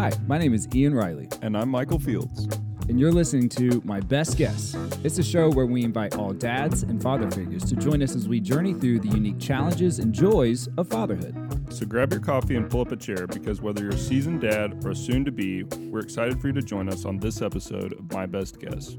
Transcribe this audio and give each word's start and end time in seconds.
Hi, 0.00 0.10
my 0.26 0.38
name 0.38 0.54
is 0.54 0.66
Ian 0.74 0.94
Riley, 0.94 1.28
And 1.42 1.54
I'm 1.54 1.68
Michael 1.68 1.98
Fields. 1.98 2.48
and 2.88 2.98
you're 2.98 3.12
listening 3.12 3.50
to 3.50 3.82
My 3.84 4.00
Best 4.00 4.38
Guess. 4.38 4.74
It's 5.04 5.18
a 5.18 5.22
show 5.22 5.50
where 5.50 5.66
we 5.66 5.84
invite 5.84 6.16
all 6.16 6.32
dads 6.32 6.84
and 6.84 7.02
father 7.02 7.30
figures 7.30 7.64
to 7.66 7.76
join 7.76 8.02
us 8.02 8.16
as 8.16 8.26
we 8.26 8.40
journey 8.40 8.72
through 8.72 9.00
the 9.00 9.08
unique 9.08 9.38
challenges 9.38 9.98
and 9.98 10.14
joys 10.14 10.70
of 10.78 10.88
fatherhood. 10.88 11.36
So 11.70 11.84
grab 11.84 12.12
your 12.12 12.22
coffee 12.22 12.56
and 12.56 12.70
pull 12.70 12.80
up 12.80 12.92
a 12.92 12.96
chair 12.96 13.26
because 13.26 13.60
whether 13.60 13.82
you're 13.82 13.92
a 13.92 13.98
seasoned 13.98 14.40
dad 14.40 14.82
or 14.86 14.94
soon 14.94 15.22
to 15.26 15.30
be, 15.30 15.64
we're 15.64 16.00
excited 16.00 16.40
for 16.40 16.46
you 16.46 16.54
to 16.54 16.62
join 16.62 16.88
us 16.88 17.04
on 17.04 17.18
this 17.18 17.42
episode 17.42 17.92
of 17.92 18.10
My 18.10 18.24
Best 18.24 18.58
Guess. 18.58 18.96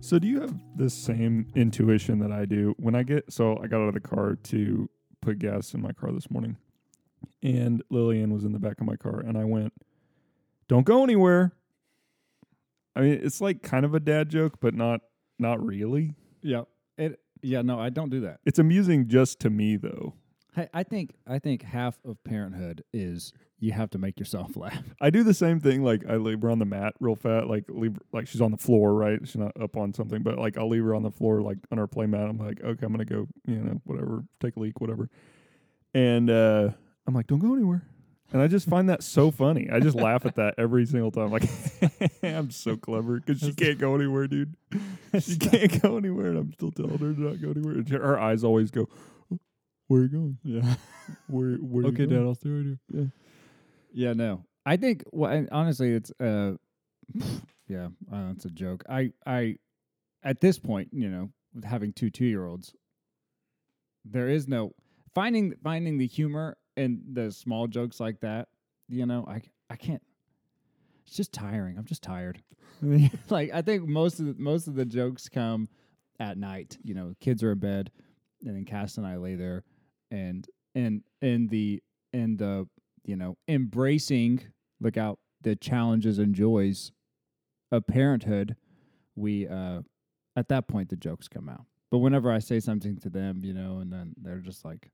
So, 0.00 0.18
do 0.18 0.28
you 0.28 0.42
have 0.42 0.54
the 0.76 0.90
same 0.90 1.46
intuition 1.54 2.18
that 2.18 2.32
I 2.32 2.44
do 2.44 2.74
when 2.76 2.94
I 2.94 3.02
get? 3.02 3.32
So, 3.32 3.58
I 3.64 3.66
got 3.66 3.80
out 3.80 3.88
of 3.88 3.94
the 3.94 4.00
car 4.00 4.36
to 4.42 4.90
put 5.22 5.38
gas 5.38 5.72
in 5.72 5.80
my 5.80 5.92
car 5.92 6.12
this 6.12 6.30
morning, 6.30 6.58
and 7.42 7.82
Lillian 7.88 8.32
was 8.34 8.44
in 8.44 8.52
the 8.52 8.58
back 8.58 8.78
of 8.82 8.86
my 8.86 8.96
car, 8.96 9.20
and 9.20 9.38
I 9.38 9.44
went, 9.44 9.72
Don't 10.68 10.84
go 10.84 11.02
anywhere. 11.04 11.52
I 12.94 13.00
mean, 13.00 13.20
it's 13.22 13.40
like 13.40 13.62
kind 13.62 13.84
of 13.84 13.94
a 13.94 14.00
dad 14.00 14.30
joke, 14.30 14.58
but 14.60 14.74
not 14.74 15.00
not 15.38 15.64
really. 15.64 16.14
Yeah. 16.42 16.62
It 16.96 17.20
yeah, 17.42 17.62
no, 17.62 17.78
I 17.78 17.90
don't 17.90 18.10
do 18.10 18.20
that. 18.20 18.40
It's 18.44 18.58
amusing 18.58 19.08
just 19.08 19.40
to 19.40 19.50
me 19.50 19.76
though. 19.76 20.14
Hey, 20.54 20.68
I 20.72 20.82
think 20.82 21.14
I 21.26 21.38
think 21.38 21.62
half 21.62 21.98
of 22.04 22.22
parenthood 22.24 22.82
is 22.92 23.34
you 23.58 23.72
have 23.72 23.90
to 23.90 23.98
make 23.98 24.18
yourself 24.18 24.56
laugh. 24.56 24.82
I 25.00 25.10
do 25.10 25.22
the 25.22 25.34
same 25.34 25.60
thing. 25.60 25.82
Like 25.82 26.06
I 26.08 26.16
leave 26.16 26.40
her 26.40 26.50
on 26.50 26.58
the 26.58 26.64
mat 26.64 26.94
real 26.98 27.14
fat. 27.14 27.46
Like 27.46 27.64
leave 27.68 27.98
like 28.12 28.26
she's 28.26 28.40
on 28.40 28.50
the 28.50 28.56
floor, 28.56 28.94
right? 28.94 29.20
She's 29.24 29.36
not 29.36 29.52
up 29.60 29.76
on 29.76 29.92
something, 29.92 30.22
but 30.22 30.38
like 30.38 30.56
I'll 30.56 30.68
leave 30.68 30.82
her 30.84 30.94
on 30.94 31.02
the 31.02 31.10
floor, 31.10 31.42
like 31.42 31.58
on 31.70 31.76
her 31.78 31.86
play 31.86 32.06
mat. 32.06 32.28
I'm 32.28 32.38
like, 32.38 32.62
okay, 32.62 32.86
I'm 32.86 32.92
gonna 32.92 33.04
go, 33.04 33.28
you 33.46 33.56
know, 33.56 33.80
whatever, 33.84 34.24
take 34.40 34.56
a 34.56 34.60
leak, 34.60 34.80
whatever. 34.80 35.10
And 35.92 36.30
uh 36.30 36.70
I'm 37.06 37.14
like, 37.14 37.26
don't 37.26 37.38
go 37.38 37.52
anywhere. 37.52 37.86
And 38.32 38.42
I 38.42 38.48
just 38.48 38.68
find 38.68 38.88
that 38.88 39.02
so 39.02 39.30
funny. 39.30 39.70
I 39.70 39.78
just 39.78 39.96
laugh 39.96 40.26
at 40.26 40.34
that 40.34 40.54
every 40.58 40.84
single 40.84 41.12
time. 41.12 41.30
Like, 41.30 41.44
I'm 42.22 42.50
so 42.50 42.76
clever 42.76 43.20
because 43.20 43.40
she 43.40 43.52
can't 43.52 43.78
go 43.78 43.94
anywhere, 43.94 44.26
dude. 44.26 44.56
She 45.20 45.36
can't 45.38 45.80
go 45.80 45.96
anywhere, 45.96 46.26
and 46.26 46.38
I'm 46.38 46.52
still 46.52 46.72
telling 46.72 46.98
her 46.98 47.14
to 47.14 47.20
not 47.20 47.40
go 47.40 47.50
anywhere. 47.50 47.74
And 47.74 47.88
her 47.88 48.18
eyes 48.18 48.42
always 48.42 48.72
go, 48.72 48.88
"Where 49.86 50.00
are 50.00 50.02
you 50.04 50.08
going? 50.08 50.38
Yeah. 50.42 50.74
Where? 51.28 51.52
Where? 51.52 51.52
are 51.52 51.54
you 51.54 51.58
going? 51.58 51.86
okay, 51.86 52.06
going?" 52.06 52.08
Dad, 52.10 52.26
I'll 52.26 52.34
stay 52.34 52.50
right 52.50 52.64
here. 52.64 52.78
Yeah. 52.92 53.04
Yeah, 53.92 54.12
no. 54.12 54.44
I 54.66 54.76
think 54.76 55.04
well, 55.12 55.30
and 55.30 55.48
honestly, 55.52 55.92
it's 55.92 56.10
uh, 56.20 56.54
yeah, 57.68 57.88
uh, 58.12 58.32
it's 58.32 58.44
a 58.44 58.50
joke. 58.50 58.84
I 58.88 59.12
I 59.24 59.56
at 60.24 60.40
this 60.40 60.58
point, 60.58 60.88
you 60.92 61.08
know, 61.08 61.30
with 61.54 61.64
having 61.64 61.92
two 61.92 62.10
two 62.10 62.26
year 62.26 62.44
olds, 62.44 62.74
there 64.04 64.28
is 64.28 64.48
no 64.48 64.72
finding 65.14 65.54
finding 65.62 65.98
the 65.98 66.08
humor 66.08 66.56
in 66.76 67.02
the 67.12 67.30
small 67.30 67.66
jokes 67.66 68.00
like 68.00 68.20
that. 68.20 68.48
You 68.88 69.06
know, 69.06 69.24
I 69.28 69.42
I 69.70 69.76
can't. 69.76 70.02
It's 71.06 71.16
just 71.16 71.32
tiring. 71.32 71.78
I'm 71.78 71.84
just 71.84 72.02
tired. 72.02 72.42
like 73.30 73.50
I 73.52 73.62
think 73.62 73.86
most 73.86 74.20
of 74.20 74.26
the, 74.26 74.34
most 74.38 74.66
of 74.66 74.74
the 74.74 74.84
jokes 74.84 75.28
come 75.28 75.68
at 76.18 76.38
night. 76.38 76.78
You 76.82 76.94
know, 76.94 77.14
kids 77.20 77.42
are 77.42 77.52
in 77.52 77.58
bed, 77.58 77.90
and 78.44 78.56
then 78.56 78.64
Cass 78.64 78.98
and 78.98 79.06
I 79.06 79.16
lay 79.16 79.34
there, 79.34 79.64
and 80.10 80.46
and 80.74 81.02
and 81.22 81.50
the 81.50 81.82
and 82.12 82.38
the 82.38 82.68
you 83.04 83.16
know 83.16 83.36
embracing 83.48 84.42
look 84.80 84.96
out 84.96 85.18
the 85.42 85.56
challenges 85.56 86.18
and 86.18 86.34
joys 86.34 86.92
of 87.70 87.86
parenthood. 87.86 88.56
We 89.14 89.48
uh 89.48 89.82
at 90.36 90.48
that 90.48 90.68
point 90.68 90.90
the 90.90 90.96
jokes 90.96 91.28
come 91.28 91.48
out. 91.48 91.64
But 91.90 91.98
whenever 91.98 92.30
I 92.30 92.40
say 92.40 92.60
something 92.60 92.96
to 92.98 93.08
them, 93.08 93.42
you 93.44 93.54
know, 93.54 93.78
and 93.78 93.92
then 93.92 94.14
they're 94.20 94.38
just 94.38 94.64
like, 94.64 94.90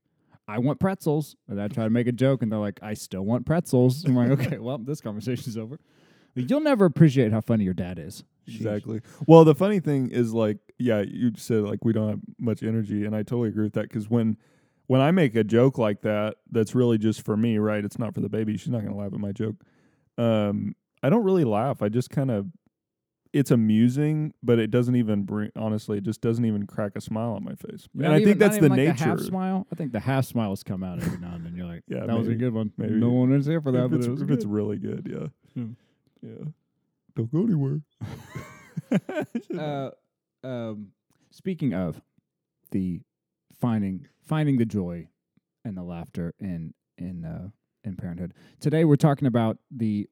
I 0.47 0.59
want 0.59 0.79
pretzels. 0.79 1.35
And 1.47 1.61
I 1.61 1.67
try 1.67 1.83
to 1.83 1.89
make 1.89 2.07
a 2.07 2.11
joke 2.11 2.41
and 2.41 2.51
they're 2.51 2.59
like, 2.59 2.79
I 2.81 2.93
still 2.93 3.23
want 3.23 3.45
pretzels. 3.45 4.03
I'm 4.05 4.15
like, 4.15 4.31
okay, 4.39 4.57
well, 4.57 4.77
this 4.77 5.01
conversation's 5.01 5.57
over. 5.57 5.79
Like, 6.35 6.49
You'll 6.49 6.61
never 6.61 6.85
appreciate 6.85 7.31
how 7.31 7.41
funny 7.41 7.63
your 7.63 7.73
dad 7.73 7.99
is. 7.99 8.23
Sheesh. 8.47 8.55
Exactly. 8.57 9.01
Well, 9.27 9.45
the 9.45 9.55
funny 9.55 9.79
thing 9.79 10.09
is, 10.09 10.33
like, 10.33 10.57
yeah, 10.77 11.01
you 11.01 11.31
said 11.37 11.63
like 11.63 11.85
we 11.85 11.93
don't 11.93 12.09
have 12.09 12.19
much 12.39 12.61
energy, 12.61 13.05
and 13.05 13.15
I 13.15 13.19
totally 13.19 13.49
agree 13.49 13.63
with 13.63 13.73
that. 13.73 13.83
Because 13.83 14.09
when 14.09 14.35
when 14.87 14.99
I 14.99 15.11
make 15.11 15.33
a 15.35 15.43
joke 15.45 15.77
like 15.77 16.01
that, 16.01 16.35
that's 16.51 16.75
really 16.75 16.97
just 16.97 17.23
for 17.23 17.37
me, 17.37 17.57
right? 17.57 17.85
It's 17.85 17.97
not 17.97 18.13
for 18.13 18.19
the 18.19 18.27
baby. 18.27 18.57
She's 18.57 18.69
not 18.69 18.83
gonna 18.83 18.97
laugh 18.97 19.13
at 19.13 19.19
my 19.19 19.31
joke. 19.31 19.55
Um, 20.17 20.75
I 21.01 21.09
don't 21.09 21.23
really 21.23 21.45
laugh. 21.45 21.81
I 21.81 21.87
just 21.89 22.09
kind 22.09 22.31
of, 22.31 22.47
it's 23.33 23.49
amusing, 23.51 24.31
but 24.43 24.59
it 24.59 24.69
doesn't 24.71 24.95
even 24.95 25.23
bring. 25.23 25.51
Honestly, 25.55 25.97
it 25.97 26.03
just 26.03 26.21
doesn't 26.21 26.45
even 26.45 26.65
crack 26.67 26.91
a 26.95 27.01
smile 27.01 27.31
on 27.33 27.43
my 27.43 27.55
face. 27.55 27.89
Not 27.93 28.05
and 28.05 28.13
I 28.13 28.17
even- 28.17 28.27
think 28.29 28.39
that's 28.39 28.57
the 28.59 28.69
like 28.69 28.77
nature. 28.77 28.91
A 29.05 29.07
half 29.07 29.19
smile. 29.19 29.65
I 29.71 29.75
think 29.75 29.91
the 29.91 29.99
half 29.99 30.25
smiles 30.25 30.63
come 30.63 30.83
out 30.83 31.01
every 31.01 31.19
now 31.19 31.33
and 31.33 31.43
then. 31.45 31.55
You're 31.55 31.65
like, 31.65 31.81
Yeah, 31.87 32.05
that 32.05 32.17
was 32.17 32.27
a 32.27 32.35
good 32.35 32.53
one. 32.53 32.71
Maybe. 32.77 32.93
No 32.93 33.09
one 33.09 33.33
is 33.33 33.45
here 33.47 33.59
for 33.59 33.71
that, 33.71 33.85
if 33.85 33.91
but 33.91 33.97
it's, 33.97 34.07
it 34.07 34.11
was 34.11 34.21
if 34.21 34.27
good. 34.27 34.37
it's 34.37 34.45
really 34.45 34.77
good, 34.77 35.09
yeah, 35.11 35.61
Hmm. 35.61 35.71
yeah. 36.21 36.45
Don't 37.15 37.31
go 37.31 37.43
anywhere. 37.43 37.81
uh, 39.57 39.89
um, 40.43 40.87
speaking 41.31 41.73
of 41.73 42.01
the 42.71 43.01
finding 43.59 44.07
finding 44.21 44.57
the 44.57 44.65
joy 44.65 45.07
and 45.65 45.77
the 45.77 45.83
laughter 45.83 46.33
in 46.39 46.73
in 46.97 47.25
uh, 47.25 47.49
in 47.83 47.95
parenthood. 47.95 48.33
Today 48.59 48.83
we're 48.85 48.95
talking 48.95 49.27
about 49.27 49.57
the 49.71 50.07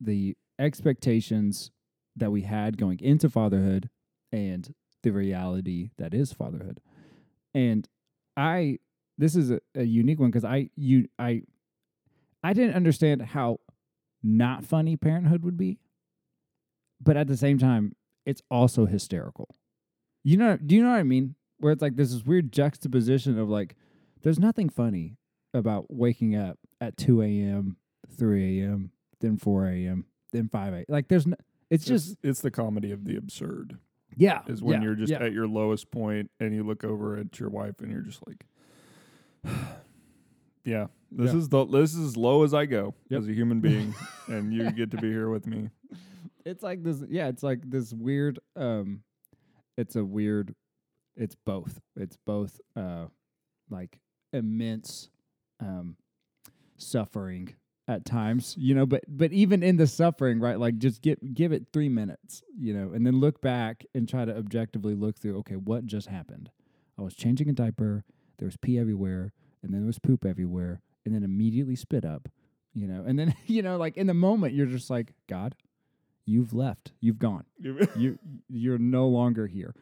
the 0.00 0.36
expectations 0.58 1.70
that 2.16 2.30
we 2.30 2.42
had 2.42 2.78
going 2.78 3.00
into 3.00 3.28
fatherhood 3.28 3.90
and 4.32 4.74
the 5.02 5.10
reality 5.10 5.90
that 5.98 6.14
is 6.14 6.32
fatherhood. 6.32 6.80
And 7.54 7.88
I 8.36 8.78
this 9.16 9.36
is 9.36 9.50
a, 9.50 9.60
a 9.74 9.84
unique 9.84 10.18
one 10.18 10.30
because 10.30 10.44
I 10.44 10.70
you 10.76 11.08
I 11.18 11.42
I 12.42 12.52
didn't 12.52 12.74
understand 12.74 13.22
how 13.22 13.60
not 14.22 14.64
funny 14.64 14.96
parenthood 14.96 15.44
would 15.44 15.56
be. 15.56 15.78
But 17.00 17.16
at 17.16 17.26
the 17.28 17.36
same 17.36 17.58
time, 17.58 17.94
it's 18.24 18.42
also 18.50 18.86
hysterical. 18.86 19.54
You 20.24 20.38
know, 20.38 20.56
do 20.56 20.74
you 20.74 20.82
know 20.82 20.90
what 20.90 20.98
I 20.98 21.02
mean? 21.02 21.34
Where 21.58 21.72
it's 21.72 21.82
like 21.82 21.96
there's 21.96 22.12
this 22.12 22.24
weird 22.24 22.50
juxtaposition 22.50 23.38
of 23.38 23.48
like, 23.48 23.76
there's 24.22 24.38
nothing 24.38 24.70
funny 24.70 25.18
about 25.52 25.86
waking 25.90 26.34
up 26.34 26.58
at 26.80 26.96
2 26.96 27.22
a.m., 27.22 27.76
3 28.16 28.62
a.m., 28.62 28.90
then 29.20 29.36
4 29.36 29.66
a.m., 29.68 30.06
then 30.32 30.48
5 30.48 30.72
a.m. 30.72 30.84
Like 30.88 31.08
there's, 31.08 31.26
no, 31.26 31.36
it's 31.74 31.84
just 31.84 32.12
it's, 32.12 32.20
it's 32.22 32.40
the 32.40 32.50
comedy 32.50 32.90
of 32.92 33.04
the 33.04 33.16
absurd. 33.16 33.78
yeah, 34.16 34.42
is 34.46 34.62
when 34.62 34.80
yeah, 34.80 34.86
you're 34.86 34.94
just 34.94 35.12
yeah. 35.12 35.22
at 35.22 35.32
your 35.32 35.46
lowest 35.48 35.90
point 35.90 36.30
and 36.40 36.54
you 36.54 36.62
look 36.64 36.84
over 36.84 37.16
at 37.16 37.38
your 37.40 37.48
wife 37.50 37.80
and 37.80 37.90
you're 37.92 38.00
just 38.02 38.22
like 38.26 38.44
yeah 40.64 40.86
this 41.10 41.32
Yeah. 41.32 41.38
is 41.38 41.48
the 41.48 41.64
this 41.66 41.94
is 41.94 42.04
as 42.08 42.16
low 42.16 42.42
as 42.44 42.54
i 42.54 42.64
go 42.66 42.94
Yep. 43.10 43.20
as 43.20 43.28
a 43.28 43.32
human 43.32 43.60
being 43.60 43.94
and 44.28 44.52
you 44.52 44.70
get 44.72 44.90
to 44.92 44.96
be 44.96 45.10
here 45.10 45.28
with 45.30 45.46
me 45.46 45.70
it's 46.44 46.62
like 46.62 46.82
this 46.82 47.02
yeah 47.08 47.28
it's 47.28 47.42
like 47.42 47.60
this 47.68 47.92
weird 47.92 48.38
um 48.56 49.02
it's 49.76 49.96
a 49.96 50.04
weird 50.04 50.54
it's 51.16 51.36
both 51.44 51.80
it's 51.96 52.16
both 52.26 52.60
uh 52.76 53.06
like 53.70 53.98
immense 54.32 55.10
um 55.60 55.96
suffering 56.76 57.54
at 57.86 58.04
times 58.06 58.54
you 58.58 58.74
know 58.74 58.86
but 58.86 59.02
but 59.06 59.30
even 59.30 59.62
in 59.62 59.76
the 59.76 59.86
suffering 59.86 60.40
right 60.40 60.58
like 60.58 60.78
just 60.78 61.02
give 61.02 61.18
give 61.34 61.52
it 61.52 61.66
3 61.72 61.90
minutes 61.90 62.42
you 62.58 62.72
know 62.72 62.92
and 62.94 63.06
then 63.06 63.20
look 63.20 63.42
back 63.42 63.84
and 63.94 64.08
try 64.08 64.24
to 64.24 64.34
objectively 64.34 64.94
look 64.94 65.18
through 65.18 65.38
okay 65.38 65.56
what 65.56 65.84
just 65.84 66.08
happened? 66.08 66.50
I 66.98 67.02
was 67.02 67.14
changing 67.14 67.48
a 67.48 67.52
diaper 67.52 68.04
there 68.38 68.46
was 68.46 68.56
pee 68.56 68.78
everywhere 68.78 69.32
and 69.62 69.72
then 69.72 69.80
there 69.80 69.86
was 69.86 69.98
poop 69.98 70.24
everywhere 70.24 70.80
and 71.04 71.14
then 71.14 71.22
immediately 71.22 71.76
spit 71.76 72.04
up 72.04 72.28
you 72.72 72.86
know 72.86 73.04
and 73.06 73.18
then 73.18 73.34
you 73.46 73.62
know 73.62 73.76
like 73.76 73.96
in 73.96 74.06
the 74.06 74.14
moment 74.14 74.54
you're 74.54 74.66
just 74.66 74.88
like 74.88 75.12
god 75.28 75.54
you've 76.26 76.54
left. 76.54 76.92
You've 77.00 77.18
gone. 77.18 77.44
You 77.96 78.18
you're 78.48 78.78
no 78.78 79.08
longer 79.08 79.46
here. 79.46 79.74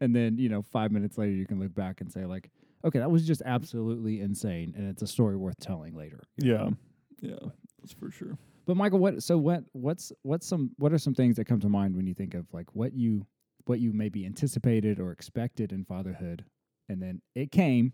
And 0.00 0.14
then 0.14 0.38
you 0.38 0.48
know 0.48 0.62
five 0.62 0.92
minutes 0.92 1.18
later 1.18 1.32
you 1.32 1.46
can 1.46 1.58
look 1.58 1.74
back 1.74 2.00
and 2.00 2.10
say 2.10 2.24
like 2.26 2.50
okay 2.84 2.98
that 2.98 3.10
was 3.10 3.26
just 3.26 3.42
absolutely 3.44 4.20
insane 4.20 4.74
and 4.76 4.88
it's 4.88 5.02
a 5.02 5.06
story 5.06 5.36
worth 5.36 5.58
telling 5.60 5.96
later. 5.96 6.22
Yeah. 6.36 6.56
know? 6.56 6.76
Yeah 7.22 7.48
that's 7.80 7.92
for 7.92 8.10
sure. 8.10 8.38
But 8.66 8.76
michael 8.76 8.98
what 8.98 9.22
so 9.22 9.38
what 9.38 9.64
what's 9.72 10.12
what's 10.22 10.46
some 10.46 10.70
what 10.78 10.92
are 10.92 10.98
some 10.98 11.14
things 11.14 11.36
that 11.36 11.46
come 11.46 11.60
to 11.60 11.68
mind 11.68 11.96
when 11.96 12.06
you 12.06 12.14
think 12.14 12.34
of 12.34 12.46
like 12.52 12.74
what 12.74 12.92
you 12.92 13.26
what 13.64 13.80
you 13.80 13.92
maybe 13.92 14.26
anticipated 14.26 15.00
or 15.00 15.12
expected 15.12 15.72
in 15.72 15.84
fatherhood? 15.84 16.44
And 16.88 17.00
then 17.00 17.22
it 17.34 17.50
came 17.50 17.92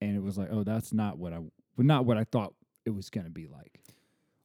and 0.00 0.16
it 0.16 0.22
was 0.22 0.38
like 0.38 0.48
oh 0.50 0.64
that's 0.64 0.92
not 0.92 1.18
what 1.18 1.32
i 1.32 1.38
not 1.78 2.04
what 2.06 2.16
i 2.16 2.24
thought 2.24 2.54
it 2.84 2.90
was 2.90 3.10
going 3.10 3.24
to 3.24 3.30
be 3.30 3.46
like. 3.46 3.80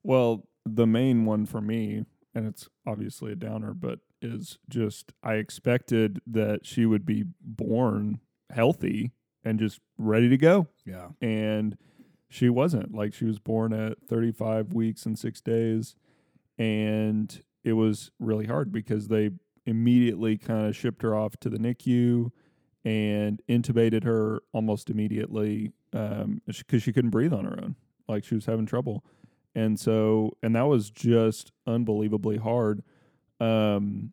Well 0.04 0.48
the 0.66 0.88
main 0.88 1.26
one 1.26 1.46
for 1.46 1.62
me 1.62 2.04
and 2.36 2.46
it's 2.46 2.68
obviously 2.86 3.32
a 3.32 3.36
downer 3.36 3.74
but 3.74 4.00
is 4.22 4.58
just 4.68 5.14
i 5.24 5.36
expected 5.36 6.20
that 6.28 6.66
she 6.66 6.86
would 6.86 7.06
be 7.06 7.24
born 7.42 8.20
healthy 8.52 9.12
and 9.44 9.60
just 9.60 9.80
ready 9.98 10.30
to 10.30 10.38
go. 10.38 10.68
Yeah. 10.86 11.10
And 11.22 11.78
she 12.30 12.50
wasn't. 12.50 12.94
Like 12.94 13.14
she 13.14 13.26
was 13.26 13.40
born 13.40 13.74
at 13.74 13.98
35 14.08 14.74
weeks 14.74 15.06
and 15.06 15.18
6 15.18 15.42
days 15.42 15.96
and 16.58 17.42
it 17.64 17.74
was 17.74 18.12
really 18.20 18.46
hard 18.46 18.72
because 18.72 19.08
they 19.08 19.32
immediately 19.66 20.38
kind 20.38 20.68
of 20.68 20.76
shipped 20.76 21.02
her 21.02 21.16
off 21.16 21.38
to 21.38 21.50
the 21.50 21.58
NICU 21.58 22.32
and 22.86 23.42
intubated 23.50 24.04
her 24.04 24.42
almost 24.54 24.90
immediately 24.90 25.72
um 25.94 26.42
cuz 26.68 26.84
she 26.84 26.94
couldn't 26.94 27.12
breathe 27.12 27.34
on 27.34 27.46
her 27.46 27.60
own. 27.62 27.76
Like 28.08 28.24
she 28.24 28.36
was 28.36 28.46
having 28.46 28.66
trouble. 28.66 29.04
And 29.56 29.80
so 29.80 30.38
and 30.44 30.56
that 30.56 30.68
was 30.68 30.90
just 30.90 31.52
unbelievably 31.66 32.38
hard 32.38 32.84
um 33.40 34.12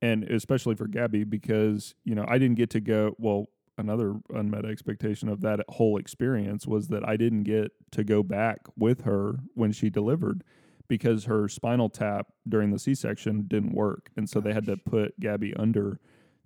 and 0.00 0.24
especially 0.24 0.74
for 0.74 0.86
Gabby 0.86 1.24
because 1.24 1.94
you 2.04 2.14
know 2.14 2.24
I 2.28 2.38
didn't 2.38 2.56
get 2.56 2.70
to 2.70 2.80
go 2.80 3.14
well 3.18 3.46
another 3.78 4.14
unmet 4.32 4.64
expectation 4.64 5.28
of 5.28 5.40
that 5.42 5.60
whole 5.68 5.96
experience 5.98 6.66
was 6.66 6.88
that 6.88 7.06
I 7.08 7.16
didn't 7.16 7.42
get 7.44 7.72
to 7.92 8.04
go 8.04 8.22
back 8.22 8.60
with 8.76 9.02
her 9.02 9.40
when 9.54 9.72
she 9.72 9.90
delivered 9.90 10.44
because 10.86 11.24
her 11.24 11.48
spinal 11.48 11.88
tap 11.88 12.26
during 12.48 12.70
the 12.70 12.78
C-section 12.78 13.46
didn't 13.48 13.72
work. 13.74 14.10
And 14.16 14.28
so 14.28 14.40
they 14.40 14.52
had 14.52 14.66
to 14.66 14.76
put 14.76 15.18
Gabby 15.18 15.54
under 15.56 15.98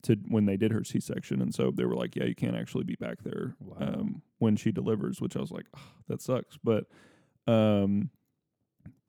to 0.02 0.16
when 0.28 0.46
they 0.46 0.56
did 0.56 0.70
her 0.70 0.84
C-section. 0.84 1.42
And 1.42 1.52
so 1.54 1.70
they 1.72 1.84
were 1.84 1.96
like 1.96 2.14
yeah 2.16 2.24
you 2.24 2.34
can't 2.34 2.56
actually 2.56 2.84
be 2.84 2.94
back 2.94 3.22
there 3.24 3.56
Wow. 3.60 3.76
um, 3.80 4.22
when 4.38 4.54
she 4.56 4.70
delivers 4.70 5.20
which 5.20 5.36
I 5.36 5.40
was 5.40 5.50
like 5.50 5.66
"Ah, 5.76 5.80
that 6.06 6.22
sucks. 6.22 6.56
But 6.62 6.84
um 7.46 8.10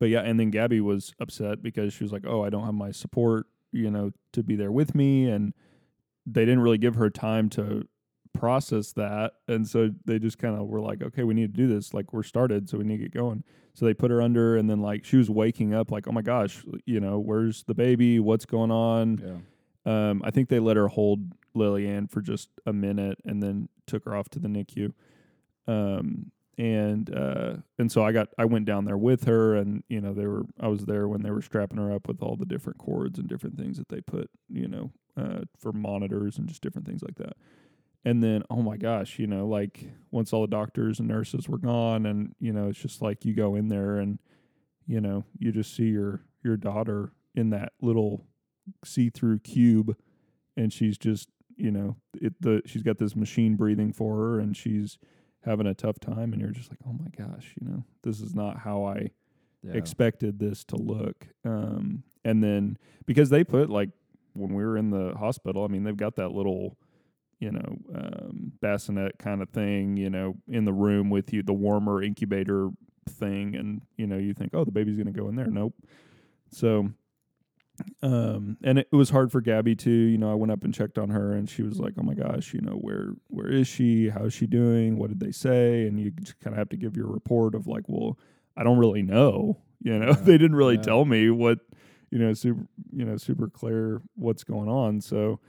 but 0.00 0.08
yeah 0.08 0.20
and 0.20 0.38
then 0.40 0.50
Gabby 0.50 0.80
was 0.80 1.14
upset 1.20 1.62
because 1.62 1.92
she 1.92 2.02
was 2.04 2.12
like 2.12 2.26
oh 2.26 2.42
I 2.44 2.50
don't 2.50 2.64
have 2.64 2.74
my 2.74 2.90
support 2.90 3.46
you 3.72 3.90
know 3.90 4.10
to 4.32 4.42
be 4.42 4.56
there 4.56 4.72
with 4.72 4.94
me. 4.96 5.28
And 5.30 5.54
they 6.26 6.44
didn't 6.44 6.60
really 6.60 6.78
give 6.78 6.96
her 6.96 7.08
time 7.08 7.48
to 7.50 7.86
process 8.32 8.92
that 8.92 9.32
and 9.48 9.66
so 9.68 9.90
they 10.04 10.18
just 10.18 10.38
kind 10.38 10.58
of 10.58 10.66
were 10.68 10.80
like 10.80 11.02
okay 11.02 11.24
we 11.24 11.34
need 11.34 11.52
to 11.54 11.60
do 11.60 11.66
this 11.66 11.92
like 11.92 12.12
we're 12.12 12.22
started 12.22 12.68
so 12.68 12.78
we 12.78 12.84
need 12.84 12.96
to 12.98 13.02
get 13.02 13.12
going 13.12 13.42
so 13.74 13.84
they 13.84 13.92
put 13.92 14.10
her 14.10 14.22
under 14.22 14.56
and 14.56 14.70
then 14.70 14.80
like 14.80 15.04
she 15.04 15.16
was 15.16 15.28
waking 15.28 15.74
up 15.74 15.90
like 15.90 16.06
oh 16.08 16.12
my 16.12 16.22
gosh 16.22 16.62
you 16.86 17.00
know 17.00 17.18
where's 17.18 17.64
the 17.64 17.74
baby 17.74 18.18
what's 18.20 18.46
going 18.46 18.70
on 18.70 19.42
Yeah. 19.84 20.08
um, 20.10 20.22
I 20.24 20.30
think 20.30 20.48
they 20.48 20.60
let 20.60 20.76
her 20.76 20.88
hold 20.88 21.32
Lillian 21.54 22.06
for 22.06 22.20
just 22.22 22.48
a 22.64 22.72
minute 22.72 23.18
and 23.24 23.42
then 23.42 23.68
took 23.86 24.04
her 24.04 24.14
off 24.14 24.28
to 24.30 24.38
the 24.38 24.46
NICU. 24.48 24.92
Um, 25.66 26.30
and 26.58 27.14
uh, 27.14 27.54
and 27.78 27.90
so 27.90 28.04
I 28.04 28.12
got 28.12 28.28
I 28.38 28.44
went 28.44 28.66
down 28.66 28.84
there 28.84 28.98
with 28.98 29.24
her, 29.24 29.56
and 29.56 29.82
you 29.88 30.00
know 30.00 30.12
they 30.12 30.26
were 30.26 30.42
I 30.60 30.68
was 30.68 30.84
there 30.84 31.08
when 31.08 31.22
they 31.22 31.30
were 31.30 31.40
strapping 31.42 31.78
her 31.78 31.90
up 31.92 32.06
with 32.06 32.22
all 32.22 32.36
the 32.36 32.44
different 32.44 32.78
cords 32.78 33.18
and 33.18 33.26
different 33.28 33.56
things 33.56 33.78
that 33.78 33.88
they 33.88 34.00
put 34.02 34.30
you 34.48 34.68
know 34.68 34.90
uh, 35.16 35.40
for 35.58 35.72
monitors 35.72 36.36
and 36.38 36.46
just 36.48 36.60
different 36.62 36.86
things 36.86 37.02
like 37.02 37.16
that. 37.16 37.34
And 38.04 38.22
then 38.22 38.42
oh 38.50 38.62
my 38.62 38.76
gosh, 38.76 39.18
you 39.18 39.26
know 39.26 39.46
like 39.46 39.90
once 40.10 40.32
all 40.32 40.40
the 40.42 40.46
doctors 40.48 40.98
and 40.98 41.08
nurses 41.08 41.48
were 41.48 41.58
gone, 41.58 42.06
and 42.06 42.34
you 42.40 42.52
know 42.52 42.68
it's 42.68 42.78
just 42.78 43.02
like 43.02 43.24
you 43.24 43.34
go 43.34 43.54
in 43.54 43.68
there 43.68 43.98
and 43.98 44.18
you 44.86 45.00
know 45.00 45.24
you 45.38 45.52
just 45.52 45.74
see 45.74 45.88
your 45.88 46.22
your 46.42 46.56
daughter 46.56 47.12
in 47.34 47.50
that 47.50 47.72
little 47.82 48.24
see-through 48.84 49.38
cube 49.40 49.96
and 50.56 50.72
she's 50.72 50.96
just 50.96 51.28
you 51.56 51.70
know 51.70 51.96
it 52.20 52.32
the 52.40 52.62
she's 52.66 52.82
got 52.82 52.98
this 52.98 53.14
machine 53.16 53.56
breathing 53.56 53.92
for 53.92 54.16
her 54.16 54.40
and 54.40 54.56
she's 54.56 54.98
having 55.44 55.66
a 55.66 55.74
tough 55.74 55.98
time 56.00 56.32
and 56.32 56.40
you're 56.40 56.50
just 56.50 56.70
like 56.70 56.78
oh 56.86 56.92
my 56.92 57.08
gosh 57.16 57.54
you 57.60 57.68
know 57.68 57.84
this 58.02 58.20
is 58.20 58.34
not 58.34 58.58
how 58.60 58.84
i 58.84 59.10
Yeah. 59.62 59.72
expected 59.74 60.38
this 60.38 60.64
to 60.64 60.76
look 60.76 61.26
um 61.44 62.02
and 62.24 62.42
then 62.42 62.78
because 63.06 63.28
they 63.30 63.44
put 63.44 63.70
like 63.70 63.90
when 64.34 64.54
we 64.54 64.64
were 64.64 64.76
in 64.76 64.90
the 64.90 65.14
hospital 65.18 65.64
i 65.64 65.66
mean 65.68 65.82
they've 65.84 65.96
got 65.96 66.16
that 66.16 66.30
little 66.30 66.78
you 67.40 67.50
know 67.50 67.78
um 67.94 68.52
bassinet 68.60 69.18
kind 69.18 69.42
of 69.42 69.48
thing 69.48 69.96
you 69.96 70.10
know 70.10 70.36
in 70.46 70.64
the 70.66 70.72
room 70.72 71.10
with 71.10 71.32
you 71.32 71.42
the 71.42 71.52
warmer 71.52 72.02
incubator 72.02 72.68
thing 73.08 73.56
and 73.56 73.82
you 73.96 74.06
know 74.06 74.16
you 74.16 74.32
think 74.32 74.50
oh 74.54 74.64
the 74.64 74.70
baby's 74.70 74.96
going 74.96 75.12
to 75.12 75.18
go 75.18 75.28
in 75.28 75.34
there. 75.34 75.46
Nope. 75.46 75.74
So 76.50 76.90
um 78.02 78.58
and 78.62 78.78
it, 78.78 78.88
it 78.92 78.96
was 78.96 79.08
hard 79.08 79.32
for 79.32 79.40
Gabby 79.40 79.74
too 79.74 79.90
you 79.90 80.18
know 80.18 80.30
I 80.30 80.34
went 80.34 80.52
up 80.52 80.64
and 80.64 80.74
checked 80.74 80.98
on 80.98 81.08
her 81.10 81.32
and 81.32 81.48
she 81.48 81.62
was 81.62 81.80
like 81.80 81.94
oh 81.98 82.02
my 82.02 82.14
gosh 82.14 82.52
you 82.52 82.60
know 82.60 82.74
where 82.74 83.14
where 83.28 83.48
is 83.48 83.66
she? 83.66 84.10
How's 84.10 84.34
she 84.34 84.46
doing? 84.46 84.98
What 84.98 85.08
did 85.08 85.20
they 85.20 85.32
say? 85.32 85.86
And 85.86 85.98
you 85.98 86.12
kind 86.42 86.54
of 86.54 86.58
have 86.58 86.68
to 86.70 86.76
give 86.76 86.96
your 86.96 87.06
report 87.06 87.54
of 87.54 87.66
like 87.66 87.84
well 87.88 88.18
I 88.56 88.62
don't 88.62 88.78
really 88.78 89.02
know 89.02 89.58
you 89.82 89.98
know? 89.98 90.08
Yeah, 90.08 90.12
they 90.12 90.38
didn't 90.38 90.56
really 90.56 90.76
yeah. 90.76 90.82
tell 90.82 91.04
me 91.06 91.30
what 91.30 91.58
you 92.10 92.18
know 92.18 92.34
super 92.34 92.66
you 92.92 93.04
know 93.04 93.16
super 93.16 93.48
clear 93.48 94.02
what's 94.14 94.44
going 94.44 94.68
on. 94.68 95.00
So 95.00 95.40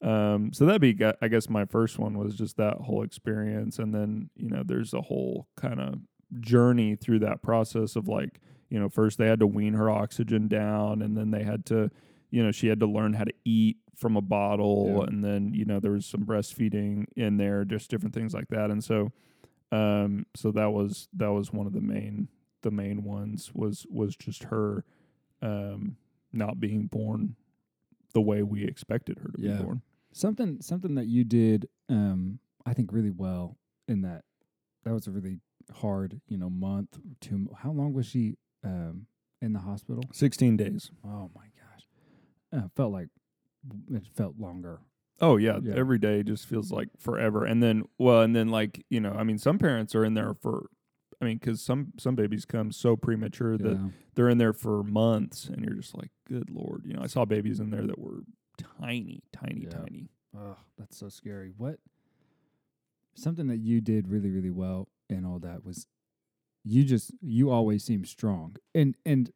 um 0.00 0.52
so 0.52 0.64
that'd 0.64 0.80
be 0.80 0.96
I 1.20 1.28
guess 1.28 1.48
my 1.48 1.64
first 1.64 1.98
one 1.98 2.18
was 2.18 2.36
just 2.36 2.56
that 2.56 2.74
whole 2.78 3.02
experience. 3.02 3.78
And 3.78 3.94
then 3.94 4.30
you 4.36 4.48
know 4.48 4.62
there's 4.64 4.94
a 4.94 5.00
whole 5.00 5.48
kind 5.56 5.80
of 5.80 5.96
journey 6.40 6.94
through 6.94 7.20
that 7.20 7.42
process 7.42 7.96
of 7.96 8.06
like 8.06 8.40
you 8.70 8.78
know 8.78 8.88
first 8.88 9.18
they 9.18 9.26
had 9.26 9.40
to 9.40 9.46
wean 9.46 9.74
her 9.74 9.90
oxygen 9.90 10.46
down 10.46 11.02
and 11.02 11.16
then 11.16 11.30
they 11.30 11.42
had 11.42 11.64
to 11.66 11.90
you 12.30 12.42
know 12.42 12.52
she 12.52 12.68
had 12.68 12.80
to 12.80 12.86
learn 12.86 13.14
how 13.14 13.24
to 13.24 13.32
eat 13.44 13.78
from 13.96 14.16
a 14.16 14.20
bottle. 14.22 14.94
Yeah. 14.98 15.04
and 15.08 15.24
then 15.24 15.52
you 15.52 15.64
know 15.64 15.80
there 15.80 15.92
was 15.92 16.06
some 16.06 16.24
breastfeeding 16.24 17.06
in 17.16 17.36
there 17.36 17.64
just 17.64 17.90
different 17.90 18.14
things 18.14 18.34
like 18.34 18.48
that. 18.48 18.70
And 18.70 18.82
so 18.84 19.10
um 19.72 20.26
so 20.36 20.52
that 20.52 20.72
was 20.72 21.08
that 21.14 21.32
was 21.32 21.52
one 21.52 21.66
of 21.66 21.72
the 21.72 21.80
main 21.80 22.28
the 22.62 22.70
main 22.70 23.02
ones 23.04 23.50
was 23.54 23.86
was 23.90 24.16
just 24.16 24.44
her 24.44 24.84
um 25.42 25.96
not 26.32 26.60
being 26.60 26.86
born 26.86 27.36
the 28.14 28.20
way 28.20 28.42
we 28.42 28.64
expected 28.64 29.18
her 29.18 29.30
to 29.30 29.40
Yeah. 29.40 29.56
be 29.58 29.62
born 29.64 29.82
Something 30.12 30.60
something 30.62 30.94
that 30.94 31.06
you 31.06 31.24
did 31.24 31.68
um 31.88 32.38
I 32.66 32.72
think 32.74 32.92
really 32.92 33.10
well 33.10 33.56
in 33.86 34.00
that 34.02 34.24
that 34.84 34.92
was 34.94 35.06
a 35.06 35.10
really 35.10 35.40
hard, 35.74 36.20
you 36.28 36.38
know, 36.38 36.48
month 36.50 36.98
two 37.20 37.48
how 37.58 37.70
long 37.72 37.92
was 37.92 38.06
she 38.06 38.36
um 38.64 39.06
in 39.42 39.52
the 39.52 39.60
hospital? 39.60 40.02
16 40.12 40.56
days 40.56 40.90
Oh 41.04 41.30
my 41.34 41.46
gosh. 41.60 41.86
Uh, 42.52 42.68
felt 42.74 42.92
like 42.92 43.08
it 43.90 44.04
felt 44.16 44.34
longer. 44.38 44.80
Oh 45.20 45.36
yeah, 45.36 45.58
Yeah. 45.62 45.74
every 45.76 45.98
day 45.98 46.22
just 46.22 46.46
feels 46.46 46.70
like 46.72 46.88
forever. 46.98 47.44
And 47.44 47.62
then 47.62 47.84
well, 47.98 48.22
and 48.22 48.34
then 48.34 48.48
like, 48.48 48.84
you 48.88 49.00
know, 49.00 49.12
I 49.12 49.24
mean 49.24 49.38
some 49.38 49.58
parents 49.58 49.94
are 49.94 50.04
in 50.04 50.14
there 50.14 50.32
for 50.34 50.66
I 51.20 51.24
mean 51.24 51.38
cuz 51.38 51.60
some 51.60 51.92
some 51.98 52.14
babies 52.14 52.44
come 52.44 52.70
so 52.72 52.96
premature 52.96 53.58
that 53.58 53.76
Yeah. 53.76 53.88
they're 54.14 54.28
in 54.28 54.38
there 54.38 54.52
for 54.52 54.82
months 54.84 55.48
and 55.48 55.64
you're 55.64 55.74
just 55.74 55.96
like, 55.96 56.10
good 56.26 56.48
lord. 56.50 56.84
You 56.86 56.94
know, 56.94 57.02
I 57.02 57.06
saw 57.08 57.24
babies 57.24 57.58
in 57.60 57.70
there 57.70 57.86
that 57.86 57.98
were 57.98 58.22
tiny, 58.56 59.22
tiny, 59.32 59.62
Yeah. 59.64 59.70
tiny. 59.70 60.08
Oh, 60.36 60.56
that's 60.76 60.96
so 60.96 61.08
scary. 61.08 61.52
What 61.56 61.80
something 63.14 63.48
that 63.48 63.58
you 63.58 63.80
did 63.80 64.08
really, 64.08 64.30
really 64.30 64.50
well 64.50 64.88
and 65.10 65.26
all 65.26 65.38
that 65.40 65.64
was 65.64 65.86
you 66.64 66.84
just 66.84 67.12
you 67.20 67.50
always 67.50 67.82
seemed 67.84 68.06
strong. 68.06 68.56
And 68.74 68.96
and 69.04 69.32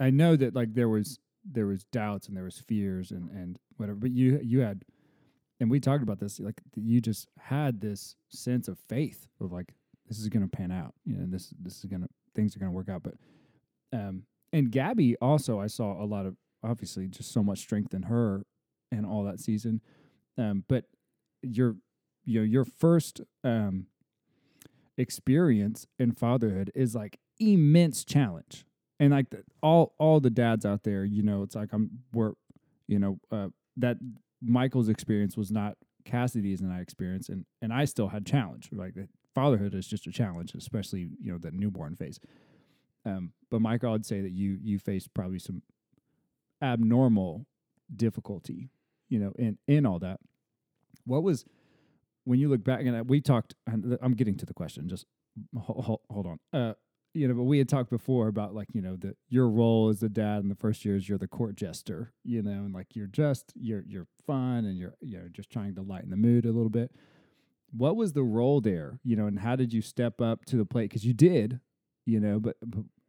I 0.00 0.10
know 0.10 0.34
that 0.36 0.54
like 0.54 0.74
there 0.74 0.88
was 0.88 1.18
there 1.44 1.66
was 1.66 1.84
doubts 1.84 2.26
and 2.26 2.36
there 2.36 2.44
was 2.44 2.58
fears 2.58 3.10
and 3.12 3.30
and 3.30 3.58
whatever, 3.76 3.98
but 3.98 4.10
you 4.10 4.40
you 4.42 4.60
had 4.60 4.84
and 5.60 5.70
we 5.70 5.78
talked 5.78 6.02
about 6.02 6.18
this 6.18 6.40
like 6.40 6.60
you 6.74 7.00
just 7.00 7.28
had 7.38 7.80
this 7.80 8.16
sense 8.28 8.66
of 8.66 8.78
faith 8.78 9.28
of 9.40 9.52
like 9.52 9.74
this 10.08 10.18
is 10.18 10.28
going 10.28 10.48
to 10.48 10.56
pan 10.56 10.70
out, 10.70 10.94
you 11.04 11.16
know, 11.16 11.24
this 11.28 11.52
this 11.60 11.78
is 11.78 11.84
going 11.84 12.02
to 12.02 12.08
things 12.34 12.56
are 12.56 12.58
going 12.58 12.70
to 12.70 12.76
work 12.76 12.88
out, 12.88 13.02
but 13.02 13.14
um 13.92 14.24
and 14.52 14.70
Gabby 14.70 15.16
also 15.20 15.60
I 15.60 15.66
saw 15.66 16.02
a 16.02 16.06
lot 16.06 16.26
of 16.26 16.36
obviously 16.62 17.06
just 17.08 17.32
so 17.32 17.42
much 17.42 17.58
strength 17.58 17.94
in 17.94 18.04
her 18.04 18.44
and 18.90 19.04
all 19.06 19.24
that 19.24 19.40
season. 19.40 19.80
Um, 20.38 20.64
but 20.68 20.84
your 21.42 21.76
you 22.24 22.40
know 22.40 22.44
your 22.44 22.64
first 22.64 23.20
um 23.42 23.86
experience 24.96 25.86
in 25.98 26.12
fatherhood 26.12 26.70
is 26.74 26.94
like 26.94 27.18
immense 27.38 28.04
challenge. 28.04 28.64
And 29.00 29.12
like 29.12 29.30
the, 29.30 29.42
all 29.62 29.94
all 29.98 30.20
the 30.20 30.30
dads 30.30 30.64
out 30.64 30.84
there, 30.84 31.04
you 31.04 31.22
know, 31.22 31.42
it's 31.42 31.54
like 31.54 31.72
I'm 31.72 31.90
we're 32.12 32.32
you 32.86 32.98
know, 32.98 33.18
uh 33.30 33.48
that 33.76 33.96
Michael's 34.42 34.88
experience 34.88 35.36
was 35.36 35.50
not 35.50 35.76
Cassidy's 36.04 36.60
and 36.60 36.72
I 36.72 36.80
experience 36.80 37.28
and 37.28 37.44
and 37.60 37.72
I 37.72 37.84
still 37.86 38.08
had 38.08 38.24
challenge. 38.26 38.68
Like 38.72 38.94
fatherhood 39.34 39.74
is 39.74 39.86
just 39.86 40.06
a 40.06 40.12
challenge, 40.12 40.54
especially, 40.54 41.08
you 41.20 41.32
know, 41.32 41.38
the 41.38 41.50
newborn 41.50 41.96
phase. 41.96 42.20
Um, 43.04 43.32
but 43.50 43.60
Michael, 43.60 43.94
I'd 43.94 44.06
say 44.06 44.20
that 44.20 44.32
you 44.32 44.58
you 44.62 44.78
faced 44.78 45.12
probably 45.14 45.38
some 45.38 45.62
abnormal 46.62 47.46
difficulty, 47.94 48.70
you 49.08 49.18
know, 49.18 49.32
in 49.38 49.58
in 49.66 49.86
all 49.86 49.98
that. 49.98 50.20
What 51.04 51.22
was 51.22 51.44
when 52.24 52.38
you 52.38 52.48
look 52.48 52.64
back 52.64 52.80
and 52.80 53.08
we 53.08 53.20
talked? 53.20 53.54
and 53.66 53.98
I'm 54.00 54.14
getting 54.14 54.36
to 54.38 54.46
the 54.46 54.54
question. 54.54 54.88
Just 54.88 55.06
hold, 55.56 56.00
hold 56.10 56.26
on. 56.26 56.38
Uh, 56.52 56.74
you 57.12 57.28
know, 57.28 57.34
but 57.34 57.44
we 57.44 57.58
had 57.58 57.68
talked 57.68 57.90
before 57.90 58.26
about 58.26 58.54
like 58.54 58.68
you 58.72 58.82
know 58.82 58.96
the 58.96 59.14
your 59.28 59.48
role 59.48 59.88
as 59.88 60.00
the 60.00 60.08
dad 60.08 60.42
in 60.42 60.48
the 60.48 60.54
first 60.56 60.84
years. 60.84 61.08
You're 61.08 61.18
the 61.18 61.28
court 61.28 61.54
jester, 61.56 62.12
you 62.24 62.42
know, 62.42 62.50
and 62.50 62.74
like 62.74 62.96
you're 62.96 63.06
just 63.06 63.52
you're 63.54 63.84
you're 63.86 64.08
fun 64.26 64.64
and 64.64 64.76
you're 64.76 64.94
you 65.00 65.18
know 65.18 65.28
just 65.30 65.50
trying 65.50 65.74
to 65.76 65.82
lighten 65.82 66.10
the 66.10 66.16
mood 66.16 66.44
a 66.44 66.50
little 66.50 66.70
bit. 66.70 66.90
What 67.76 67.96
was 67.96 68.12
the 68.12 68.22
role 68.22 68.60
there, 68.60 69.00
you 69.02 69.16
know, 69.16 69.26
and 69.26 69.38
how 69.38 69.56
did 69.56 69.72
you 69.72 69.82
step 69.82 70.20
up 70.20 70.44
to 70.46 70.56
the 70.56 70.64
plate? 70.64 70.90
Because 70.90 71.04
you 71.04 71.14
did, 71.14 71.60
you 72.06 72.20
know, 72.20 72.38
but 72.38 72.56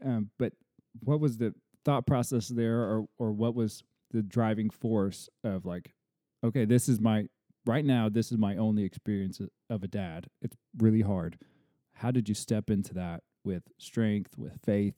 um, 0.04 0.30
but 0.40 0.54
what 1.02 1.20
was 1.20 1.38
the 1.38 1.54
thought 1.84 2.08
process 2.08 2.48
there, 2.48 2.80
or 2.80 3.06
or 3.18 3.32
what 3.32 3.56
was 3.56 3.84
the 4.12 4.22
driving 4.22 4.70
force 4.70 5.30
of 5.44 5.66
like, 5.66 5.94
okay, 6.44 6.66
this 6.66 6.90
is 6.90 7.00
my 7.00 7.28
right 7.66 7.86
now. 7.86 8.10
This 8.10 8.32
is 8.32 8.38
my 8.38 8.58
only 8.58 8.84
experience 8.84 9.40
of 9.70 9.84
a 9.84 9.88
dad. 9.88 10.28
It's 10.42 10.56
really 10.78 11.02
hard. 11.02 11.38
How 11.94 12.12
did 12.12 12.28
you 12.28 12.36
step 12.36 12.70
into 12.70 12.94
that 12.96 13.24
with 13.44 13.64
strength, 13.78 14.38
with 14.38 14.58
faith, 14.66 14.96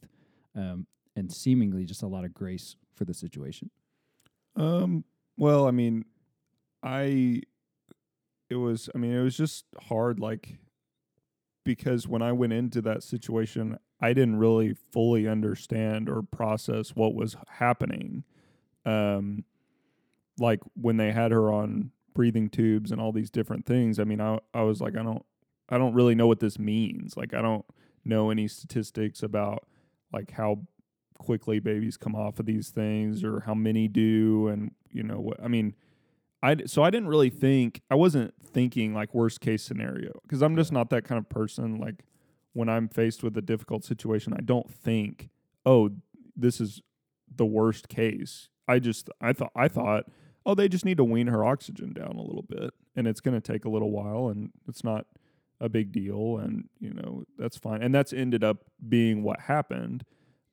um, 0.55 0.87
and 1.15 1.31
seemingly 1.31 1.85
just 1.85 2.03
a 2.03 2.07
lot 2.07 2.25
of 2.25 2.33
grace 2.33 2.75
for 2.95 3.05
the 3.05 3.13
situation? 3.13 3.69
Um 4.55 5.03
well, 5.37 5.67
I 5.67 5.71
mean, 5.71 6.05
I 6.81 7.41
it 8.49 8.55
was 8.55 8.89
I 8.93 8.97
mean, 8.97 9.13
it 9.13 9.21
was 9.21 9.37
just 9.37 9.65
hard 9.87 10.19
like 10.19 10.57
because 11.63 12.07
when 12.07 12.21
I 12.21 12.31
went 12.31 12.53
into 12.53 12.81
that 12.83 13.03
situation, 13.03 13.77
I 13.99 14.13
didn't 14.13 14.37
really 14.37 14.73
fully 14.73 15.27
understand 15.27 16.07
or 16.07 16.21
process 16.21 16.95
what 16.95 17.13
was 17.13 17.35
happening. 17.49 18.23
Um, 18.85 19.43
like 20.39 20.61
when 20.75 20.97
they 20.97 21.11
had 21.11 21.31
her 21.31 21.51
on 21.51 21.91
breathing 22.13 22.49
tubes 22.49 22.91
and 22.91 22.99
all 22.99 23.11
these 23.11 23.29
different 23.29 23.65
things. 23.65 23.99
I 23.99 24.03
mean, 24.03 24.19
I 24.19 24.39
I 24.53 24.61
was 24.63 24.81
like, 24.81 24.97
I 24.97 25.03
don't 25.03 25.25
I 25.69 25.77
don't 25.77 25.93
really 25.93 26.15
know 26.15 26.27
what 26.27 26.39
this 26.39 26.57
means. 26.57 27.15
Like, 27.15 27.33
I 27.33 27.41
don't 27.41 27.65
know 28.03 28.31
any 28.31 28.47
statistics 28.47 29.21
about 29.21 29.67
like 30.11 30.31
how 30.31 30.61
quickly 31.19 31.59
babies 31.59 31.97
come 31.97 32.15
off 32.15 32.39
of 32.39 32.45
these 32.45 32.69
things 32.69 33.23
or 33.23 33.41
how 33.41 33.53
many 33.53 33.87
do 33.87 34.47
and 34.47 34.71
you 34.91 35.03
know 35.03 35.19
what 35.19 35.41
I 35.43 35.47
mean 35.47 35.75
I 36.43 36.55
so 36.65 36.83
I 36.83 36.89
didn't 36.89 37.07
really 37.09 37.29
think 37.29 37.81
I 37.89 37.95
wasn't 37.95 38.33
thinking 38.45 38.93
like 38.93 39.13
worst 39.13 39.41
case 39.41 39.63
scenario 39.63 40.11
because 40.23 40.41
I'm 40.41 40.55
just 40.55 40.71
not 40.71 40.89
that 40.91 41.03
kind 41.03 41.17
of 41.19 41.27
person 41.29 41.79
like 41.79 42.03
when 42.53 42.69
I'm 42.69 42.87
faced 42.87 43.23
with 43.23 43.37
a 43.37 43.41
difficult 43.41 43.83
situation 43.83 44.33
I 44.33 44.41
don't 44.41 44.69
think 44.71 45.29
oh 45.65 45.89
this 46.35 46.61
is 46.61 46.81
the 47.35 47.45
worst 47.45 47.89
case. 47.89 48.49
I 48.67 48.79
just 48.79 49.09
I 49.21 49.33
thought 49.33 49.51
I 49.55 49.67
thought 49.67 50.05
oh 50.45 50.53
they 50.55 50.67
just 50.69 50.85
need 50.85 50.97
to 50.97 51.03
wean 51.03 51.27
her 51.27 51.43
oxygen 51.43 51.93
down 51.93 52.15
a 52.17 52.21
little 52.21 52.43
bit 52.47 52.73
and 52.95 53.07
it's 53.07 53.19
going 53.21 53.39
to 53.39 53.51
take 53.53 53.65
a 53.65 53.69
little 53.69 53.91
while 53.91 54.27
and 54.29 54.51
it's 54.67 54.83
not 54.83 55.05
a 55.59 55.69
big 55.69 55.91
deal 55.91 56.37
and 56.37 56.69
you 56.79 56.93
know 56.93 57.23
that's 57.37 57.57
fine. 57.57 57.81
And 57.81 57.93
that's 57.95 58.13
ended 58.13 58.43
up 58.43 58.57
being 58.87 59.23
what 59.23 59.39
happened 59.41 60.05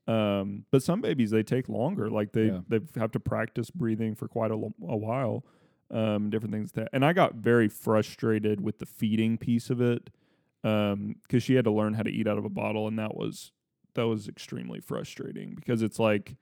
um, 0.06 0.64
but 0.70 0.82
some 0.82 1.00
babies 1.00 1.30
they 1.30 1.42
take 1.42 1.68
longer 1.68 2.10
like 2.10 2.32
they 2.32 2.46
Yeah. 2.46 2.60
they 2.68 2.80
have 2.96 3.10
to 3.12 3.20
practice 3.20 3.70
breathing 3.70 4.14
for 4.14 4.28
quite 4.28 4.50
a, 4.50 4.56
lo- 4.56 4.74
a 4.88 4.96
while 4.96 5.44
um, 5.90 6.30
different 6.30 6.52
things 6.54 6.72
that. 6.72 6.88
And 6.92 7.04
i 7.04 7.12
got 7.12 7.34
very 7.34 7.68
frustrated 7.68 8.60
with 8.60 8.78
the 8.78 8.86
feeding 8.86 9.38
piece 9.38 9.70
of 9.70 9.80
it 9.80 10.10
because 10.62 11.42
she 11.42 11.54
had 11.54 11.64
to 11.64 11.70
learn 11.70 11.94
how 11.94 12.02
to 12.02 12.10
eat 12.10 12.26
out 12.26 12.38
of 12.38 12.44
a 12.44 12.50
bottle 12.50 12.88
and 12.88 12.98
that 12.98 13.14
was 13.14 13.52
that 13.94 14.06
was 14.06 14.28
extremely 14.28 14.80
frustrating 14.80 15.54
because 15.54 15.82
it's 15.82 15.98
like 15.98 16.36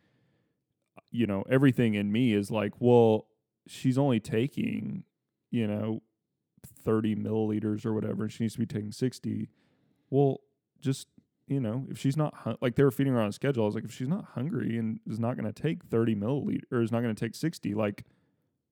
you 1.10 1.26
know 1.26 1.44
everything 1.50 1.94
in 1.94 2.12
me 2.12 2.32
is 2.32 2.50
like 2.50 2.72
well 2.78 3.26
she's 3.66 3.98
only 3.98 4.20
taking 4.20 5.02
you 5.50 5.66
know 5.66 6.02
30 6.84 7.16
milliliters 7.16 7.84
or 7.84 7.92
whatever 7.92 8.22
and 8.22 8.32
she 8.32 8.44
needs 8.44 8.54
to 8.54 8.60
be 8.60 8.66
taking 8.66 8.92
60 8.92 9.48
well 10.10 10.38
just 10.80 11.08
you 11.48 11.60
know 11.60 11.86
if 11.90 11.98
she's 11.98 12.16
not 12.16 12.32
hun- 12.34 12.56
like 12.60 12.76
they 12.76 12.84
were 12.84 12.90
feeding 12.90 13.12
her 13.12 13.20
on 13.20 13.28
a 13.28 13.32
schedule. 13.32 13.64
I 13.64 13.66
was 13.66 13.74
like 13.74 13.84
if 13.84 13.92
she's 13.92 14.08
not 14.08 14.24
hungry 14.34 14.78
and 14.78 15.00
is 15.08 15.18
not 15.18 15.36
going 15.36 15.52
to 15.52 15.62
take 15.62 15.84
30 15.84 16.14
milliliters 16.14 16.62
or 16.70 16.82
is 16.82 16.92
not 16.92 17.02
going 17.02 17.14
to 17.14 17.20
take 17.20 17.34
60 17.34 17.74
like 17.74 18.04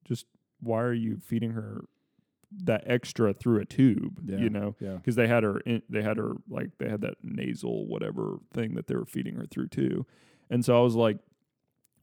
just 0.04 0.26
why 0.60 0.80
are 0.80 0.92
you 0.92 1.18
feeding 1.18 1.50
her 1.52 1.84
that 2.64 2.82
extra 2.86 3.32
through 3.32 3.60
a 3.60 3.64
tube 3.64 4.20
Yeah. 4.24 4.38
you 4.38 4.50
know 4.50 4.74
Yeah. 4.80 4.94
because 4.96 5.14
they 5.16 5.28
had 5.28 5.44
her 5.44 5.60
in, 5.60 5.82
they 5.88 6.02
had 6.02 6.16
her 6.16 6.32
like 6.48 6.70
they 6.78 6.88
had 6.88 7.00
that 7.02 7.14
nasal 7.22 7.86
whatever 7.86 8.38
thing 8.52 8.74
that 8.74 8.86
they 8.88 8.96
were 8.96 9.06
feeding 9.06 9.36
her 9.36 9.46
through 9.46 9.68
too 9.68 10.04
and 10.50 10.64
so 10.64 10.76
i 10.76 10.82
was 10.82 10.96
like 10.96 11.18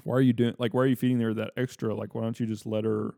why 0.04 0.16
are 0.16 0.22
you 0.22 0.32
doing 0.34 0.56
like 0.58 0.74
why 0.74 0.82
are 0.84 0.88
you 0.88 0.96
feeding 0.96 1.20
her 1.20 1.34
that 1.34 1.52
extra 1.58 1.94
like 1.94 2.16
why 2.16 2.22
don't 2.22 2.40
you 2.40 2.46
just 2.46 2.66
let 2.66 2.86
her 2.86 3.16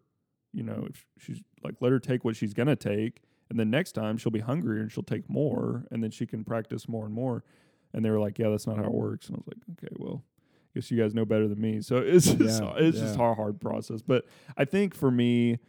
you 0.53 0.63
know 0.63 0.88
if 0.89 1.05
she's 1.19 1.41
like 1.63 1.75
let 1.81 1.91
her 1.91 2.00
take 2.00 2.25
what 2.25 2.36
she's 2.36 2.53
gonna 2.55 2.75
take 2.75 3.22
and 3.51 3.60
then 3.60 3.69
next 3.69 3.91
time 3.91 4.17
she'll 4.17 4.31
be 4.31 4.39
hungrier 4.39 4.81
and 4.81 4.91
she'll 4.91 5.03
take 5.03 5.29
more 5.29 5.86
and 5.91 6.03
then 6.03 6.10
she 6.10 6.25
can 6.25 6.43
practice 6.43 6.88
more 6.89 7.05
and 7.05 7.13
more 7.13 7.43
and 7.93 8.03
they 8.03 8.10
were 8.10 8.19
like 8.19 8.39
yeah 8.39 8.50
that's 8.50 8.65
not 8.65 8.77
how 8.77 8.86
it 8.86 8.91
works 8.93 9.27
and 9.27 9.36
i 9.36 9.38
was 9.38 9.48
like 9.48 9.77
okay 9.77 9.93
well 10.00 10.24
guess 10.76 10.90
you 10.92 11.02
guys 11.02 11.14
know 11.14 11.26
better 11.26 11.48
than 11.48 11.60
me. 11.60 11.82
So 11.82 11.98
it's 12.06 12.32
just, 12.34 12.62
Yeah, 12.62 12.74
it's 12.78 13.00
just 13.00 13.18
a 13.32 13.34
hard 13.36 13.60
process. 13.60 14.02
But 14.02 14.26
i 14.58 14.66
think 14.66 14.94
for 14.96 15.12
me 15.12 15.60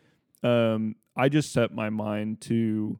um 0.43 0.97
i 1.17 1.29
just 1.29 1.53
set 1.53 1.75
my 1.75 1.91
mind 1.91 2.41
to 2.41 2.99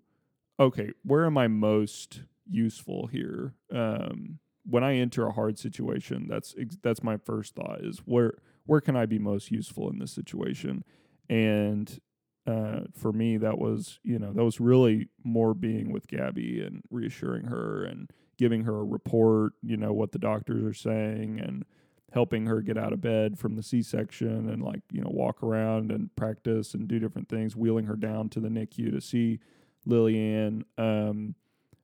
okay 0.59 0.91
where 1.05 1.25
am 1.25 1.39
i 1.39 1.49
most 1.49 2.23
useful 2.51 3.07
here? 3.07 3.55
Um 3.73 4.39
when 4.69 4.85
i 4.85 4.95
enter 4.97 5.27
a 5.27 5.33
hard 5.33 5.59
situation 5.59 6.27
that's 6.29 6.55
that's 6.83 7.03
my 7.03 7.17
first 7.17 7.55
thought 7.55 7.81
is 7.83 7.99
where 8.05 8.35
where 8.67 8.81
can 8.81 8.95
i 8.95 9.07
be 9.07 9.19
most 9.19 9.51
useful 9.51 9.89
in 9.91 9.99
this 9.99 10.13
situation? 10.13 10.85
And 11.29 11.99
uh, 12.47 12.81
for 12.97 13.13
me, 13.13 13.37
that 13.37 13.59
was 13.59 14.01
you 14.03 14.19
know 14.19 14.33
that 14.33 14.45
was 14.45 14.61
really 14.61 15.09
more 15.23 15.55
being 15.55 15.93
with 15.93 16.09
Gabby 16.09 16.61
and 16.61 16.83
reassuring 16.91 17.47
her 17.47 17.85
and 17.85 18.11
giving 18.39 18.65
her 18.65 18.81
a 18.81 18.85
report, 18.85 19.53
you 19.63 19.77
know 19.77 19.93
what 19.93 20.13
the 20.13 20.19
doctors 20.19 20.65
are 20.65 20.75
saying, 20.75 21.39
and 21.39 21.65
helping 22.13 22.47
her 22.47 22.61
get 22.61 22.77
out 22.77 22.93
of 22.93 23.01
bed 23.01 23.39
from 23.39 23.55
the 23.57 23.63
C-section 23.63 24.49
and 24.51 24.63
like 24.63 24.83
you 24.91 25.01
know 25.01 25.11
walk 25.11 25.43
around 25.43 25.91
and 25.93 26.15
practice 26.17 26.75
and 26.75 26.89
do 26.89 26.99
different 26.99 27.29
things, 27.29 27.55
wheeling 27.57 27.87
her 27.87 27.97
down 27.97 28.29
to 28.31 28.41
the 28.41 28.49
NICU 28.49 28.91
to 28.93 29.01
see 29.01 29.39
Lillian. 29.87 30.65
Um, 30.79 31.35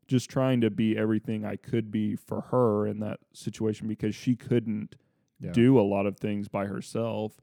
just 0.08 0.30
trying 0.30 0.60
to 0.60 0.70
be 0.70 0.96
everything 0.96 1.44
I 1.44 1.56
could 1.56 1.90
be 1.90 2.14
for 2.14 2.42
her 2.52 2.86
in 2.86 3.00
that 3.00 3.18
situation 3.32 3.88
because 3.88 4.14
she 4.14 4.36
couldn't 4.36 4.94
Yeah. 5.40 5.50
do 5.52 5.78
a 5.78 5.82
lot 5.82 6.06
of 6.06 6.18
things 6.18 6.46
by 6.48 6.66
herself. 6.66 7.40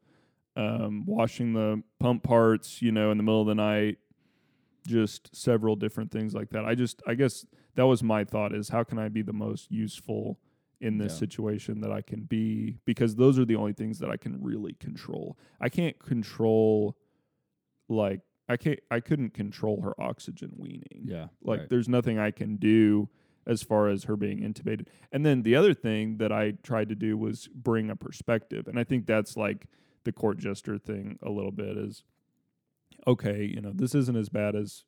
Um, 0.56 1.06
washing 1.06 1.54
the 1.54 1.84
pump 2.00 2.24
parts, 2.24 2.82
you 2.82 2.92
know, 2.92 3.12
in 3.12 3.18
the 3.18 3.24
middle 3.24 3.42
of 3.42 3.48
the 3.48 3.56
night, 3.56 3.98
just 4.88 5.36
several 5.36 5.76
different 5.76 6.12
things 6.12 6.34
like 6.34 6.50
that. 6.52 6.64
I 6.66 6.76
just, 6.76 7.02
I 7.08 7.16
guess 7.16 7.46
that 7.76 7.84
was 7.88 8.02
my 8.04 8.24
thought 8.24 8.54
is 8.54 8.70
how 8.70 8.84
can 8.84 8.98
I 9.00 9.10
be 9.10 9.22
the 9.22 9.34
most 9.34 9.72
useful 9.72 10.40
in 10.82 10.98
this 10.98 11.14
Yeah. 11.14 11.20
situation 11.20 11.82
that 11.82 11.92
I 11.92 12.02
can 12.02 12.24
be 12.24 12.78
because 12.86 13.16
those 13.16 13.40
are 13.40 13.46
the 13.46 13.56
only 13.56 13.74
things 13.74 14.00
that 14.00 14.10
I 14.10 14.18
can 14.18 14.42
really 14.42 14.74
control. 14.74 15.38
I 15.62 15.70
can't 15.70 15.98
control 16.00 16.98
like 17.90 18.22
I 18.50 18.58
can't 18.58 18.80
I 18.92 19.00
couldn't 19.00 19.34
control 19.34 19.82
her 19.82 20.00
oxygen 20.02 20.54
weaning. 20.58 21.04
Yeah. 21.06 21.28
Like 21.42 21.62
right. 21.62 21.70
there's 21.70 21.88
nothing 21.88 22.20
I 22.20 22.32
can 22.32 22.58
do 22.58 23.10
as 23.46 23.62
far 23.64 23.90
as 23.90 24.06
her 24.06 24.16
being 24.16 24.40
intubated. 24.40 24.88
And 25.12 25.26
then 25.26 25.44
the 25.44 25.56
other 25.56 25.74
thing 25.74 26.18
that 26.18 26.32
I 26.32 26.52
tried 26.64 26.90
to 26.90 26.96
do 26.96 27.18
was 27.18 27.48
bring 27.54 27.90
a 27.90 27.96
perspective. 27.96 28.68
And 28.68 28.80
I 28.80 28.84
think 28.84 29.06
that's 29.06 29.36
like 29.38 29.68
the 30.06 30.12
court 30.12 30.38
jester 30.38 30.78
thing 30.78 31.18
a 31.22 31.30
little 31.30 31.52
bit 31.52 31.78
is 31.78 32.04
okay, 33.08 33.44
you 33.44 33.62
know, 33.62 33.72
this 33.74 33.96
isn't 33.96 34.16
as 34.16 34.30
bad 34.30 34.56
as 34.56 34.84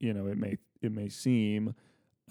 you 0.00 0.12
know, 0.12 0.26
it 0.26 0.36
may 0.36 0.58
it 0.80 0.90
may 0.92 1.08
seem. 1.08 1.74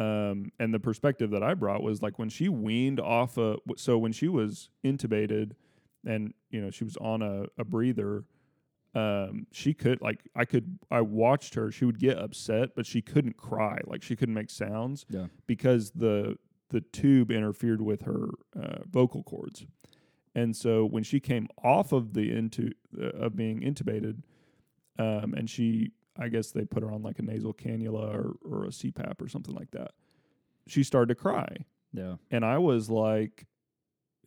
Um, 0.01 0.51
and 0.59 0.73
the 0.73 0.79
perspective 0.79 1.29
that 1.31 1.43
I 1.43 1.53
brought 1.53 1.83
was 1.83 2.01
like 2.01 2.17
when 2.17 2.29
she 2.29 2.49
weaned 2.49 2.99
off 2.99 3.37
a 3.37 3.57
so 3.77 3.97
when 3.97 4.11
she 4.13 4.27
was 4.27 4.69
intubated 4.83 5.51
and 6.05 6.33
you 6.49 6.59
know 6.61 6.71
she 6.71 6.83
was 6.83 6.97
on 6.97 7.21
a, 7.21 7.45
a 7.57 7.63
breather 7.65 8.25
um 8.95 9.45
she 9.51 9.73
could 9.73 10.01
like 10.01 10.19
i 10.35 10.43
could 10.43 10.77
i 10.89 10.99
watched 10.99 11.53
her 11.53 11.71
she 11.71 11.85
would 11.85 11.99
get 11.99 12.17
upset 12.17 12.69
but 12.75 12.85
she 12.85 13.01
couldn't 13.01 13.37
cry 13.37 13.79
like 13.85 14.01
she 14.03 14.15
couldn't 14.17 14.33
make 14.35 14.49
sounds 14.49 15.05
Yeah. 15.09 15.27
because 15.47 15.91
the 15.91 16.37
the 16.71 16.81
tube 16.81 17.31
interfered 17.31 17.81
with 17.81 18.01
her 18.01 18.29
uh, 18.61 18.79
vocal 18.89 19.23
cords 19.23 19.65
and 20.35 20.55
so 20.55 20.85
when 20.85 21.03
she 21.03 21.19
came 21.21 21.47
off 21.63 21.91
of 21.93 22.13
the 22.13 22.31
into 22.35 22.71
uh, 23.01 23.05
of 23.25 23.35
being 23.35 23.61
intubated 23.61 24.23
um 24.99 25.33
and 25.35 25.49
she 25.49 25.91
i 26.21 26.27
guess 26.29 26.51
they 26.51 26.63
put 26.63 26.83
her 26.83 26.91
on 26.91 27.01
like 27.01 27.19
a 27.19 27.21
nasal 27.21 27.53
cannula 27.53 28.13
or, 28.13 28.35
or 28.45 28.65
a 28.65 28.69
cpap 28.69 29.21
or 29.21 29.27
something 29.27 29.55
like 29.55 29.71
that 29.71 29.91
she 30.67 30.83
started 30.83 31.07
to 31.09 31.15
cry 31.15 31.49
Yeah. 31.93 32.15
and 32.29 32.45
I 32.45 32.57
was 32.59 32.89
like, 32.89 33.45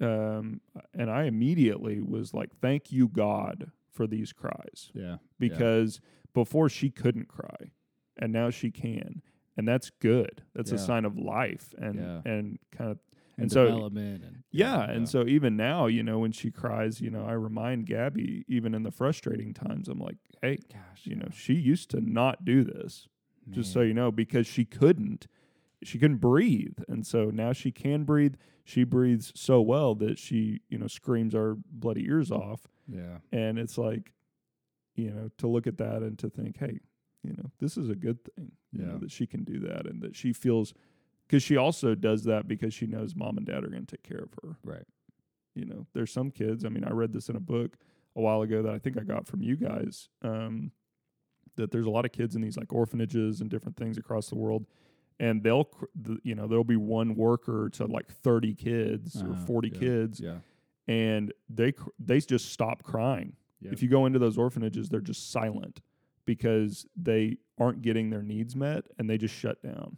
um, 0.01 0.61
and 0.93 1.09
I 1.11 1.25
immediately 1.25 2.01
was 2.01 2.35
like, 2.35 2.51
thank 2.61 2.91
you, 2.91 3.09
God, 3.09 3.71
for 3.93 4.07
these 4.09 4.33
cries 4.33 4.91
Yeah. 4.93 5.19
because 5.39 6.01
before 6.35 6.69
she 6.69 6.91
couldn't 6.91 7.29
cry 7.29 7.71
and 8.19 8.33
now 8.33 8.51
she 8.51 8.71
can. 8.71 9.23
And 9.57 9.69
that's 9.69 9.91
good. 10.01 10.43
That's 10.55 10.73
a 10.73 10.79
sign 10.79 11.05
of 11.05 11.17
life 11.17 11.73
and, 11.79 12.01
Yeah. 12.01 12.21
and 12.25 12.59
kind 12.73 12.91
of, 12.91 12.99
And, 13.37 13.45
And 13.45 13.53
so- 13.53 13.65
development 13.65 14.23
and 14.25 14.43
yeah. 14.51 14.89
And 14.89 15.09
so 15.09 15.27
even 15.27 15.57
now, 15.57 15.87
you 15.87 16.03
know, 16.05 16.21
when 16.21 16.31
she 16.33 16.51
cries, 16.53 17.01
you 17.01 17.11
know, 17.11 17.25
I 17.27 17.33
remind 17.33 17.87
Gabby, 17.87 18.45
even 18.47 18.75
in 18.75 18.85
the 18.85 18.93
frustrating 18.93 19.53
times, 19.53 19.89
I'm 19.89 19.99
like, 19.99 20.17
hey, 20.43 20.59
gosh, 20.73 21.03
you 21.05 21.17
know, 21.17 21.29
she 21.33 21.55
used 21.55 21.91
to 21.91 22.01
not 22.01 22.45
do 22.45 22.63
this 22.63 23.09
just 23.51 23.73
so 23.73 23.81
you 23.83 23.93
know, 23.93 24.11
because 24.13 24.47
she 24.47 24.65
couldn't. 24.65 25.27
She 25.83 25.99
couldn't 25.99 26.17
breathe. 26.19 26.79
And 26.89 27.07
so 27.07 27.25
now 27.31 27.53
she 27.53 27.71
can 27.73 28.05
breathe. 28.05 28.37
She 28.65 28.85
breathes 28.85 29.33
so 29.35 29.61
well 29.61 29.95
that 29.97 30.19
she, 30.19 30.61
you 30.71 30.79
know, 30.79 30.87
screams 30.87 31.35
our 31.35 31.57
bloody 31.71 32.07
ears 32.07 32.31
off. 32.31 32.63
Yeah. 32.89 33.19
And 33.33 33.59
it's 33.59 33.77
like, 33.77 34.13
you 34.95 35.11
know, 35.11 35.31
to 35.39 35.47
look 35.49 35.67
at 35.67 35.77
that 35.79 36.03
and 36.03 36.19
to 36.21 36.31
think, 36.31 36.57
hey, 36.59 36.79
you 37.23 37.33
know, 37.37 37.51
this 37.59 37.77
is 37.77 37.91
a 37.91 37.95
good 37.95 38.23
thing, 38.25 38.53
you 38.73 38.83
know, 38.87 38.93
Yeah. 38.93 38.99
that 39.01 39.11
she 39.11 39.27
can 39.27 39.45
do 39.45 39.59
that 39.61 39.87
and 39.87 40.01
that 40.03 40.15
she 40.17 40.33
feels, 40.33 40.73
because 41.27 41.43
she 41.43 41.57
also 41.57 41.95
does 41.95 42.25
that 42.25 42.47
because 42.49 42.73
she 42.75 42.87
knows 42.87 43.15
mom 43.17 43.37
and 43.39 43.47
dad 43.47 43.65
are 43.65 43.69
going 43.69 43.85
to 43.87 43.97
take 43.97 44.03
care 44.03 44.23
of 44.23 44.31
her. 44.43 44.57
Right. 44.65 44.87
You 45.55 45.65
know, 45.67 45.87
there's 45.95 46.13
some 46.13 46.31
kids, 46.31 46.65
I 46.65 46.69
mean, 46.69 46.85
I 46.85 46.91
read 46.91 47.13
this 47.13 47.29
in 47.29 47.37
a 47.37 47.41
book 47.41 47.77
a 48.17 48.21
while 48.21 48.43
ago 48.43 48.63
that 48.63 48.73
I 48.75 48.79
think 48.79 48.99
I 48.99 49.03
got 49.05 49.27
from 49.27 49.43
you 49.43 49.57
guys. 49.57 50.09
Um, 50.23 50.73
that 51.57 51.71
there's 51.71 51.87
a 51.87 51.91
lot 51.91 52.05
of 52.05 52.11
kids 52.13 52.35
in 52.35 52.43
these 52.43 52.57
like 52.57 52.73
orphanages 52.73 53.41
and 53.41 53.49
different 53.49 53.77
things 53.77 53.97
across 53.99 54.29
the 54.29 54.35
world 54.35 54.67
and 55.21 55.45
they'll 55.45 55.63
cr- 55.67 55.85
the, 55.95 56.19
you 56.25 56.35
know 56.35 56.49
there'll 56.49 56.65
be 56.65 56.75
one 56.75 57.15
worker 57.15 57.71
to 57.75 57.87
like 57.87 58.09
30 58.09 58.55
kids 58.55 59.23
or 59.23 59.31
Uh-huh, 59.31 59.47
40 59.47 59.69
yeah, 59.69 59.79
kids 59.79 60.19
Yeah. 60.21 60.39
and 60.89 61.33
they 61.49 61.71
cr- 61.71 61.91
they 62.01 62.19
just 62.19 62.51
stop 62.51 62.83
crying 62.83 63.35
Yep. 63.61 63.73
if 63.75 63.83
you 63.85 63.89
go 63.89 64.05
into 64.07 64.19
those 64.19 64.37
orphanages 64.37 64.89
they're 64.89 65.01
just 65.01 65.31
silent 65.31 65.81
because 66.25 66.87
they 66.97 67.37
aren't 67.57 67.83
getting 67.83 68.11
their 68.11 68.23
needs 68.23 68.57
met 68.57 68.87
and 68.99 69.09
they 69.09 69.17
just 69.17 69.35
shut 69.37 69.63
down 69.63 69.97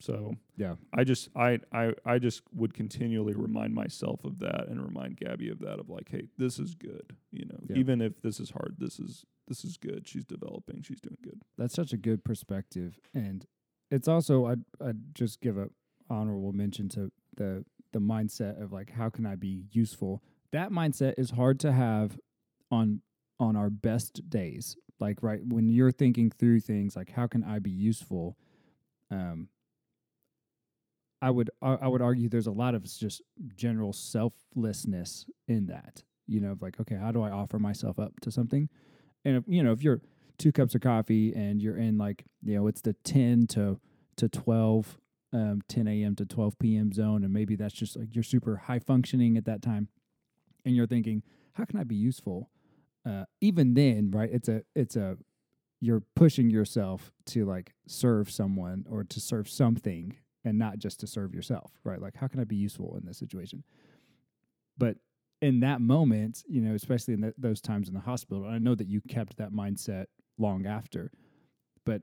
So 0.00 0.34
Yeah. 0.56 0.76
I 0.92 1.04
just 1.04 1.28
I 1.34 1.58
I 1.72 1.92
I 2.04 2.18
just 2.18 2.42
would 2.54 2.72
continually 2.74 3.34
remind 3.34 3.74
myself 3.74 4.24
of 4.24 4.38
that 4.38 4.68
and 4.68 4.82
remind 4.82 5.16
Gabby 5.16 5.48
of 5.50 5.58
that 5.60 5.78
of 5.80 5.88
like, 5.88 6.08
hey, 6.08 6.28
this 6.38 6.58
is 6.58 6.74
good. 6.74 7.16
You 7.32 7.46
know, 7.46 7.58
Yeah. 7.68 7.76
even 7.76 8.00
if 8.00 8.20
this 8.22 8.38
is 8.40 8.50
hard, 8.50 8.76
this 8.78 8.98
is 9.00 9.24
this 9.48 9.64
is 9.64 9.76
good. 9.76 10.06
She's 10.06 10.24
developing. 10.24 10.82
She's 10.82 11.00
doing 11.00 11.18
good. 11.22 11.40
That's 11.56 11.74
such 11.74 11.92
a 11.92 11.96
good 11.96 12.22
perspective, 12.22 13.00
and 13.14 13.46
it's 13.90 14.06
also 14.08 14.46
I'd 14.46 14.64
I'd 14.80 15.14
just 15.14 15.40
give 15.40 15.56
a 15.58 15.70
honorable 16.10 16.52
mention 16.52 16.88
to 16.90 17.10
the 17.36 17.64
the 17.92 17.98
mindset 18.00 18.62
of 18.62 18.72
like 18.72 18.90
how 18.90 19.08
can 19.10 19.26
I 19.26 19.34
be 19.36 19.64
useful. 19.72 20.22
That 20.52 20.70
mindset 20.70 21.14
is 21.18 21.30
hard 21.30 21.58
to 21.60 21.72
have 21.72 22.18
on 22.70 23.00
on 23.40 23.56
our 23.56 23.70
best 23.70 24.28
days. 24.30 24.76
Like 25.00 25.22
right 25.22 25.40
when 25.44 25.68
you're 25.68 25.92
thinking 25.92 26.30
through 26.30 26.60
things 26.60 26.94
like 26.94 27.10
how 27.10 27.26
can 27.26 27.42
I 27.42 27.58
be 27.58 27.70
useful. 27.70 28.36
Um, 29.10 29.48
I 31.20 31.30
would 31.30 31.50
I 31.62 31.74
I 31.74 31.88
would 31.88 32.02
argue 32.02 32.28
there's 32.28 32.46
a 32.46 32.52
lot 32.52 32.74
of 32.74 32.84
just 32.84 33.22
general 33.56 33.92
selflessness 33.92 35.26
in 35.46 35.66
that. 35.66 36.02
You 36.26 36.40
know, 36.40 36.52
of 36.52 36.62
like 36.62 36.78
okay, 36.80 36.96
how 36.96 37.12
do 37.12 37.22
I 37.22 37.30
offer 37.30 37.58
myself 37.58 37.98
up 37.98 38.20
to 38.20 38.30
something? 38.30 38.68
And 39.24 39.36
if, 39.36 39.44
you 39.46 39.62
know, 39.62 39.72
if 39.72 39.82
you're 39.82 40.00
two 40.38 40.52
cups 40.52 40.74
of 40.74 40.80
coffee 40.80 41.32
and 41.34 41.60
you're 41.60 41.76
in 41.76 41.98
like 41.98 42.24
you 42.42 42.54
know 42.54 42.66
it's 42.66 42.80
the 42.80 42.92
10 43.04 43.46
to 43.48 43.78
to 44.16 44.28
12 44.28 44.98
um 45.32 45.60
10 45.68 45.88
a.m 45.88 46.14
to 46.14 46.24
12 46.24 46.58
p.m 46.58 46.92
zone 46.92 47.24
and 47.24 47.32
maybe 47.32 47.56
that's 47.56 47.74
just 47.74 47.96
like 47.96 48.14
you're 48.14 48.22
super 48.22 48.56
high 48.56 48.78
functioning 48.78 49.36
at 49.36 49.44
that 49.44 49.60
time 49.60 49.88
and 50.64 50.74
you're 50.74 50.86
thinking 50.86 51.22
how 51.54 51.64
can 51.64 51.78
i 51.78 51.84
be 51.84 51.96
useful 51.96 52.50
uh 53.04 53.24
even 53.40 53.74
then 53.74 54.10
right 54.12 54.30
it's 54.32 54.48
a 54.48 54.62
it's 54.74 54.96
a 54.96 55.16
you're 55.80 56.02
pushing 56.16 56.50
yourself 56.50 57.12
to 57.24 57.44
like 57.44 57.74
serve 57.86 58.30
someone 58.30 58.84
or 58.88 59.04
to 59.04 59.20
serve 59.20 59.48
something 59.48 60.16
and 60.48 60.58
not 60.58 60.78
just 60.78 61.00
to 61.00 61.06
serve 61.06 61.34
yourself 61.34 61.72
right? 61.84 62.00
Like 62.00 62.16
how 62.16 62.26
can 62.26 62.40
i 62.40 62.44
be 62.44 62.56
useful 62.56 62.96
in 62.96 63.06
this 63.06 63.18
situation? 63.18 63.62
But 64.76 64.96
in 65.40 65.60
that 65.60 65.80
moment 65.80 66.42
you 66.48 66.60
know 66.60 66.74
especially 66.74 67.14
in 67.14 67.22
th 67.22 67.34
those 67.38 67.60
times 67.60 67.88
in 67.88 67.94
the 67.94 68.00
hospital 68.00 68.44
i 68.44 68.58
know 68.58 68.74
that 68.74 68.88
you 68.88 69.00
kept 69.08 69.36
that 69.36 69.52
mindset 69.52 70.06
long 70.36 70.66
after 70.66 71.10
but 71.84 72.02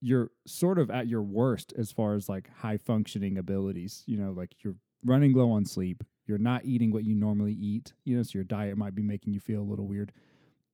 you're 0.00 0.30
sort 0.46 0.78
of 0.78 0.90
at 0.90 1.06
your 1.06 1.22
worst 1.22 1.72
as 1.78 1.92
far 1.92 2.14
as 2.14 2.28
like 2.28 2.50
high 2.56 2.76
functioning 2.76 3.38
abilities 3.38 4.02
you 4.06 4.16
know 4.16 4.32
like 4.32 4.52
you're 4.64 4.74
running 5.04 5.32
low 5.32 5.50
on 5.50 5.64
sleep 5.64 6.02
you're 6.26 6.38
not 6.38 6.64
eating 6.64 6.90
what 6.92 7.04
you 7.04 7.14
normally 7.14 7.52
eat 7.52 7.92
you 8.04 8.16
know 8.16 8.22
so 8.22 8.32
your 8.34 8.44
diet 8.44 8.76
might 8.76 8.94
be 8.94 9.02
making 9.02 9.32
you 9.32 9.40
feel 9.40 9.60
a 9.60 9.70
little 9.70 9.86
weird. 9.86 10.12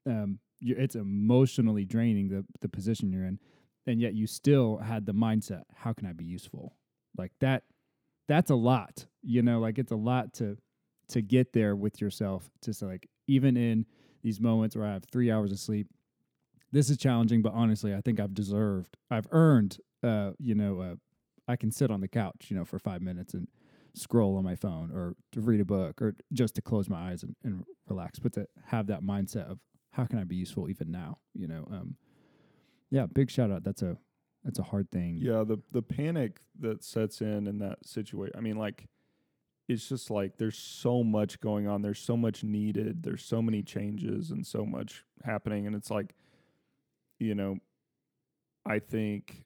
Um 0.06 0.38
it's 0.60 0.96
emotionally 0.96 1.84
draining 1.84 2.28
the 2.28 2.44
the 2.60 2.68
position 2.68 3.12
you're 3.12 3.25
in 3.25 3.38
and 3.87 4.00
yet 4.00 4.14
you 4.14 4.26
still 4.26 4.78
had 4.78 5.06
the 5.06 5.14
mindset 5.14 5.62
how 5.75 5.92
can 5.92 6.06
i 6.06 6.12
be 6.12 6.25
useful 6.25 6.75
like 7.18 7.32
that 7.40 7.64
that's 8.26 8.50
a 8.50 8.54
lot 8.54 9.06
you 9.22 9.42
know 9.42 9.58
like 9.60 9.78
it's 9.78 9.92
a 9.92 9.96
lot 9.96 10.32
to 10.32 10.56
to 11.08 11.22
get 11.22 11.52
there 11.52 11.75
with 11.75 12.00
yourself 12.00 12.50
to 12.62 12.72
like 12.82 13.08
even 13.26 13.56
in 13.56 13.84
these 14.22 14.40
moments 14.40 14.76
where 14.76 14.87
i 14.87 14.92
have 14.92 15.04
3 15.10 15.30
hours 15.30 15.52
of 15.52 15.58
sleep 15.58 15.88
this 16.72 16.90
is 16.90 16.96
challenging 16.96 17.42
but 17.42 17.52
honestly 17.54 17.94
i 17.94 18.00
think 18.00 18.20
i've 18.20 18.34
deserved 18.34 18.96
i've 19.10 19.26
earned 19.32 19.78
uh 20.02 20.30
you 20.38 20.54
know 20.54 20.80
uh 20.80 20.94
i 21.46 21.56
can 21.56 21.70
sit 21.70 21.90
on 21.90 22.00
the 22.00 22.08
couch 22.08 22.46
you 22.48 22.56
know 22.56 22.64
for 22.64 22.78
5 22.78 23.02
minutes 23.02 23.34
and 23.34 23.48
scroll 23.94 24.37
on 24.37 24.44
my 24.44 24.54
phone 24.54 24.92
or 24.92 25.14
to 25.32 25.40
read 25.40 25.60
a 25.60 25.64
book 25.64 26.00
or 26.00 26.14
just 26.32 26.54
to 26.54 26.62
close 26.62 26.88
my 26.88 27.10
eyes 27.10 27.22
and, 27.25 27.34
and 27.42 27.64
relax 27.88 28.18
but 28.18 28.32
to 28.32 28.46
have 28.66 28.87
that 28.87 29.02
mindset 29.02 29.50
of 29.50 29.58
how 29.92 30.04
can 30.04 30.18
i 30.18 30.25
be 30.25 30.37
useful 30.37 30.68
even 30.68 30.90
now 30.90 31.18
you 31.34 31.48
know 31.48 31.66
um 31.72 31.96
yeah 32.90 33.06
big 33.06 33.30
shout 33.30 33.50
out. 33.50 33.64
That's 33.64 33.82
a 33.82 33.96
that's 34.45 34.59
a 34.59 34.62
hard 34.62 34.90
thing 34.90 35.18
Yeah, 35.21 35.45
the 35.45 35.59
the 35.73 35.83
panic 35.83 36.40
that 36.61 36.83
sets 36.85 37.21
in 37.21 37.47
in 37.47 37.59
that 37.59 37.87
situation. 37.87 38.35
I 38.37 38.40
mean, 38.40 38.57
like, 38.57 38.88
it's 39.68 39.88
just 39.88 40.11
like 40.11 40.38
there's 40.38 40.59
so 40.59 41.05
much 41.05 41.40
going 41.40 41.68
on. 41.68 41.83
There's 41.83 41.98
so 41.98 42.16
much 42.16 42.42
needed. 42.44 43.03
There's 43.03 43.24
so 43.24 43.42
many 43.42 43.62
changes 43.62 44.31
and 44.31 44.46
so 44.46 44.64
much 44.64 45.05
happening, 45.24 45.66
and 45.66 45.77
it's 45.77 45.90
like, 45.90 46.14
you 47.18 47.35
know, 47.35 47.59
I 48.64 48.79
think 48.79 49.44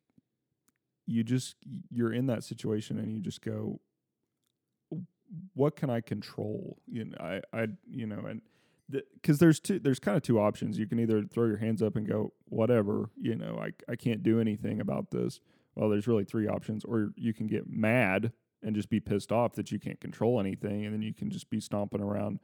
you 1.07 1.24
just 1.24 1.57
you're 1.90 2.12
in 2.12 2.26
that 2.26 2.44
situation 2.44 2.98
and 2.98 3.12
you 3.12 3.20
just 3.20 3.42
go, 3.42 3.81
what 5.55 5.76
can 5.76 5.90
I 5.90 6.00
control? 6.00 6.78
You 6.87 7.07
know, 7.07 7.16
I 7.20 7.40
I 7.52 7.68
you 7.90 8.07
know 8.07 8.20
and 8.28 8.42
because 9.14 9.38
there's 9.38 9.61
two 9.61 9.78
there's 9.78 9.98
kind 9.98 10.16
of 10.16 10.22
two 10.22 10.38
options 10.40 10.78
you 10.78 10.87
can 10.87 10.98
either 10.98 11.22
throw 11.22 11.46
your 11.46 11.57
hands 11.57 11.83
up 11.83 11.96
and 11.96 12.07
go 12.07 12.33
whatever 12.48 13.11
you 13.20 13.35
know 13.35 13.59
I, 13.61 13.72
I 13.90 13.96
can't 13.96 14.22
do 14.22 14.40
anything 14.40 14.81
about 14.81 15.11
this 15.11 15.40
well 15.74 15.88
there's 15.88 16.07
really 16.07 16.24
three 16.24 16.48
options 16.48 16.85
or 16.85 17.12
you 17.16 17.33
can 17.33 17.46
get 17.46 17.68
mad 17.68 18.33
and 18.62 18.74
just 18.74 18.90
be 18.90 19.00
pissed 19.00 19.33
off 19.33 19.55
that 19.55 19.72
you 19.72 19.78
can't 19.78 20.00
control 20.00 20.38
anything 20.38 20.85
and 20.85 20.94
then 20.94 21.02
you 21.02 21.14
can 21.14 21.31
just 21.31 21.50
be 21.50 21.61
stomping 21.61 22.00
around 22.00 22.38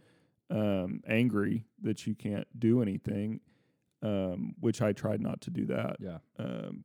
um, 0.50 1.02
angry 1.06 1.64
that 1.82 2.06
you 2.06 2.14
can't 2.14 2.46
do 2.58 2.82
anything 2.82 3.40
um, 4.02 4.54
which 4.60 4.80
i 4.80 4.92
tried 4.92 5.20
not 5.20 5.40
to 5.40 5.50
do 5.50 5.66
that 5.66 5.96
yeah 6.00 6.18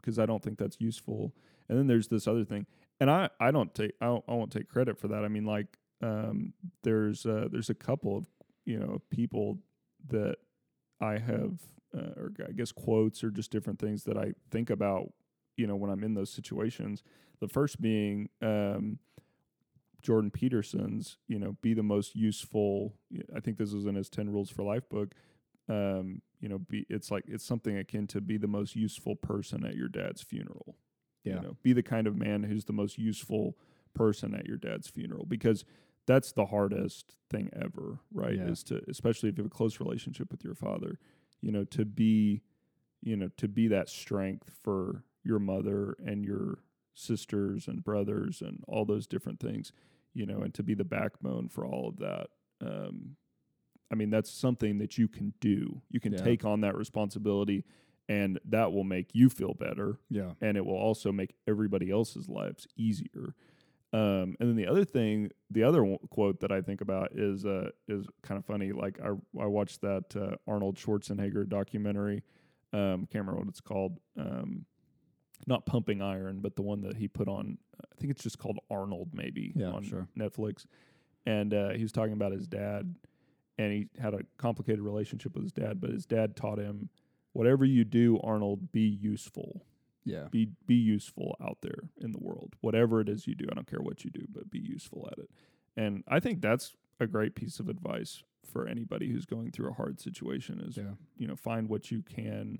because 0.03 0.19
I 0.19 0.25
don't 0.25 0.43
think 0.43 0.57
that's 0.57 0.77
useful. 0.79 1.33
And 1.69 1.77
then 1.77 1.87
there's 1.87 2.07
this 2.07 2.27
other 2.27 2.43
thing, 2.43 2.65
and 2.99 3.09
I 3.09 3.29
I 3.39 3.51
don't 3.51 3.73
take 3.73 3.93
I, 4.01 4.05
don't, 4.07 4.23
I 4.27 4.33
won't 4.33 4.51
take 4.51 4.69
credit 4.69 4.99
for 4.99 5.07
that. 5.09 5.23
I 5.23 5.27
mean, 5.27 5.45
like 5.45 5.77
um, 6.01 6.53
there's 6.83 7.25
uh, 7.25 7.47
there's 7.51 7.69
a 7.69 7.75
couple 7.75 8.17
of 8.17 8.27
you 8.65 8.79
know 8.79 9.01
people 9.09 9.59
that 10.09 10.35
I 11.01 11.17
have 11.17 11.59
uh, 11.95 12.13
or 12.17 12.31
I 12.47 12.51
guess 12.51 12.71
quotes 12.71 13.23
or 13.23 13.29
just 13.29 13.51
different 13.51 13.79
things 13.79 14.03
that 14.03 14.17
I 14.17 14.33
think 14.51 14.69
about 14.69 15.11
you 15.57 15.67
know 15.67 15.75
when 15.75 15.91
I'm 15.91 16.03
in 16.03 16.13
those 16.13 16.31
situations. 16.31 17.03
The 17.39 17.47
first 17.47 17.81
being 17.81 18.29
um, 18.41 18.99
Jordan 20.01 20.31
Peterson's 20.31 21.17
you 21.27 21.39
know 21.39 21.57
be 21.61 21.73
the 21.73 21.83
most 21.83 22.15
useful. 22.15 22.93
I 23.35 23.39
think 23.39 23.57
this 23.57 23.73
was 23.73 23.85
in 23.85 23.95
his 23.95 24.09
Ten 24.09 24.29
Rules 24.29 24.49
for 24.49 24.63
Life 24.63 24.87
book 24.89 25.13
um, 25.69 26.21
you 26.39 26.49
know, 26.49 26.59
be 26.59 26.85
it's 26.89 27.09
like 27.09 27.23
it's 27.27 27.45
something 27.45 27.77
akin 27.77 28.07
to 28.07 28.21
be 28.21 28.37
the 28.37 28.47
most 28.47 28.75
useful 28.75 29.15
person 29.15 29.65
at 29.65 29.75
your 29.75 29.87
dad's 29.87 30.21
funeral. 30.21 30.75
Yeah. 31.23 31.35
You 31.35 31.41
know, 31.41 31.57
be 31.63 31.73
the 31.73 31.83
kind 31.83 32.05
of 32.05 32.17
man 32.17 32.43
who's 32.43 32.65
the 32.65 32.73
most 32.73 32.97
useful 32.97 33.57
person 33.93 34.35
at 34.35 34.45
your 34.45 34.57
dad's 34.57 34.89
funeral 34.89 35.25
because 35.25 35.63
that's 36.05 36.31
the 36.33 36.45
hardest 36.47 37.15
thing 37.29 37.49
ever, 37.53 37.99
right? 38.13 38.35
Yeah. 38.35 38.47
Is 38.49 38.63
to 38.65 38.81
especially 38.87 39.29
if 39.29 39.37
you 39.37 39.43
have 39.43 39.51
a 39.51 39.55
close 39.55 39.79
relationship 39.79 40.31
with 40.31 40.43
your 40.43 40.55
father, 40.55 40.99
you 41.41 41.51
know, 41.51 41.63
to 41.65 41.85
be 41.85 42.41
you 43.05 43.17
know, 43.17 43.29
to 43.35 43.49
be 43.49 43.67
that 43.67 43.89
strength 43.89 44.49
for 44.63 45.03
your 45.25 45.37
mother 45.39 45.97
and 46.05 46.23
your 46.23 46.59
sisters 46.93 47.67
and 47.67 47.83
brothers 47.83 48.41
and 48.41 48.63
all 48.65 48.85
those 48.85 49.07
different 49.07 49.41
things, 49.41 49.73
you 50.13 50.25
know, 50.25 50.39
and 50.39 50.53
to 50.53 50.63
be 50.63 50.73
the 50.73 50.85
backbone 50.85 51.49
for 51.49 51.65
all 51.65 51.89
of 51.89 51.97
that. 51.97 52.27
Um, 52.61 53.17
I 53.91 53.95
mean, 53.95 54.09
that's 54.09 54.31
something 54.31 54.77
that 54.77 54.97
you 54.97 55.09
can 55.09 55.33
do. 55.41 55.81
You 55.89 55.99
can 55.99 56.13
Yeah. 56.13 56.23
take 56.23 56.45
on 56.45 56.61
that 56.61 56.77
responsibility, 56.77 57.65
and 58.07 58.39
that 58.45 58.71
will 58.71 58.85
make 58.85 59.13
you 59.13 59.29
feel 59.29 59.53
better, 59.53 59.99
yeah 60.09 60.33
and 60.41 60.55
it 60.55 60.65
will 60.65 60.77
also 60.77 61.11
make 61.11 61.33
everybody 61.45 61.89
else's 61.91 62.29
lives 62.29 62.67
easier. 62.77 63.35
Um, 63.93 64.35
and 64.39 64.49
then 64.49 64.55
the 64.55 64.65
other 64.67 64.83
thing, 64.83 65.29
the 65.51 65.63
other 65.63 65.97
quote 66.09 66.39
that 66.39 66.51
I 66.51 66.61
think 66.61 66.81
about 66.81 67.11
is 67.13 67.45
uh, 67.45 67.69
is 67.87 68.07
kind 68.23 68.39
of 68.39 68.45
funny. 68.45 68.71
Like 68.71 68.99
I 68.99 69.09
I 69.39 69.45
watched 69.45 69.81
that 69.81 70.15
uh, 70.15 70.35
Arnold 70.51 70.77
Schwarzenegger 70.77 71.47
documentary. 71.47 72.23
Um, 72.73 73.05
can't 73.11 73.23
remember 73.25 73.39
what 73.39 73.47
it's 73.49 73.61
called. 73.61 73.99
Um, 74.17 74.65
not 75.45 75.65
Pumping 75.67 76.01
Iron, 76.01 76.39
but 76.41 76.55
the 76.55 76.63
one 76.63 76.81
that 76.81 76.95
he 76.95 77.07
put 77.07 77.27
on. 77.27 77.57
I 77.79 77.95
think 77.99 78.11
it's 78.11 78.23
just 78.23 78.39
called 78.39 78.57
Arnold, 78.71 79.09
maybe 79.13 79.51
Yeah, 79.55 79.67
on 79.67 79.83
sure. 79.83 80.07
Netflix. 80.17 80.65
And 81.25 81.53
uh, 81.53 81.69
he 81.71 81.83
was 81.83 81.91
talking 81.91 82.13
about 82.13 82.31
his 82.31 82.47
dad, 82.47 82.95
and 83.57 83.71
he 83.71 83.87
had 84.01 84.13
a 84.13 84.21
complicated 84.37 84.79
relationship 84.81 85.35
with 85.35 85.43
his 85.43 85.51
dad. 85.51 85.79
But 85.79 85.91
his 85.91 86.05
dad 86.05 86.35
taught 86.35 86.57
him, 86.59 86.89
whatever 87.33 87.63
you 87.65 87.83
do, 87.83 88.19
Arnold, 88.23 88.71
be 88.71 88.81
useful 88.87 89.65
yeah. 90.05 90.25
be 90.31 90.49
be 90.65 90.75
useful 90.75 91.35
out 91.41 91.57
there 91.61 91.89
in 91.99 92.11
the 92.11 92.19
world. 92.19 92.55
Whatever 92.61 93.01
it 93.01 93.09
is 93.09 93.27
you 93.27 93.35
do 93.35 93.45
i 93.51 93.55
don't 93.55 93.67
care 93.67 93.81
what 93.81 94.03
you 94.03 94.11
do 94.11 94.25
but 94.29 94.49
be 94.49 94.59
useful 94.59 95.07
at 95.11 95.17
it. 95.17 95.29
And 95.75 96.03
i 96.07 96.19
think 96.19 96.41
that's 96.41 96.75
a 96.99 97.07
great 97.07 97.35
piece 97.35 97.59
of 97.59 97.69
advice 97.69 98.23
for 98.45 98.67
anybody 98.67 99.11
who's 99.11 99.25
going 99.25 99.51
through 99.51 99.69
a 99.69 99.73
hard 99.73 99.99
situation 99.99 100.59
is 100.67 100.77
yeah. 100.77 100.93
you 101.17 101.27
know 101.27 101.35
find 101.35 101.69
what 101.69 101.91
you 101.91 102.01
can 102.01 102.59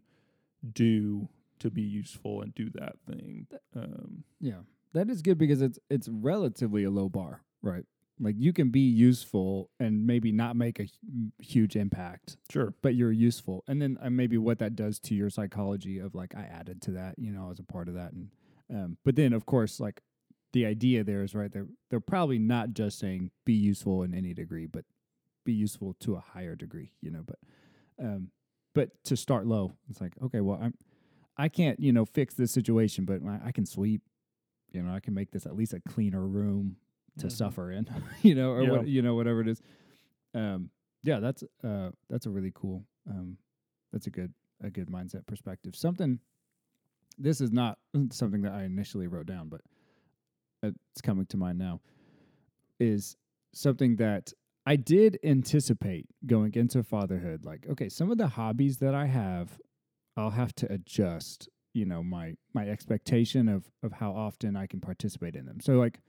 do 0.74 1.28
to 1.60 1.70
be 1.70 1.82
useful 1.82 2.42
and 2.42 2.54
do 2.56 2.70
that 2.72 2.96
thing. 3.08 3.48
Um 3.76 4.24
Yeah, 4.40 4.62
that 4.94 5.10
is 5.10 5.22
good 5.22 5.38
because 5.38 5.62
it's 5.62 5.80
it's 5.90 6.10
relatively 6.10 6.84
a 6.84 6.90
low 6.90 7.10
bar, 7.10 7.42
right? 7.62 7.86
Like 8.20 8.36
you 8.38 8.54
can 8.54 8.70
be 8.70 8.82
useful 8.82 9.70
and 9.80 10.06
maybe 10.06 10.32
not 10.32 10.56
make 10.56 10.80
a 10.80 10.88
huge 11.40 11.76
impact, 11.76 12.38
sure 12.52 12.74
but 12.82 12.96
you're 12.96 13.12
useful. 13.12 13.64
And 13.68 13.82
then 13.82 13.98
uh, 14.02 14.10
maybe 14.10 14.38
what 14.38 14.60
that 14.60 14.76
does 14.76 15.00
to 15.00 15.16
your 15.16 15.30
psychology 15.30 16.00
of 16.00 16.14
like 16.14 16.36
I 16.36 16.44
added 16.44 16.82
to 16.84 16.92
that, 16.92 17.16
you 17.18 17.32
know, 17.32 17.50
as 17.52 17.60
a 17.60 17.64
part 17.64 17.88
of 17.88 17.96
that. 17.96 18.14
And 18.14 18.30
um, 18.74 18.98
but 19.04 19.16
then 19.16 19.34
of 19.34 19.46
course, 19.46 19.80
like 19.80 20.02
the 20.54 20.66
idea 20.66 21.04
there 21.04 21.24
is 21.24 21.34
right. 21.34 21.52
They're 21.52 21.68
they're 21.90 22.00
probably 22.00 22.40
not 22.40 22.74
just 22.74 23.00
saying 23.00 23.32
be 23.46 23.54
useful 23.54 24.04
in 24.04 24.14
any 24.14 24.34
degree, 24.34 24.68
but 24.68 24.86
be 25.44 25.54
useful 25.54 25.96
to 26.02 26.16
a 26.16 26.20
higher 26.20 26.56
degree, 26.56 26.92
you 27.02 27.10
know. 27.10 27.24
But 27.26 27.40
um, 28.00 28.30
but 28.76 29.04
to 29.06 29.18
start 29.18 29.48
low, 29.48 29.74
it's 29.90 30.00
like 30.00 30.14
okay, 30.24 30.40
well 30.40 30.60
I'm 30.62 30.76
I 31.36 31.50
can't 31.50 31.80
you 31.80 31.92
know 31.92 32.06
fix 32.06 32.36
this 32.36 32.52
situation, 32.52 33.06
but 33.06 33.22
I, 33.28 33.48
I 33.48 33.52
can 33.52 33.66
sweep 33.66 34.02
you 34.74 34.82
know, 34.82 34.94
I 34.94 35.00
can 35.00 35.14
make 35.14 35.32
this 35.32 35.46
at 35.46 35.56
least 35.56 35.74
a 35.74 35.80
cleaner 35.80 36.26
room 36.26 36.78
to 37.20 37.28
Mhm. 37.28 37.32
suffer 37.32 37.72
in, 37.72 37.88
you 38.24 38.36
know, 38.36 38.52
or 38.52 38.64
Yeah. 38.64 38.72
what, 38.72 38.88
you 38.88 39.02
know, 39.02 39.16
whatever 39.16 39.42
it 39.42 39.48
is. 39.48 39.62
Um, 40.34 40.70
yeah, 41.04 41.20
that's 41.20 41.44
uh, 41.64 41.92
that's 42.10 42.26
a 42.26 42.30
really 42.30 42.52
cool. 42.56 42.86
Um, 43.10 43.38
that's 43.92 44.08
a 44.08 44.10
good 44.10 44.34
a 44.62 44.70
good 44.70 44.88
mindset 44.90 45.26
perspective. 45.28 45.76
Something. 45.76 46.20
This 47.18 47.42
is 47.42 47.52
not 47.52 47.78
something 48.12 48.42
that 48.42 48.54
I 48.54 48.64
initially 48.64 49.08
wrote 49.08 49.28
down, 49.28 49.50
but 49.50 49.62
it's 50.64 51.02
coming 51.02 51.26
to 51.28 51.38
mind 51.38 51.60
now. 51.60 51.82
Is 52.80 53.16
something 53.54 53.98
that 53.98 54.34
I 54.66 54.76
did 54.78 55.20
anticipate 55.24 56.08
going 56.26 56.54
into 56.56 56.82
fatherhood. 56.84 57.46
Like, 57.46 57.68
okay, 57.70 57.90
some 57.90 58.10
of 58.12 58.18
the 58.18 58.28
hobbies 58.28 58.78
that 58.78 58.96
I 58.96 59.06
have, 59.06 59.60
I'll 60.18 60.32
have 60.32 60.54
to 60.56 60.72
adjust. 60.72 61.50
You 61.74 61.86
know, 61.86 62.02
my 62.04 62.34
my 62.54 62.68
expectation 62.68 63.48
of 63.50 63.70
of 63.84 63.92
how 63.94 64.12
often 64.14 64.56
I 64.56 64.68
can 64.68 64.80
participate 64.80 65.36
in 65.36 65.46
them. 65.46 65.60
So, 65.60 65.74
like, 65.74 66.00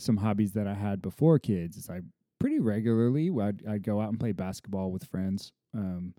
some 0.00 0.16
hobbies 0.16 0.52
that 0.52 0.66
I 0.66 0.74
had 0.74 1.02
before 1.02 1.38
kids 1.38 1.76
is 1.76 1.90
I 1.90 2.00
pretty 2.38 2.58
regularly 2.58 3.30
I'd, 3.30 3.66
I'd 3.66 3.82
go 3.82 4.00
out 4.00 4.08
and 4.08 4.18
play 4.18 4.32
basketball 4.32 4.90
with 4.90 5.04
friends. 5.04 5.52
Um, 5.74 6.14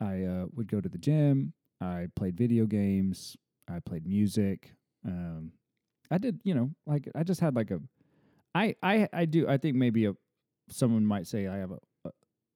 I 0.00 0.22
uh, 0.22 0.46
would 0.54 0.68
go 0.68 0.80
to 0.80 0.88
the 0.88 0.98
gym. 0.98 1.52
I 1.80 2.08
played 2.14 2.36
video 2.36 2.66
games. 2.66 3.36
I 3.68 3.80
played 3.80 4.06
music. 4.06 4.74
Um, 5.06 5.52
I 6.10 6.18
did, 6.18 6.40
you 6.44 6.54
know, 6.54 6.70
like 6.86 7.08
I 7.14 7.22
just 7.22 7.40
had 7.40 7.56
like 7.56 7.70
a, 7.70 7.80
I 8.54 8.76
I 8.82 9.08
I 9.12 9.24
do. 9.24 9.48
I 9.48 9.56
think 9.56 9.76
maybe 9.76 10.04
a 10.06 10.14
someone 10.70 11.04
might 11.04 11.26
say 11.26 11.46
I 11.46 11.56
have 11.56 11.72
a, 11.72 12.10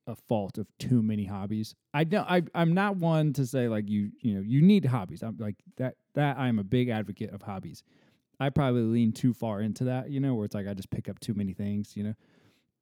a 0.07 0.15
fault 0.15 0.59
of 0.59 0.67
too 0.79 1.03
many 1.03 1.25
hobbies. 1.25 1.75
I 1.93 2.05
don't. 2.05 2.29
I 2.31 2.43
I'm 2.55 2.75
not 2.75 2.97
one 2.97 3.33
to 3.35 3.47
say 3.47 3.69
like 3.69 3.89
you 3.89 4.11
you 4.21 4.35
know 4.35 4.43
you 4.43 4.63
need 4.63 4.85
hobbies. 4.85 5.23
I'm 5.23 5.37
like 5.39 5.57
that 5.77 5.97
that 6.15 6.39
I'm 6.39 6.59
a 6.59 6.65
big 6.65 6.89
advocate 6.89 7.31
of 7.31 7.43
hobbies. 7.43 7.83
I 8.41 8.51
probably 8.51 8.83
lean 8.83 9.13
too 9.13 9.35
far 9.35 9.61
into 9.61 9.85
that, 9.85 10.11
you 10.11 10.21
know, 10.21 10.35
where 10.35 10.45
it's 10.45 10.55
like 10.55 10.69
I 10.69 10.75
just 10.75 10.91
pick 10.91 11.09
up 11.09 11.19
too 11.21 11.35
many 11.35 11.53
things, 11.55 11.97
you 11.97 12.05
know. 12.05 12.15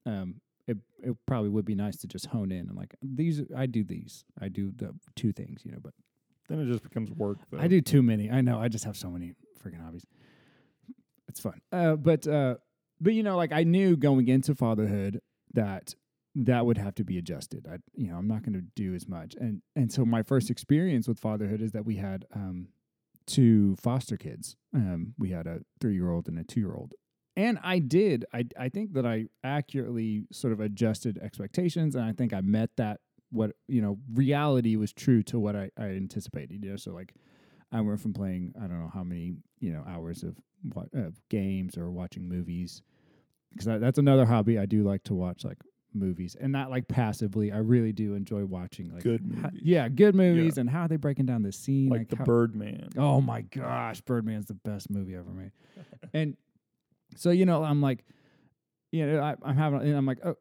Um, 0.05 0.40
it 0.66 0.77
it 1.03 1.16
probably 1.27 1.49
would 1.49 1.64
be 1.64 1.75
nice 1.75 1.97
to 1.99 2.07
just 2.07 2.27
hone 2.27 2.53
in 2.53 2.69
and 2.69 2.77
like 2.77 2.95
these. 3.03 3.42
I 3.57 3.66
do 3.66 3.85
these. 3.85 4.25
I 4.40 4.49
do 4.49 4.73
the 4.77 4.95
two 5.14 5.33
things, 5.33 5.62
you 5.64 5.73
know, 5.73 5.79
but 5.83 5.95
Then 6.49 6.61
it 6.61 6.66
just 6.66 6.83
becomes 6.83 7.11
work. 7.11 7.38
Though. 7.51 7.59
I 7.59 7.69
do 7.69 7.81
too 7.81 8.03
many. 8.03 8.31
I 8.31 8.40
know. 8.40 8.61
I 8.61 8.69
just 8.69 8.85
have 8.85 8.97
so 8.97 9.11
many 9.11 9.33
freaking 9.62 9.83
hobbies. 9.83 10.07
It's 11.29 11.40
fun. 11.40 11.61
Uh, 11.73 11.97
but 11.97 12.27
uh, 12.27 12.57
but 13.01 13.14
you 13.14 13.23
know, 13.23 13.37
like 13.37 13.53
I 13.53 13.64
knew 13.64 13.97
going 13.97 14.29
into 14.29 14.55
fatherhood 14.55 15.21
that 15.55 15.95
that 16.35 16.66
would 16.66 16.77
have 16.77 16.95
to 16.97 17.05
be 17.05 17.16
adjusted. 17.16 17.66
I 17.71 17.79
you 17.95 18.09
know 18.09 18.16
I'm 18.16 18.29
not 18.29 18.42
going 18.42 18.55
to 18.55 18.64
do 18.75 18.95
as 18.95 19.09
much. 19.09 19.35
And 19.37 19.62
and 19.75 19.90
so 19.90 20.05
my 20.05 20.23
first 20.23 20.51
experience 20.51 21.09
with 21.09 21.19
fatherhood 21.19 21.62
is 21.62 21.73
that 21.73 21.85
we 21.85 21.97
had 21.97 22.27
um, 22.35 22.69
two 23.27 23.77
foster 23.77 24.17
kids. 24.17 24.57
Um, 24.75 25.15
we 25.19 25.31
had 25.31 25.47
a 25.47 25.61
three 25.81 25.95
year 25.95 26.11
old 26.11 26.29
and 26.29 26.39
a 26.39 26.45
two 26.45 26.61
year 26.61 26.75
old. 26.75 26.95
And 27.37 27.59
I 27.62 27.79
did. 27.81 28.25
I 28.33 28.47
I 28.59 28.69
think 28.69 28.95
that 28.95 29.05
I 29.05 29.27
accurately 29.45 30.25
sort 30.33 30.53
of 30.53 30.61
adjusted 30.61 31.19
expectations, 31.19 31.95
and 31.95 32.05
I 32.05 32.12
think 32.12 32.33
I 32.33 32.41
met 32.41 32.71
that. 32.77 33.01
What 33.31 33.53
you 33.67 33.83
know, 33.83 33.99
reality 34.15 34.77
was 34.77 34.93
true 34.93 35.23
to 35.25 35.39
what 35.39 35.57
I, 35.57 35.71
I 35.77 35.87
anticipated. 35.87 36.65
You 36.65 36.71
know, 36.71 36.77
so 36.77 36.93
like 36.93 37.12
I 37.73 37.81
went 37.81 38.01
from 38.01 38.15
playing 38.15 38.55
I 38.57 38.67
don't 38.67 38.81
know 38.81 38.91
how 38.93 39.03
many 39.03 39.35
you 39.61 39.73
know 39.73 39.85
hours 39.87 40.23
of 40.23 40.37
uh, 40.77 41.11
games 41.29 41.77
or 41.77 41.91
watching 41.91 42.29
movies 42.29 42.83
because 43.53 43.81
that's 43.81 43.99
another 43.99 44.25
hobby. 44.25 44.59
I 44.59 44.67
do 44.67 44.83
like 44.83 45.03
to 45.05 45.15
watch 45.15 45.45
like 45.45 45.59
movies 45.97 46.37
and 46.41 46.53
not 46.53 46.71
like 46.71 46.89
passively. 46.89 47.51
I 47.53 47.59
really 47.59 47.93
do 47.93 48.15
enjoy 48.15 48.45
watching 48.45 48.93
like 48.93 49.03
Good 49.03 49.25
movies. 49.27 49.61
yeah, 49.63 49.89
good 49.89 50.15
movies 50.15 50.59
and 50.59 50.69
how 50.71 50.83
are 50.83 50.89
they 50.89 50.97
breaking 50.97 51.27
down 51.27 51.43
the 51.43 51.53
scene 51.53 51.89
like, 51.89 52.09
the 52.09 52.17
how- 52.17 52.25
Birdman. 52.25 52.91
Oh 52.97 53.21
my 53.21 53.41
gosh, 53.43 54.01
Birdman's 54.03 54.47
the 54.47 54.55
best 54.55 54.91
movie 54.91 55.15
ever 55.15 55.31
made. 55.31 55.53
and 56.15 56.37
so 57.17 57.31
you 57.31 57.47
know, 57.47 57.63
I'm 57.65 57.81
like, 57.81 58.05
you 58.93 59.07
know, 59.07 59.21
I, 59.21 59.35
I'm 59.43 59.57
having, 59.57 59.81
and 59.81 59.97
I'm 59.97 60.07
like, 60.07 60.19
oh, 60.25 60.37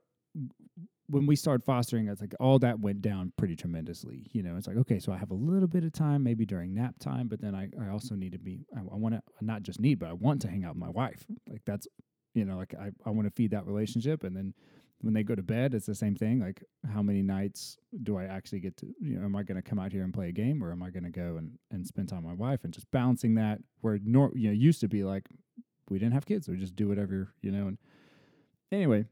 when 1.07 1.27
we 1.27 1.35
started 1.35 1.63
fostering, 1.63 2.07
it's 2.07 2.19
like 2.19 2.33
all 2.39 2.57
that 2.59 2.79
went 2.79 3.01
down 3.01 3.31
pretty 3.37 3.55
tremendously. 3.55 4.25
You 4.31 4.41
know, 4.41 4.55
it's 4.57 4.67
like 4.67 4.77
okay, 4.77 4.97
so 4.99 5.11
I 5.11 5.17
have 5.17 5.29
a 5.31 5.35
little 5.35 5.67
bit 5.67 5.83
of 5.83 5.93
time, 5.93 6.23
maybe 6.23 6.45
during 6.45 6.73
nap 6.73 6.95
time, 6.99 7.27
but 7.27 7.39
then 7.41 7.53
I, 7.53 7.69
I 7.79 7.89
also 7.89 8.15
need 8.15 8.31
to 8.31 8.39
be, 8.39 8.65
I, 8.75 8.79
I 8.79 8.95
want 8.97 9.13
to 9.15 9.21
not 9.41 9.61
just 9.61 9.79
need, 9.79 9.99
but 9.99 10.09
I 10.09 10.13
want 10.13 10.41
to 10.41 10.47
hang 10.47 10.63
out 10.65 10.73
with 10.75 10.81
my 10.81 10.89
wife. 10.89 11.25
Like 11.47 11.61
that's, 11.65 11.87
you 12.33 12.43
know, 12.43 12.57
like 12.57 12.73
I, 12.73 12.89
I 13.05 13.11
want 13.11 13.27
to 13.27 13.31
feed 13.31 13.51
that 13.51 13.65
relationship, 13.67 14.23
and 14.23 14.35
then 14.35 14.53
when 15.05 15.13
they 15.13 15.21
go 15.21 15.35
to 15.35 15.43
bed, 15.43 15.75
it's 15.75 15.85
the 15.85 15.93
same 15.93 16.15
thing. 16.15 16.39
Like, 16.39 16.63
how 16.91 17.03
many 17.03 17.21
nights 17.21 17.77
do 18.01 18.17
I 18.17 18.23
actually 18.23 18.59
get 18.59 18.75
to, 18.77 18.87
you 18.99 19.19
know, 19.19 19.25
am 19.25 19.35
I 19.35 19.43
going 19.43 19.55
to 19.55 19.61
come 19.61 19.77
out 19.77 19.91
here 19.91 20.03
and 20.03 20.11
play 20.11 20.29
a 20.29 20.31
game 20.31 20.63
or 20.63 20.71
am 20.71 20.81
I 20.81 20.89
going 20.89 21.03
to 21.03 21.11
go 21.11 21.37
and, 21.37 21.51
and 21.69 21.85
spend 21.85 22.09
time 22.09 22.23
with 22.23 22.39
my 22.39 22.49
wife 22.49 22.63
and 22.63 22.73
just 22.73 22.89
balancing 22.89 23.35
that 23.35 23.59
where, 23.81 23.99
nor, 24.03 24.31
you 24.33 24.47
know, 24.47 24.53
used 24.53 24.81
to 24.81 24.87
be 24.87 25.03
like, 25.03 25.27
we 25.91 25.99
didn't 25.99 26.15
have 26.15 26.25
kids. 26.25 26.49
We 26.49 26.57
just 26.57 26.75
do 26.75 26.87
whatever, 26.87 27.31
you 27.41 27.51
know. 27.51 27.67
And 27.67 27.77
anyway, 28.71 29.05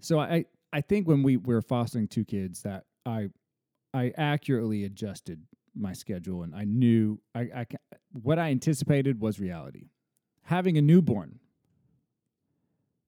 so 0.00 0.18
I, 0.18 0.46
I 0.72 0.80
think 0.80 1.06
when 1.06 1.22
we 1.22 1.36
were 1.36 1.60
fostering 1.60 2.08
two 2.08 2.24
kids 2.24 2.62
that 2.62 2.84
I, 3.04 3.28
I 3.92 4.14
accurately 4.16 4.84
adjusted 4.84 5.42
my 5.76 5.92
schedule 5.92 6.44
and 6.44 6.54
I 6.54 6.64
knew 6.64 7.20
I, 7.34 7.40
I 7.40 7.66
what 8.12 8.38
I 8.38 8.50
anticipated 8.50 9.20
was 9.20 9.38
reality. 9.38 9.90
Having 10.44 10.78
a 10.78 10.82
newborn, 10.82 11.40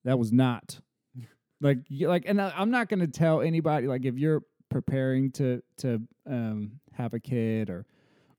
that 0.04 0.18
was 0.18 0.30
not 0.30 0.80
like 1.60 1.78
you, 1.88 2.08
like 2.08 2.24
and 2.26 2.40
I, 2.40 2.52
i'm 2.56 2.70
not 2.70 2.88
going 2.88 3.00
to 3.00 3.06
tell 3.06 3.40
anybody 3.40 3.86
like 3.86 4.04
if 4.04 4.16
you're 4.16 4.42
preparing 4.70 5.30
to 5.32 5.62
to 5.78 6.00
um 6.26 6.72
have 6.92 7.14
a 7.14 7.20
kid 7.20 7.70
or 7.70 7.86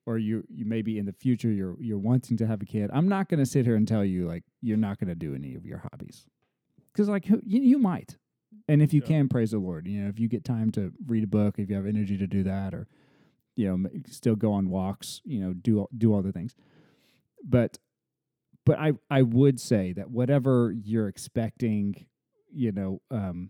or 0.05 0.17
you 0.17 0.43
you 0.49 0.65
maybe 0.65 0.97
in 0.97 1.05
the 1.05 1.13
future 1.13 1.49
you're 1.51 1.75
you're 1.79 1.99
wanting 1.99 2.37
to 2.37 2.47
have 2.47 2.61
a 2.61 2.65
kid 2.65 2.89
i'm 2.93 3.07
not 3.07 3.29
going 3.29 3.39
to 3.39 3.45
sit 3.45 3.65
here 3.65 3.75
and 3.75 3.87
tell 3.87 4.03
you 4.03 4.27
like 4.27 4.43
you're 4.61 4.77
not 4.77 4.99
going 4.99 5.07
to 5.09 5.15
do 5.15 5.35
any 5.35 5.55
of 5.55 5.65
your 5.65 5.79
hobbies. 5.91 6.25
Because 6.91 7.07
like 7.07 7.25
who, 7.25 7.41
you, 7.45 7.61
you 7.61 7.79
might. 7.79 8.17
And 8.67 8.81
if 8.81 8.93
you 8.93 9.01
Yeah. 9.01 9.07
can 9.07 9.29
praise 9.29 9.51
the 9.51 9.59
lord 9.59 9.87
you 9.87 10.01
know 10.01 10.09
if 10.09 10.19
you 10.19 10.27
get 10.27 10.43
time 10.43 10.71
to 10.71 10.91
read 11.07 11.23
a 11.23 11.27
book 11.27 11.55
if 11.57 11.69
you 11.69 11.75
have 11.75 11.85
energy 11.85 12.17
to 12.17 12.27
do 12.27 12.43
that 12.43 12.73
or 12.73 12.87
you 13.55 13.67
know 13.77 13.89
still 14.07 14.35
go 14.35 14.53
on 14.53 14.69
walks 14.69 15.21
you 15.23 15.39
know 15.39 15.53
do 15.53 15.87
do 15.97 16.13
all 16.13 16.21
the 16.21 16.31
things. 16.31 16.55
But 17.43 17.77
but 18.65 18.79
i 18.79 18.93
i 19.09 19.21
would 19.21 19.59
say 19.59 19.93
that 19.93 20.09
whatever 20.11 20.73
you're 20.83 21.07
expecting 21.07 22.05
you 22.53 22.71
know 22.71 23.01
um 23.11 23.49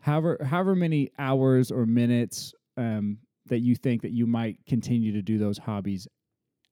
however 0.00 0.38
however 0.44 0.74
many 0.74 1.10
hours 1.18 1.70
or 1.70 1.86
minutes 1.86 2.54
um 2.76 3.18
that 3.46 3.60
you 3.60 3.74
think 3.74 4.02
that 4.02 4.12
you 4.12 4.26
might 4.26 4.58
continue 4.66 5.12
to 5.12 5.22
do 5.22 5.38
those 5.38 5.58
hobbies 5.58 6.06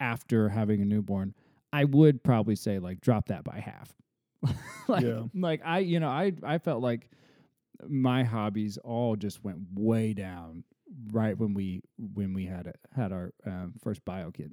after 0.00 0.48
having 0.48 0.80
a 0.80 0.84
newborn 0.84 1.34
i 1.72 1.84
would 1.84 2.22
probably 2.22 2.56
say 2.56 2.78
like 2.78 3.00
drop 3.00 3.26
that 3.28 3.44
by 3.44 3.58
half 3.60 3.92
like 4.88 5.02
Yeah. 5.04 5.22
like 5.34 5.60
i 5.64 5.78
you 5.80 6.00
know 6.00 6.08
i 6.08 6.32
i 6.42 6.58
felt 6.58 6.82
like 6.82 7.10
my 7.88 8.24
hobbies 8.24 8.78
all 8.78 9.16
just 9.16 9.42
went 9.44 9.58
way 9.74 10.12
down 10.14 10.64
right 11.12 11.36
when 11.38 11.54
we 11.54 11.82
when 12.14 12.32
we 12.34 12.46
had 12.46 12.66
a, 12.66 12.72
had 12.94 13.12
our 13.12 13.32
um, 13.46 13.74
first 13.82 14.04
bio 14.04 14.30
kid 14.30 14.52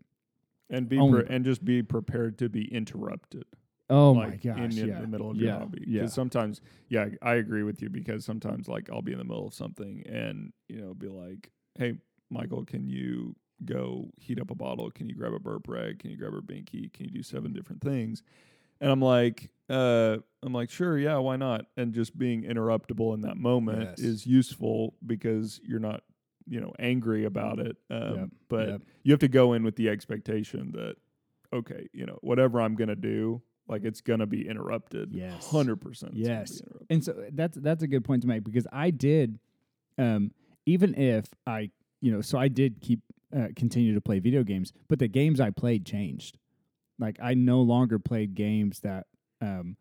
and 0.69 0.87
be 0.87 0.97
pre- 0.97 1.25
and 1.29 1.43
just 1.45 1.63
be 1.65 1.81
prepared 1.81 2.37
to 2.39 2.49
be 2.49 2.65
interrupted. 2.73 3.45
Oh 3.89 4.13
like 4.13 4.29
my 4.29 4.35
gosh 4.35 4.77
in, 4.77 4.77
in 4.77 4.89
yeah 4.89 5.01
the 5.01 5.07
middle 5.07 5.29
of 5.31 5.37
yeah 5.37 5.51
your 5.51 5.59
hobby. 5.59 5.83
yeah 5.85 6.01
Because 6.01 6.13
sometimes, 6.13 6.61
yeah, 6.89 7.07
I 7.21 7.35
agree 7.35 7.63
with 7.63 7.81
you. 7.81 7.89
Because 7.89 8.25
sometimes, 8.25 8.67
like, 8.67 8.89
I'll 8.91 9.01
be 9.01 9.11
in 9.13 9.17
the 9.17 9.23
middle 9.23 9.47
of 9.47 9.53
something, 9.53 10.03
and 10.07 10.53
you 10.67 10.81
know, 10.81 10.93
be 10.93 11.07
like, 11.07 11.51
"Hey, 11.75 11.97
Michael, 12.29 12.65
can 12.65 12.87
you 12.87 13.35
go 13.65 14.11
heat 14.19 14.39
up 14.39 14.51
a 14.51 14.55
bottle? 14.55 14.91
Can 14.91 15.09
you 15.09 15.15
grab 15.15 15.33
a 15.33 15.39
burp 15.39 15.67
rag? 15.67 15.99
Can 15.99 16.11
you 16.11 16.17
grab 16.17 16.33
a 16.33 16.41
binky? 16.41 16.91
Can 16.93 17.05
you 17.05 17.11
do 17.11 17.23
seven 17.23 17.53
different 17.53 17.81
things?" 17.81 18.23
And 18.79 18.91
I'm 18.91 19.01
like, 19.01 19.49
uh, 19.69 20.17
I'm 20.43 20.53
like, 20.53 20.69
sure, 20.69 20.97
yeah, 20.97 21.17
why 21.17 21.35
not? 21.35 21.65
And 21.77 21.93
just 21.93 22.17
being 22.17 22.43
interruptible 22.43 23.13
in 23.15 23.21
that 23.21 23.37
moment 23.37 23.89
Yes. 23.89 23.99
is 23.99 24.25
useful 24.27 24.95
because 25.05 25.59
you're 25.63 25.79
not, 25.79 26.03
you 26.47 26.61
know, 26.61 26.73
angry 26.79 27.25
about 27.25 27.59
it. 27.59 27.77
Um, 27.89 28.13
Yep, 28.15 28.29
but 28.49 28.69
yep. 28.69 28.81
you 29.03 29.11
have 29.13 29.19
to 29.21 29.27
go 29.27 29.53
in 29.53 29.63
with 29.63 29.75
the 29.75 29.89
expectation 29.89 30.71
that, 30.73 30.95
okay, 31.53 31.87
you 31.93 32.05
know, 32.05 32.19
whatever 32.21 32.61
I'm 32.61 32.75
gonna 32.75 32.95
do, 32.95 33.41
like 33.67 33.83
it's 33.83 34.01
gonna 34.01 34.25
be 34.25 34.47
interrupted. 34.47 35.11
Yes. 35.13 35.47
hundred 35.51 35.77
percent. 35.81 36.13
Yes. 36.15 36.61
And 36.89 37.03
so 37.03 37.13
that's 37.33 37.57
that's 37.57 37.83
a 37.83 37.87
good 37.87 38.03
point 38.03 38.21
to 38.23 38.27
make 38.27 38.43
because 38.43 38.67
I 38.71 38.91
did, 38.91 39.39
um, 39.97 40.31
even 40.65 40.95
if 40.95 41.25
I 41.45 41.71
you 42.01 42.11
know, 42.11 42.21
so 42.21 42.37
I 42.37 42.47
did 42.47 42.79
keep 42.81 43.01
uh, 43.35 43.47
continue 43.55 43.93
to 43.93 44.01
play 44.01 44.19
video 44.19 44.43
games, 44.43 44.71
but 44.87 44.99
the 44.99 45.07
games 45.07 45.39
I 45.39 45.49
played 45.49 45.85
changed. 45.85 46.37
Like 46.99 47.17
I 47.21 47.33
no 47.33 47.61
longer 47.61 47.99
played 47.99 48.33
games 48.35 48.79
that 48.79 49.05
um, 49.41 49.77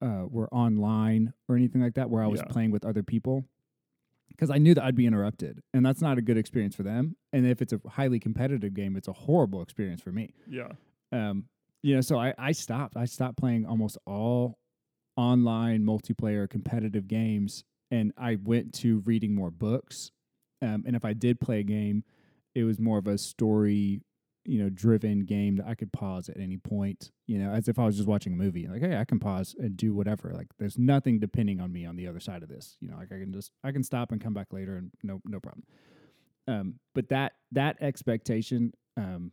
uh, 0.00 0.24
were 0.28 0.48
online 0.54 1.32
or 1.48 1.56
anything 1.56 1.82
like 1.82 1.94
that, 1.94 2.08
where 2.10 2.22
I 2.22 2.28
was 2.28 2.40
Yeah. 2.40 2.46
playing 2.46 2.70
with 2.70 2.84
other 2.84 3.02
people, 3.02 3.44
because 4.28 4.48
I 4.50 4.56
knew 4.58 4.72
that 4.74 4.82
I'd 4.84 4.94
be 4.94 5.06
interrupted, 5.06 5.60
and 5.74 5.84
that's 5.84 6.00
not 6.00 6.16
a 6.16 6.22
good 6.22 6.38
experience 6.38 6.74
for 6.74 6.82
them. 6.82 7.16
And 7.32 7.46
if 7.46 7.60
it's 7.60 7.72
a 7.74 7.80
highly 7.90 8.18
competitive 8.20 8.72
game, 8.72 8.96
it's 8.96 9.08
a 9.08 9.12
horrible 9.12 9.60
experience 9.62 10.00
for 10.00 10.12
me 10.12 10.32
Yeah. 10.48 10.72
um, 11.12 11.46
you 11.82 11.94
know, 11.94 12.00
so 12.00 12.18
I, 12.18 12.34
I 12.38 12.52
stopped. 12.52 12.96
I 12.96 13.04
stopped 13.04 13.38
playing 13.38 13.66
almost 13.66 13.98
all 14.06 14.58
online 15.16 15.82
multiplayer 15.82 16.48
competitive 16.48 17.08
games, 17.08 17.64
and 17.90 18.12
I 18.16 18.38
went 18.42 18.74
to 18.80 19.00
reading 19.00 19.34
more 19.34 19.50
books. 19.50 20.10
Um, 20.62 20.84
and 20.86 20.94
if 20.94 21.04
I 21.04 21.14
did 21.14 21.40
play 21.40 21.60
a 21.60 21.64
game, 21.64 22.04
it 22.54 22.64
was 22.64 22.78
more 22.78 22.98
of 22.98 23.06
a 23.06 23.16
story 23.16 24.02
you 24.46 24.62
know 24.62 24.70
driven 24.70 25.20
game 25.20 25.56
that 25.56 25.66
I 25.66 25.74
could 25.74 25.92
pause 25.92 26.28
at 26.28 26.38
any 26.38 26.56
point. 26.56 27.10
You 27.26 27.38
know, 27.38 27.52
as 27.52 27.68
if 27.68 27.78
I 27.78 27.86
was 27.86 27.96
just 27.96 28.08
watching 28.08 28.32
a 28.32 28.36
movie. 28.36 28.66
Like, 28.66 28.82
hey, 28.82 28.96
I 28.96 29.04
can 29.04 29.20
pause 29.20 29.54
and 29.58 29.76
do 29.76 29.94
whatever. 29.94 30.32
Like, 30.34 30.48
there's 30.58 30.78
nothing 30.78 31.20
depending 31.20 31.60
on 31.60 31.72
me 31.72 31.86
on 31.86 31.96
the 31.96 32.06
other 32.08 32.20
side 32.20 32.42
of 32.42 32.48
this. 32.48 32.76
You 32.80 32.88
know, 32.88 32.96
like 32.96 33.12
I 33.12 33.18
can 33.18 33.32
just 33.32 33.52
I 33.64 33.72
can 33.72 33.82
stop 33.82 34.12
and 34.12 34.20
come 34.20 34.34
back 34.34 34.52
later 34.52 34.76
and 34.76 34.90
no 35.02 35.20
no 35.24 35.40
problem. 35.40 35.64
Um, 36.48 36.74
but 36.94 37.08
that 37.10 37.32
that 37.52 37.76
expectation 37.80 38.72
um, 38.96 39.32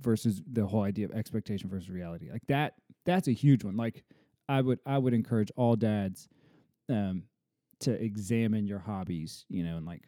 versus 0.00 0.42
the 0.50 0.66
whole 0.66 0.82
idea 0.82 1.06
of 1.06 1.12
expectation 1.12 1.68
versus 1.68 1.90
reality, 1.90 2.30
like 2.30 2.46
that 2.48 2.74
that's 3.04 3.28
a 3.28 3.32
huge 3.32 3.64
one. 3.64 3.76
Like 3.76 4.04
I 4.48 4.60
would 4.60 4.80
I 4.86 4.98
would 4.98 5.14
encourage 5.14 5.50
all 5.56 5.76
dads 5.76 6.28
um, 6.88 7.24
to 7.80 7.92
examine 7.92 8.66
your 8.66 8.78
hobbies, 8.78 9.44
you 9.48 9.64
know, 9.64 9.76
and 9.76 9.86
like 9.86 10.02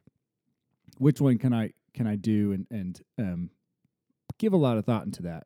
which 0.99 1.20
one 1.20 1.38
can 1.38 1.53
I 1.53 1.72
can 1.94 2.07
I 2.07 2.16
do 2.16 2.53
and 2.53 2.66
and 2.70 3.01
um, 3.18 3.51
give 4.38 4.53
a 4.53 4.59
lot 4.59 4.77
of 4.77 4.85
thought 4.85 5.05
into 5.05 5.22
that, 5.22 5.44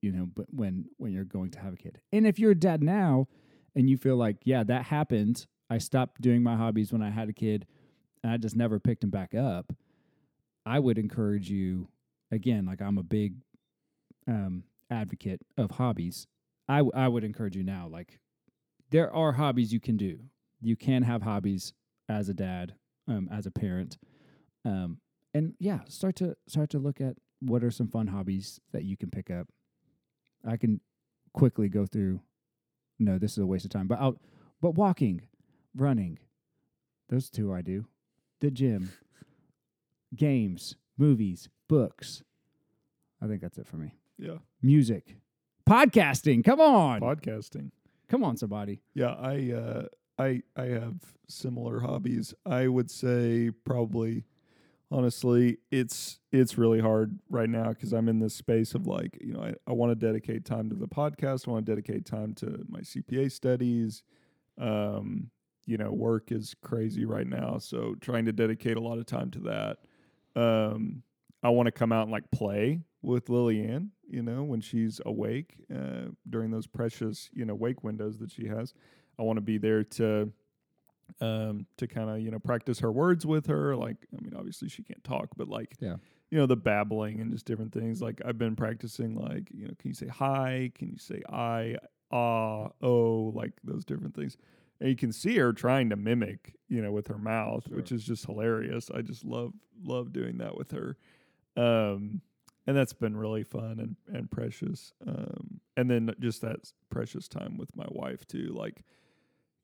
you 0.00 0.12
know. 0.12 0.28
But 0.34 0.46
when 0.50 0.86
when 0.98 1.12
you're 1.12 1.24
going 1.24 1.50
to 1.52 1.60
have 1.60 1.74
a 1.74 1.76
kid, 1.76 2.00
and 2.12 2.26
if 2.26 2.38
you're 2.38 2.52
a 2.52 2.56
dad 2.56 2.82
now 2.82 3.28
and 3.74 3.88
you 3.88 3.96
feel 3.96 4.16
like 4.16 4.38
yeah 4.44 4.62
that 4.64 4.84
happened, 4.84 5.46
I 5.68 5.78
stopped 5.78 6.20
doing 6.20 6.42
my 6.42 6.56
hobbies 6.56 6.92
when 6.92 7.02
I 7.02 7.10
had 7.10 7.28
a 7.28 7.32
kid, 7.32 7.66
and 8.22 8.32
I 8.32 8.36
just 8.36 8.56
never 8.56 8.78
picked 8.78 9.00
them 9.00 9.10
back 9.10 9.34
up. 9.34 9.72
I 10.66 10.78
would 10.78 10.98
encourage 10.98 11.50
you 11.50 11.88
again, 12.30 12.66
like 12.66 12.80
I'm 12.80 12.98
a 12.98 13.02
big 13.02 13.34
um, 14.30 14.64
advocate 14.90 15.42
of 15.58 15.72
hobbies. 15.72 16.26
I 16.68 16.78
w- 16.78 16.92
I 16.94 17.08
would 17.08 17.24
encourage 17.24 17.56
you 17.56 17.64
now, 17.64 17.88
like 17.88 18.20
there 18.90 19.12
are 19.12 19.32
hobbies 19.32 19.72
you 19.72 19.80
can 19.80 19.96
do. 19.96 20.20
You 20.60 20.76
can 20.76 21.02
have 21.02 21.22
hobbies 21.22 21.72
as 22.08 22.28
a 22.28 22.34
dad, 22.34 22.74
um, 23.08 23.28
as 23.32 23.46
a 23.46 23.50
parent, 23.50 23.98
um, 24.64 24.98
and 25.34 25.54
yeah, 25.58 25.80
start 25.88 26.16
to 26.16 26.36
start 26.46 26.70
to 26.70 26.78
look 26.78 27.00
at 27.00 27.16
what 27.40 27.64
are 27.64 27.70
some 27.70 27.88
fun 27.88 28.06
hobbies 28.06 28.60
that 28.72 28.84
you 28.84 28.96
can 28.96 29.10
pick 29.10 29.30
up. 29.30 29.48
I 30.46 30.56
can 30.56 30.80
quickly 31.32 31.68
go 31.68 31.86
through. 31.86 32.20
No, 32.98 33.18
this 33.18 33.32
is 33.32 33.38
a 33.38 33.46
waste 33.46 33.64
of 33.64 33.70
time. 33.70 33.88
But 33.88 33.98
out, 34.00 34.20
but 34.60 34.74
walking, 34.74 35.22
running, 35.74 36.18
those 37.08 37.30
two 37.30 37.52
I 37.52 37.62
do. 37.62 37.86
The 38.40 38.50
gym, 38.50 38.90
games, 40.14 40.76
movies, 40.98 41.48
books. 41.68 42.22
I 43.22 43.26
think 43.26 43.40
that's 43.40 43.58
it 43.58 43.66
for 43.66 43.76
me. 43.76 43.94
Yeah. 44.20 44.36
Music, 44.62 45.16
podcasting. 45.68 46.44
Come 46.44 46.60
on, 46.60 47.00
Podcasting. 47.00 47.70
come 48.08 48.22
on, 48.22 48.36
somebody. 48.36 48.82
Yeah, 48.94 49.14
I 49.14 49.52
uh 49.52 49.84
I 50.18 50.42
I 50.56 50.64
have 50.66 50.96
similar 51.28 51.80
hobbies. 51.80 52.34
I 52.44 52.68
would 52.68 52.90
say 52.90 53.50
probably 53.64 54.24
honestly, 54.90 55.56
it's 55.70 56.20
it's 56.32 56.58
really 56.58 56.80
hard 56.80 57.18
right 57.30 57.48
now 57.48 57.72
cuz 57.72 57.94
I'm 57.94 58.08
in 58.08 58.18
this 58.18 58.34
space 58.34 58.74
of 58.74 58.86
like, 58.86 59.16
you 59.22 59.32
know, 59.32 59.42
I, 59.42 59.54
I 59.66 59.72
want 59.72 59.90
to 59.90 59.94
dedicate 60.06 60.44
time 60.44 60.68
to 60.68 60.76
the 60.76 60.88
podcast, 60.88 61.48
I 61.48 61.52
want 61.52 61.64
to 61.64 61.72
dedicate 61.72 62.04
time 62.04 62.34
to 62.34 62.64
my 62.68 62.80
CPA 62.80 63.32
studies. 63.32 64.02
Um, 64.58 65.30
you 65.64 65.78
know, 65.78 65.92
work 65.92 66.30
is 66.32 66.54
crazy 66.62 67.06
right 67.06 67.26
now, 67.26 67.56
so 67.58 67.94
trying 68.00 68.26
to 68.26 68.32
dedicate 68.32 68.76
a 68.76 68.80
lot 68.80 68.98
of 68.98 69.06
time 69.06 69.30
to 69.30 69.38
that. 69.40 69.78
Um, 70.40 71.04
I 71.42 71.48
want 71.50 71.66
to 71.68 71.72
come 71.72 71.92
out 71.92 72.02
and 72.02 72.12
like 72.12 72.30
play 72.30 72.82
with 73.02 73.28
Lillian, 73.28 73.92
you 74.08 74.22
know, 74.22 74.42
when 74.42 74.60
she's 74.60 75.00
awake 75.06 75.56
uh, 75.74 76.08
during 76.28 76.50
those 76.50 76.66
precious, 76.66 77.30
you 77.32 77.44
know, 77.44 77.54
wake 77.54 77.82
windows 77.82 78.18
that 78.18 78.30
she 78.30 78.46
has. 78.48 78.74
I 79.18 79.22
want 79.22 79.36
to 79.38 79.42
be 79.42 79.58
there 79.58 79.84
to 79.84 80.32
um 81.20 81.66
to 81.76 81.86
kind 81.86 82.08
of, 82.08 82.20
you 82.20 82.30
know, 82.30 82.38
practice 82.38 82.78
her 82.80 82.92
words 82.92 83.26
with 83.26 83.46
her. 83.46 83.74
Like, 83.76 83.96
I 84.16 84.22
mean, 84.22 84.34
obviously 84.36 84.68
she 84.68 84.82
can't 84.82 85.02
talk, 85.02 85.28
but 85.36 85.48
like, 85.48 85.76
Yeah. 85.80 85.96
you 86.30 86.38
know, 86.38 86.46
the 86.46 86.56
babbling 86.56 87.20
and 87.20 87.32
just 87.32 87.46
different 87.46 87.72
things. 87.72 88.00
Like 88.00 88.22
I've 88.24 88.38
been 88.38 88.54
practicing 88.56 89.16
like, 89.16 89.50
you 89.50 89.66
know, 89.66 89.74
can 89.78 89.88
you 89.88 89.94
say 89.94 90.06
hi? 90.06 90.70
Can 90.74 90.88
you 90.88 90.98
say 90.98 91.22
I, 91.28 91.76
ah, 92.12 92.68
oh, 92.80 93.32
like 93.34 93.52
those 93.64 93.84
different 93.84 94.14
things. 94.14 94.36
And 94.80 94.88
you 94.88 94.96
can 94.96 95.12
see 95.12 95.36
her 95.36 95.52
trying 95.52 95.90
to 95.90 95.96
mimic, 95.96 96.54
you 96.68 96.80
know, 96.80 96.92
with 96.92 97.08
her 97.08 97.18
mouth, 97.18 97.68
which 97.68 97.92
is 97.92 98.04
just 98.04 98.24
hilarious. 98.26 98.90
I 98.94 99.02
just 99.02 99.24
love 99.24 99.52
love 99.82 100.12
doing 100.12 100.38
that 100.38 100.56
with 100.56 100.70
her. 100.70 100.96
Um 101.56 102.22
and 102.66 102.76
that's 102.76 102.92
been 102.92 103.16
really 103.16 103.42
fun 103.42 103.78
and, 103.80 103.96
and 104.14 104.30
precious. 104.30 104.92
Um, 105.06 105.60
and 105.76 105.90
then 105.90 106.14
just 106.20 106.42
that 106.42 106.72
precious 106.90 107.26
time 107.26 107.56
with 107.56 107.74
my 107.74 107.86
wife 107.88 108.26
too. 108.26 108.52
Like, 108.54 108.84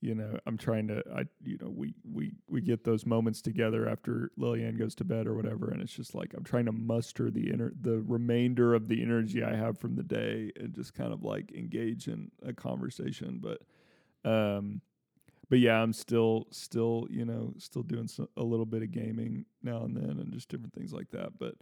you 0.01 0.15
know, 0.15 0.39
I'm 0.47 0.57
trying 0.57 0.89
to, 0.89 1.03
I, 1.15 1.25
you 1.43 1.59
know, 1.61 1.71
we, 1.71 1.95
we, 2.11 2.33
we 2.49 2.61
get 2.61 2.85
those 2.85 3.07
moments 3.07 3.41
together 3.43 3.89
after 3.89 4.31
Lillian 4.37 4.77
goes 4.77 4.95
to 4.97 5.05
bed 5.05 5.27
or 5.27 5.35
whatever. 5.35 5.71
And 5.71 5.83
it's 5.83 5.93
just 5.93 6.15
like, 6.15 6.33
I'm 6.35 6.45
trying 6.45 6.67
to 6.67 6.73
muster 6.73 7.31
the 7.31 7.51
inner, 7.51 7.73
the 7.81 8.03
remainder 8.03 8.75
of 8.75 8.89
the 8.89 9.03
energy 9.03 9.43
I 9.43 9.55
have 9.55 9.79
from 9.79 9.97
the 9.97 10.03
day 10.03 10.53
and 10.57 10.75
just 10.75 10.95
kind 10.95 11.13
of 11.13 11.23
like 11.23 11.53
engage 11.53 12.09
in 12.09 12.31
a 12.45 12.53
conversation. 12.53 13.41
But, 13.43 13.63
um, 14.31 14.81
but 15.49 15.61
yeah, 15.61 15.83
I'm 15.83 15.93
still, 15.93 16.47
still, 16.51 17.07
you 17.11 17.25
know, 17.25 17.55
still 17.59 17.83
doing 17.83 18.09
so, 18.09 18.29
a 18.37 18.43
little 18.43 18.67
bit 18.67 18.83
of 18.83 18.91
gaming 18.91 19.45
now 19.63 19.85
and 19.85 19.97
then 19.97 20.19
and 20.19 20.33
just 20.33 20.49
different 20.49 20.75
things 20.75 20.93
like 20.93 21.11
that. 21.11 21.39
But, 21.39 21.55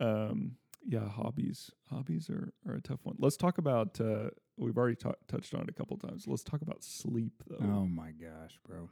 um, 0.00 0.52
yeah, 0.88 1.08
hobbies. 1.08 1.70
Hobbies 1.90 2.30
are, 2.30 2.52
are 2.68 2.74
a 2.76 2.80
tough 2.80 3.00
one. 3.04 3.16
Let's 3.18 3.36
talk 3.36 3.58
about. 3.58 4.00
Uh, 4.00 4.30
we've 4.56 4.76
already 4.76 4.96
ta- 4.96 5.14
touched 5.28 5.54
on 5.54 5.62
it 5.62 5.68
a 5.68 5.72
couple 5.72 5.96
times. 5.96 6.26
Let's 6.26 6.42
talk 6.44 6.62
about 6.62 6.82
sleep, 6.84 7.42
though. 7.48 7.58
Oh 7.60 7.86
my 7.86 8.10
gosh, 8.12 8.58
bro. 8.66 8.88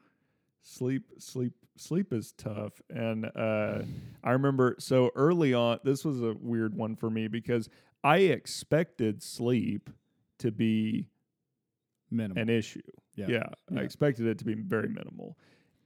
Sleep, 0.63 1.03
sleep, 1.19 1.53
sleep 1.77 2.13
is 2.13 2.33
tough. 2.33 2.81
And 2.89 3.27
uh, 3.37 3.83
I 4.25 4.31
remember 4.33 4.77
so 4.79 5.11
early 5.15 5.53
on. 5.53 5.79
This 5.85 6.05
was 6.05 6.23
a 6.23 6.35
weird 6.41 6.75
one 6.75 6.97
for 6.97 7.11
me 7.11 7.29
because 7.29 7.69
I 8.03 8.19
expected 8.19 9.23
sleep 9.23 9.91
to 10.39 10.51
be 10.51 11.07
Minimum. 12.11 12.39
an 12.39 12.49
issue. 12.49 12.81
Yeah. 13.15 13.27
Yeah, 13.29 13.43
Yeah. 13.71 13.81
I 13.81 13.83
expected 13.83 14.27
it 14.27 14.39
to 14.39 14.45
be 14.45 14.55
very 14.55 14.89
minimal. 14.89 15.37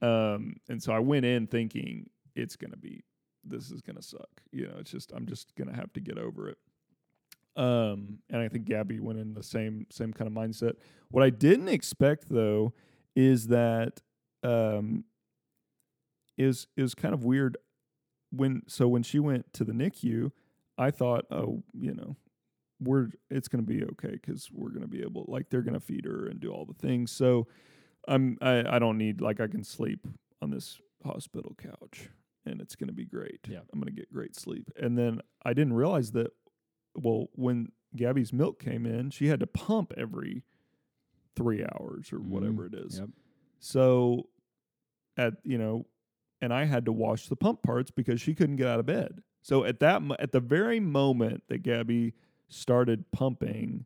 Um, 0.01 0.55
and 0.69 0.81
so 0.81 0.93
I 0.93 0.99
went 0.99 1.25
in 1.25 1.47
thinking 1.47 2.09
it's 2.35 2.55
going 2.55 2.71
to 2.71 2.77
be, 2.77 3.03
this 3.43 3.71
is 3.71 3.81
to 3.95 4.01
suck. 4.01 4.41
You 4.51 4.67
know, 4.67 4.75
it's 4.79 4.91
just, 4.91 5.11
I'm 5.13 5.25
just 5.25 5.55
to 5.69 5.75
have 5.75 5.93
to 5.93 5.99
get 5.99 6.17
over 6.17 6.49
it. 6.49 6.57
Um, 7.55 8.19
and 8.29 8.41
I 8.41 8.47
think 8.47 8.65
Gabby 8.65 8.99
went 8.99 9.19
in 9.19 9.33
the 9.33 9.43
same, 9.43 9.85
same 9.91 10.13
kind 10.13 10.27
of 10.27 10.33
mindset. 10.33 10.73
What 11.09 11.23
I 11.23 11.29
didn't 11.29 11.69
expect 11.69 12.29
though 12.29 12.73
is 13.15 13.47
that, 13.47 14.01
um, 14.43 15.03
is, 16.37 16.67
is 16.77 16.95
kind 16.95 17.13
of 17.13 17.25
weird 17.25 17.57
when, 18.31 18.61
so 18.67 18.87
when 18.87 19.03
she 19.03 19.19
went 19.19 19.51
to 19.53 19.63
the 19.63 19.73
NICU, 19.73 20.31
I 20.77 20.91
thought, 20.91 21.25
oh, 21.31 21.63
you 21.73 21.93
know, 21.93 22.15
we're 22.79 23.09
it's 23.29 23.47
to 23.63 23.67
be 23.67 23.83
okay 23.83 24.11
because 24.11 24.49
we're 24.51 24.69
to 24.81 24.87
be 24.87 25.01
able 25.01 25.25
like 25.27 25.49
they're 25.49 25.61
to 25.73 25.79
feed 25.79 26.05
her 26.05 26.27
and 26.27 26.39
do 26.39 26.51
all 26.51 26.65
the 26.65 26.73
things 26.73 27.11
so 27.11 27.47
i'm 28.07 28.37
I, 28.41 28.75
I 28.75 28.79
don't 28.79 28.97
need 28.97 29.21
like 29.21 29.39
i 29.39 29.47
can 29.47 29.63
sleep 29.63 30.07
on 30.41 30.49
this 30.49 30.79
hospital 31.05 31.55
couch 31.61 32.09
and 32.45 32.61
it's 32.61 32.75
going 32.75 32.87
to 32.87 32.93
be 32.93 33.05
great 33.05 33.39
Yeah. 33.47 33.59
i'm 33.71 33.79
going 33.79 33.93
to 33.93 33.99
get 33.99 34.11
great 34.13 34.35
sleep 34.35 34.69
and 34.75 34.97
then 34.97 35.21
i 35.43 35.53
didn't 35.53 35.73
realize 35.73 36.11
that 36.13 36.31
well 36.95 37.27
when 37.33 37.71
gabby's 37.95 38.31
milk 38.33 38.59
came 38.59 38.85
in 38.85 39.09
she 39.09 39.27
had 39.27 39.39
to 39.39 39.47
pump 39.47 39.93
every 39.97 40.43
three 41.35 41.63
hours 41.63 42.11
or 42.13 42.17
mm-hmm. 42.19 42.29
whatever 42.31 42.65
it 42.65 42.73
is 42.73 42.99
Yep. 42.99 43.09
so 43.59 44.27
at 45.17 45.33
you 45.43 45.57
know 45.57 45.85
and 46.41 46.53
I 46.53 46.65
had 46.65 46.85
to 46.85 46.93
wash 46.93 47.27
the 47.27 47.35
pump 47.35 47.63
parts 47.63 47.91
because 47.91 48.21
she 48.21 48.33
couldn't 48.33 48.55
get 48.55 48.67
out 48.67 48.79
of 48.79 48.85
bed. 48.85 49.21
So 49.41 49.65
at 49.65 49.79
that 49.81 50.01
at 50.19 50.31
the 50.31 50.39
very 50.39 50.79
moment 50.79 51.43
that 51.49 51.63
Gabby 51.63 52.13
started 52.47 53.11
pumping, 53.11 53.83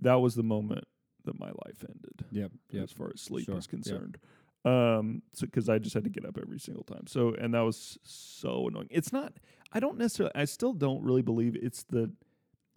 that 0.00 0.14
was 0.14 0.34
the 0.34 0.42
moment 0.42 0.84
that 1.24 1.38
my 1.38 1.50
life 1.64 1.84
ended 1.88 2.24
Yep. 2.32 2.52
Yep. 2.72 2.82
as 2.82 2.92
far 2.92 3.10
as 3.14 3.20
sleep 3.20 3.46
Sure. 3.46 3.56
is 3.56 3.68
Yep. 3.72 4.16
Um, 4.64 5.22
so 5.34 5.46
because 5.46 5.68
I 5.68 5.78
just 5.78 5.94
had 5.94 6.04
to 6.04 6.10
get 6.10 6.24
up 6.24 6.38
every 6.40 6.58
single 6.58 6.84
time. 6.84 7.06
So 7.06 7.34
and 7.34 7.52
that 7.54 7.60
was 7.60 7.98
so 8.02 8.68
annoying. 8.68 8.88
It's 8.90 9.12
not. 9.12 9.34
I 9.72 9.80
don't 9.80 9.98
necessarily. 9.98 10.32
I 10.34 10.44
still 10.46 10.72
don't 10.72 11.02
really 11.02 11.22
believe 11.22 11.56
it's 11.60 11.82
the. 11.84 12.12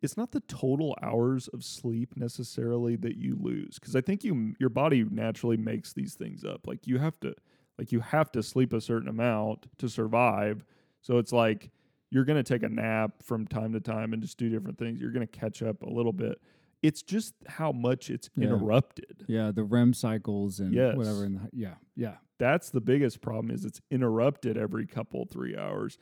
It's 0.02 0.16
not 0.16 0.32
the 0.32 0.42
total 0.42 0.96
hours 1.02 1.48
of 1.48 1.64
sleep 1.64 2.16
necessarily 2.16 2.96
that 2.98 3.18
you 3.18 3.36
lose 3.40 3.80
because 3.80 3.96
I 3.96 4.02
think 4.02 4.24
you 4.24 4.54
your 4.60 4.70
body 4.70 5.04
naturally 5.10 5.58
makes 5.58 5.94
these 5.94 6.14
things 6.14 6.44
up. 6.44 6.68
Like 6.68 6.86
you 6.86 7.00
have 7.00 7.20
to, 7.22 7.34
like 7.80 7.92
you 7.92 8.02
have 8.02 8.32
to 8.34 8.44
sleep 8.44 8.74
a 8.74 8.82
certain 8.82 9.08
amount 9.10 9.68
to 9.80 9.90
survive. 9.90 10.64
So 11.02 11.18
it's 11.18 11.32
like 11.32 11.72
you're 12.12 12.26
gonna 12.26 12.44
take 12.44 12.64
a 12.64 12.70
nap 12.70 13.24
from 13.24 13.48
time 13.48 13.74
to 13.74 13.80
time 13.80 14.14
and 14.14 14.22
just 14.22 14.38
do 14.38 14.50
different 14.50 14.78
things. 14.78 15.00
You're 15.00 15.12
gonna 15.12 15.26
catch 15.26 15.64
up 15.64 15.82
a 15.82 15.90
little 15.90 16.14
bit. 16.14 16.40
It's 16.84 17.02
just 17.02 17.34
how 17.48 17.72
much 17.72 18.10
it's 18.10 18.30
Yeah. 18.36 18.46
interrupted. 18.46 19.26
Yeah, 19.28 19.52
the 19.52 19.64
REM 19.64 19.94
cycles 19.94 20.60
and 20.60 20.74
Yes. 20.74 20.96
whatever. 20.96 21.26
In 21.26 21.34
the, 21.36 21.50
yeah, 21.52 21.76
yeah, 21.96 22.18
that's 22.38 22.70
the 22.70 22.82
biggest 22.82 23.22
problem 23.22 23.52
is 23.52 23.66
it's 23.66 23.82
interrupted 23.90 24.58
every 24.58 24.86
couple 24.86 25.26
three 25.26 25.56
hours 25.58 25.98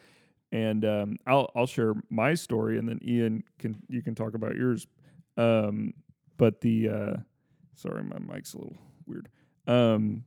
and 0.52 0.86
um, 0.86 1.18
I'll 1.26 1.50
I'll 1.56 1.66
share 1.66 1.94
my 2.10 2.34
story 2.36 2.78
and 2.78 2.88
then 2.88 3.00
Ian 3.04 3.44
can 3.58 3.82
you 3.88 4.02
can 4.04 4.16
talk 4.16 4.36
about 4.36 4.56
yours 4.56 4.86
um, 5.38 5.94
but 6.38 6.62
the 6.62 6.90
uh, 6.90 7.14
sorry 7.74 8.04
my 8.04 8.20
mic's 8.20 8.54
a 8.54 8.58
little 8.60 8.78
weird 9.08 9.28
um, 9.66 10.24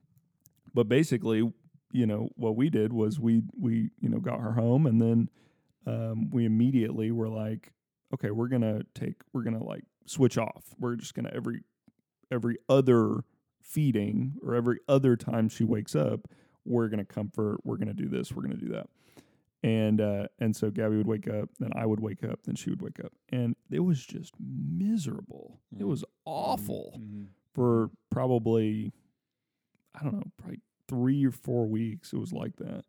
but 0.75 0.89
basically 0.89 1.39
you 1.93 2.07
know 2.07 2.29
what 2.37 2.57
we 2.57 2.69
did 2.69 2.93
was 2.93 3.21
we 3.21 3.43
we 3.57 3.91
you 4.01 4.09
know 4.09 4.19
got 4.19 4.41
her 4.41 4.53
home 4.53 4.87
and 4.87 5.01
then 5.01 5.29
um, 5.87 6.29
we 6.31 6.45
immediately 6.45 7.11
were 7.11 7.29
like, 7.31 7.73
okay, 8.13 8.31
we're 8.31 8.49
gonna 8.49 8.83
take, 8.95 9.15
we're 9.33 9.43
gonna 9.43 9.63
like 9.65 9.85
switch 10.09 10.39
off. 10.39 10.75
We're 10.79 10.97
just 10.97 11.15
gonna 11.15 11.31
every 11.35 11.63
every 12.31 12.57
other 12.69 13.25
feeding 13.63 14.35
or 14.43 14.55
every 14.55 14.79
other 14.89 15.17
time 15.17 15.49
she 15.49 15.65
wakes 15.65 15.95
up, 15.95 16.29
we're 16.65 16.89
gonna 16.89 17.05
comfort. 17.05 17.59
We're 17.65 17.77
gonna 17.77 17.95
do 17.95 18.09
this. 18.09 18.33
We're 18.33 18.43
gonna 18.43 18.57
do 18.57 18.69
that. 18.69 18.87
And 19.63 20.01
uh, 20.01 20.29
and 20.39 20.55
so 20.55 20.71
Gabby 20.71 20.97
would 20.99 21.07
wake 21.07 21.29
up, 21.29 21.49
then 21.59 21.71
I 21.75 21.85
would 21.87 22.01
wake 22.01 22.23
up, 22.23 22.41
then 22.45 22.55
she 22.55 22.71
would 22.71 22.81
wake 22.83 23.01
up, 23.05 23.13
and 23.31 23.57
it 23.71 23.81
was 23.81 24.05
just 24.07 24.35
miserable. 24.39 25.61
It 25.77 25.83
Mm. 25.83 25.89
was 25.89 26.05
awful 26.25 26.97
Mhm. 26.99 27.27
for 27.55 27.91
probably 28.11 28.93
I 29.95 30.05
don't 30.05 30.15
know, 30.15 30.23
probably 30.37 30.61
three 30.87 31.25
or 31.27 31.33
four 31.33 31.67
weeks. 31.67 32.13
It 32.13 32.19
was 32.19 32.33
like 32.33 32.57
that. 32.57 32.85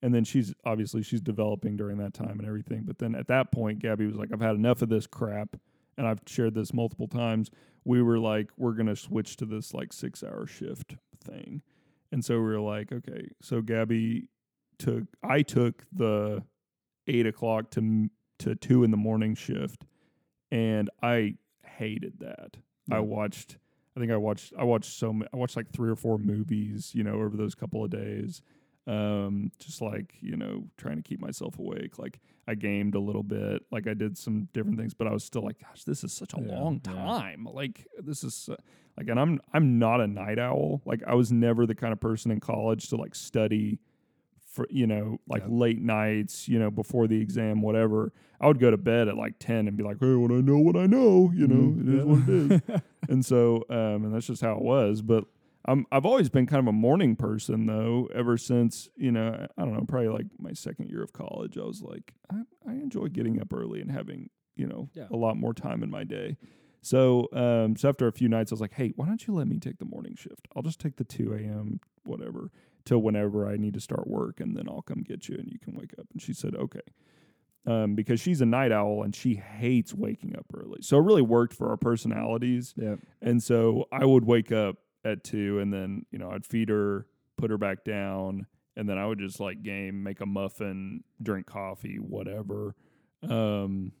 And 0.00 0.14
then 0.14 0.24
she's 0.24 0.54
obviously 0.64 1.02
she's 1.02 1.20
developing 1.20 1.76
during 1.76 1.98
that 1.98 2.14
time 2.14 2.38
and 2.38 2.46
everything. 2.46 2.84
But 2.84 2.98
then 2.98 3.14
at 3.14 3.26
that 3.28 3.52
point, 3.52 3.80
Gabby 3.80 4.06
was 4.06 4.16
like, 4.16 4.32
I've 4.32 4.40
had 4.40 4.54
enough 4.56 4.80
of 4.82 4.88
this 4.88 5.06
crap. 5.06 5.56
And 5.96 6.06
I've 6.06 6.20
shared 6.26 6.54
this 6.54 6.72
multiple 6.72 7.08
times. 7.08 7.50
We 7.84 8.02
were 8.02 8.18
like, 8.18 8.50
we're 8.56 8.72
gonna 8.72 8.96
switch 8.96 9.36
to 9.36 9.46
this 9.46 9.74
like 9.74 9.92
six 9.92 10.22
hour 10.22 10.46
shift 10.46 10.96
thing. 11.22 11.62
And 12.12 12.24
so 12.24 12.34
we 12.34 12.44
were 12.44 12.60
like, 12.60 12.92
okay. 12.92 13.28
So 13.42 13.60
Gabby 13.60 14.28
took 14.78 15.04
I 15.22 15.42
took 15.42 15.84
the 15.92 16.42
eight 17.06 17.26
o'clock 17.26 17.70
to 17.72 18.08
to 18.40 18.54
two 18.54 18.84
in 18.84 18.90
the 18.90 18.96
morning 18.96 19.34
shift, 19.34 19.84
and 20.50 20.90
I 21.02 21.36
hated 21.64 22.14
that. 22.20 22.56
I 22.90 22.96
mm. 22.96 23.04
watched. 23.04 23.58
I 23.96 24.00
think 24.00 24.10
I 24.10 24.16
watched. 24.16 24.52
I 24.58 24.64
watched 24.64 24.98
so. 24.98 25.14
I 25.32 25.36
watched 25.36 25.56
like 25.56 25.70
three 25.70 25.90
or 25.90 25.96
four 25.96 26.18
movies. 26.18 26.92
You 26.94 27.04
know, 27.04 27.14
over 27.14 27.36
those 27.36 27.54
couple 27.54 27.84
of 27.84 27.90
days. 27.90 28.42
Um, 28.86 29.50
just 29.58 29.80
like 29.80 30.14
you 30.20 30.36
know, 30.36 30.64
trying 30.76 30.96
to 30.96 31.02
keep 31.02 31.20
myself 31.20 31.58
awake. 31.58 31.98
Like 31.98 32.20
I 32.46 32.54
gamed 32.54 32.94
a 32.94 33.00
little 33.00 33.22
bit. 33.22 33.62
Like 33.70 33.86
I 33.86 33.94
did 33.94 34.18
some 34.18 34.48
different 34.52 34.78
things, 34.78 34.92
but 34.92 35.06
I 35.06 35.12
was 35.12 35.24
still 35.24 35.42
like, 35.42 35.58
gosh, 35.60 35.84
this 35.84 36.04
is 36.04 36.12
such 36.12 36.34
a 36.34 36.40
Yeah, 36.40 36.52
long 36.54 36.80
yeah. 36.84 36.92
time. 36.92 37.48
Like 37.50 37.86
this 37.98 38.22
is 38.22 38.48
uh, 38.52 38.56
like, 38.98 39.08
and 39.08 39.18
I'm 39.18 39.40
I'm 39.54 39.78
not 39.78 40.00
a 40.02 40.06
night 40.06 40.38
owl. 40.38 40.82
Like 40.84 41.02
I 41.06 41.14
was 41.14 41.32
never 41.32 41.64
the 41.66 41.74
kind 41.74 41.92
of 41.94 42.00
person 42.00 42.30
in 42.30 42.40
college 42.40 42.88
to 42.90 42.96
like 42.96 43.14
study 43.14 43.78
for 44.46 44.66
you 44.70 44.86
know 44.86 45.18
like 45.26 45.42
Yeah. 45.42 45.48
late 45.50 45.82
nights 45.82 46.46
you 46.48 46.60
know 46.60 46.70
before 46.70 47.08
the 47.08 47.20
exam 47.20 47.60
whatever 47.60 48.12
i 48.40 48.46
would 48.46 48.60
go 48.60 48.70
to 48.70 48.76
bed 48.76 49.08
at 49.08 49.16
like 49.16 49.34
10 49.40 49.66
and 49.66 49.76
be 49.76 49.82
like 49.82 49.96
hey 49.98 50.14
when 50.14 50.30
i 50.30 50.40
know 50.40 50.58
what 50.58 50.76
i 50.76 50.86
know 50.86 51.32
you 51.34 51.48
know 51.48 51.72
Mhm. 51.72 51.80
it 51.82 51.98
is 51.98 52.04
what 52.04 52.28
it 52.28 52.52
is 52.78 52.82
and 53.08 53.26
so 53.26 53.64
um 53.68 54.04
and 54.04 54.14
that's 54.14 54.28
just 54.28 54.42
how 54.42 54.52
it 54.54 54.62
was 54.62 55.02
but 55.02 55.24
I'm, 55.66 55.86
I've 55.90 56.04
always 56.04 56.28
been 56.28 56.46
kind 56.46 56.60
of 56.60 56.66
a 56.68 56.72
morning 56.72 57.16
person 57.16 57.66
though 57.66 58.08
ever 58.14 58.36
since 58.36 58.88
you 58.96 59.10
know 59.12 59.46
I 59.56 59.62
don't 59.64 59.72
know 59.74 59.84
probably 59.88 60.08
like 60.08 60.26
my 60.38 60.52
second 60.52 60.88
year 60.90 61.02
of 61.02 61.12
college 61.12 61.56
I 61.58 61.62
was 61.62 61.80
like 61.82 62.12
I, 62.30 62.42
I 62.68 62.72
enjoy 62.72 63.06
getting 63.08 63.40
up 63.40 63.52
early 63.52 63.80
and 63.80 63.90
having 63.90 64.28
you 64.56 64.66
know 64.66 64.88
Yeah. 64.94 65.06
a 65.10 65.16
lot 65.16 65.36
more 65.36 65.54
time 65.54 65.82
in 65.82 65.90
my 65.90 66.04
day. 66.04 66.36
So 66.82 67.28
um 67.32 67.76
so 67.76 67.88
after 67.88 68.06
a 68.06 68.12
few 68.12 68.28
nights 68.28 68.52
I 68.52 68.54
was 68.54 68.60
like 68.60 68.74
hey 68.74 68.92
why 68.96 69.06
don't 69.06 69.26
you 69.26 69.34
let 69.34 69.48
me 69.48 69.58
take 69.58 69.78
the 69.78 69.84
morning 69.86 70.14
shift? 70.16 70.46
I'll 70.54 70.62
just 70.62 70.80
take 70.80 70.96
the 70.96 71.04
2 71.04 71.32
a.m 71.34 71.80
whatever 72.04 72.50
till 72.84 72.98
whenever 73.00 73.48
I 73.48 73.56
need 73.56 73.72
to 73.74 73.80
start 73.80 74.06
work 74.06 74.40
and 74.40 74.54
then 74.54 74.68
I'll 74.68 74.82
come 74.82 75.02
get 75.02 75.28
you 75.28 75.36
and 75.38 75.48
you 75.50 75.58
can 75.58 75.74
wake 75.74 75.94
up. 75.98 76.06
And 76.12 76.20
she 76.20 76.34
said 76.34 76.54
okay. 76.54 76.80
Um, 77.66 77.94
because 77.94 78.20
she's 78.20 78.42
a 78.42 78.46
night 78.46 78.72
owl 78.72 79.02
and 79.02 79.16
she 79.16 79.36
hates 79.36 79.94
waking 79.94 80.36
up 80.36 80.44
early. 80.52 80.82
So 80.82 80.98
it 80.98 81.00
really 81.00 81.22
worked 81.22 81.54
for 81.54 81.70
our 81.70 81.78
personalities. 81.78 82.74
Yep. 82.76 82.98
and 83.22 83.42
so 83.42 83.86
I 83.90 84.04
would 84.04 84.26
wake 84.26 84.52
up 84.52 84.76
at 85.04 85.24
two 85.24 85.58
and 85.60 85.72
then, 85.72 86.06
you 86.10 86.18
know, 86.18 86.30
I'd 86.30 86.46
feed 86.46 86.68
her, 86.68 87.06
put 87.36 87.50
her 87.50 87.58
back 87.58 87.84
down, 87.84 88.46
and 88.76 88.88
then 88.88 88.98
I 88.98 89.06
would 89.06 89.18
just 89.18 89.40
like 89.40 89.62
game, 89.62 90.02
make 90.02 90.20
a 90.20 90.26
muffin, 90.26 91.04
drink 91.22 91.46
coffee, 91.46 91.96
whatever. 91.96 92.74
Um 93.28 93.92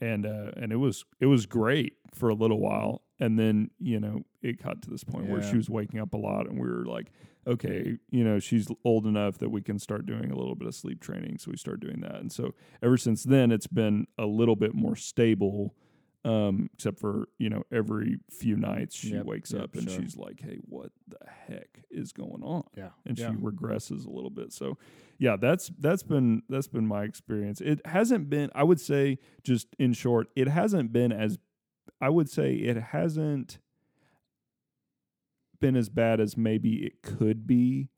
and 0.00 0.26
uh 0.26 0.52
and 0.56 0.72
it 0.72 0.76
was 0.76 1.04
it 1.20 1.26
was 1.26 1.46
great 1.46 1.94
for 2.14 2.28
a 2.28 2.34
little 2.34 2.60
while. 2.60 3.02
And 3.20 3.38
then, 3.38 3.70
you 3.80 3.98
know, 3.98 4.22
it 4.42 4.62
got 4.62 4.82
to 4.82 4.90
this 4.90 5.02
point 5.02 5.28
where 5.28 5.42
she 5.42 5.56
was 5.56 5.68
waking 5.68 5.98
up 5.98 6.14
a 6.14 6.16
lot 6.16 6.46
and 6.46 6.58
we 6.60 6.68
were 6.68 6.84
like, 6.84 7.10
okay, 7.48 7.98
you 8.10 8.22
know, 8.22 8.38
she's 8.38 8.68
old 8.84 9.06
enough 9.06 9.38
that 9.38 9.48
we 9.48 9.60
can 9.60 9.78
start 9.78 10.06
doing 10.06 10.30
a 10.30 10.36
little 10.36 10.54
bit 10.54 10.68
of 10.68 10.74
sleep 10.74 11.00
training. 11.00 11.38
So 11.38 11.50
we 11.50 11.56
started 11.56 11.80
doing 11.80 12.00
that. 12.02 12.16
And 12.16 12.30
so 12.30 12.54
ever 12.80 12.96
since 12.96 13.24
then 13.24 13.50
it's 13.50 13.66
been 13.66 14.06
a 14.18 14.26
little 14.26 14.54
bit 14.54 14.74
more 14.74 14.94
stable 14.94 15.74
um, 16.28 16.68
except 16.74 16.98
for 17.00 17.28
you 17.38 17.48
know 17.48 17.62
every 17.72 18.18
few 18.30 18.56
nights 18.56 18.94
she 18.94 19.14
Yep, 19.14 19.24
wakes 19.24 19.52
yep, 19.52 19.62
up 19.64 19.74
and 19.74 19.90
sure. 19.90 20.00
she's 20.00 20.16
like, 20.16 20.40
"Hey, 20.40 20.58
what 20.62 20.90
the 21.06 21.16
heck 21.26 21.80
is 21.90 22.12
going 22.12 22.42
on?" 22.42 22.64
Yeah. 22.76 22.90
And 23.06 23.18
yeah. 23.18 23.30
she 23.30 23.36
regresses 23.36 24.06
a 24.06 24.10
little 24.10 24.30
bit. 24.30 24.52
So, 24.52 24.76
yeah, 25.18 25.36
that's 25.36 25.70
that's 25.78 26.02
been 26.02 26.42
that's 26.48 26.68
been 26.68 26.86
my 26.86 27.04
experience. 27.04 27.62
It 27.62 27.80
hasn't 27.86 28.28
been, 28.28 28.50
I 28.54 28.64
would 28.64 28.80
say, 28.80 29.18
just 29.42 29.68
in 29.78 29.94
short, 29.94 30.28
it 30.36 30.48
hasn't 30.48 30.92
been 30.92 31.12
as, 31.12 31.38
I 32.00 32.10
would 32.10 32.28
say, 32.28 32.54
it 32.54 32.76
hasn't 32.76 33.58
been 35.60 35.76
as 35.76 35.88
bad 35.88 36.20
as 36.20 36.36
maybe 36.36 36.84
it 36.84 37.02
could 37.02 37.46
be 37.46 37.88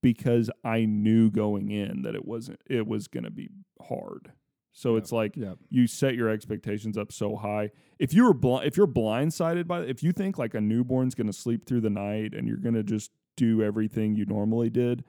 because 0.00 0.50
I 0.64 0.86
knew 0.86 1.30
going 1.30 1.70
in 1.70 2.02
that 2.02 2.14
it 2.14 2.24
wasn't 2.24 2.60
it 2.66 2.86
was 2.86 3.08
going 3.08 3.24
to 3.24 3.30
be 3.30 3.50
hard. 3.82 4.32
So 4.76 4.92
Yeah. 4.92 4.98
it's 4.98 5.12
like 5.12 5.36
yeah. 5.36 5.54
you 5.70 5.86
set 5.86 6.16
your 6.16 6.28
expectations 6.28 6.98
up 6.98 7.12
so 7.12 7.36
high. 7.36 7.70
If 8.00 8.12
you 8.12 8.24
were 8.24 8.34
bl- 8.34 8.58
if 8.58 8.76
you're 8.76 8.88
blindsided 8.88 9.66
by 9.68 9.82
if 9.82 10.02
you 10.02 10.10
think 10.12 10.36
like 10.36 10.52
a 10.54 10.60
newborn's 10.60 11.14
going 11.14 11.28
to 11.28 11.32
sleep 11.32 11.64
through 11.64 11.80
the 11.82 11.90
night 11.90 12.34
and 12.34 12.48
you're 12.48 12.56
going 12.58 12.74
to 12.74 12.82
just 12.82 13.12
do 13.36 13.62
everything 13.62 14.16
you 14.16 14.26
normally 14.26 14.70
did, 14.70 15.04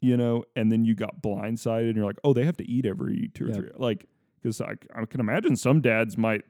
you 0.00 0.16
know, 0.16 0.44
and 0.56 0.72
then 0.72 0.84
you 0.84 0.94
got 0.96 1.22
blindsided 1.22 1.86
and 1.88 1.96
you're 1.96 2.04
like, 2.04 2.18
"Oh, 2.24 2.32
they 2.32 2.44
have 2.44 2.56
to 2.58 2.68
eat 2.68 2.84
every 2.84 3.30
two 3.32 3.48
or 3.48 3.52
three. 3.52 3.68
Like 3.76 4.06
cuz 4.42 4.60
I, 4.60 4.74
I 4.94 5.04
can 5.06 5.20
imagine 5.20 5.54
some 5.56 5.80
dads 5.80 6.18
might 6.18 6.42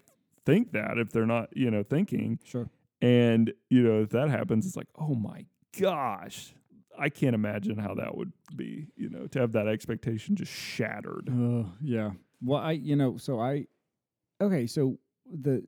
think 0.46 0.72
that 0.72 0.96
if 0.96 1.10
they're 1.12 1.26
not, 1.26 1.54
you 1.54 1.70
know, 1.70 1.82
thinking 1.82 2.38
Sure. 2.44 2.70
and, 3.02 3.52
you 3.68 3.82
know, 3.82 4.00
if 4.02 4.08
that 4.10 4.30
happens 4.30 4.64
it's 4.66 4.76
like, 4.76 4.88
"Oh 4.98 5.14
my 5.14 5.44
gosh, 5.78 6.54
I 6.98 7.10
can't 7.10 7.34
imagine 7.34 7.76
how 7.78 7.94
that 7.96 8.16
would 8.16 8.32
be, 8.56 8.86
you 8.96 9.10
know, 9.10 9.26
to 9.28 9.40
have 9.40 9.52
that 9.52 9.66
expectation 9.68 10.36
just 10.36 10.52
shattered. 10.52 11.28
Oh, 11.30 11.72
yeah. 11.82 12.12
Well, 12.42 12.60
I, 12.60 12.72
you 12.72 12.96
know, 12.96 13.16
so 13.16 13.40
I, 13.40 13.66
okay, 14.40 14.66
so 14.66 14.98
the 15.30 15.64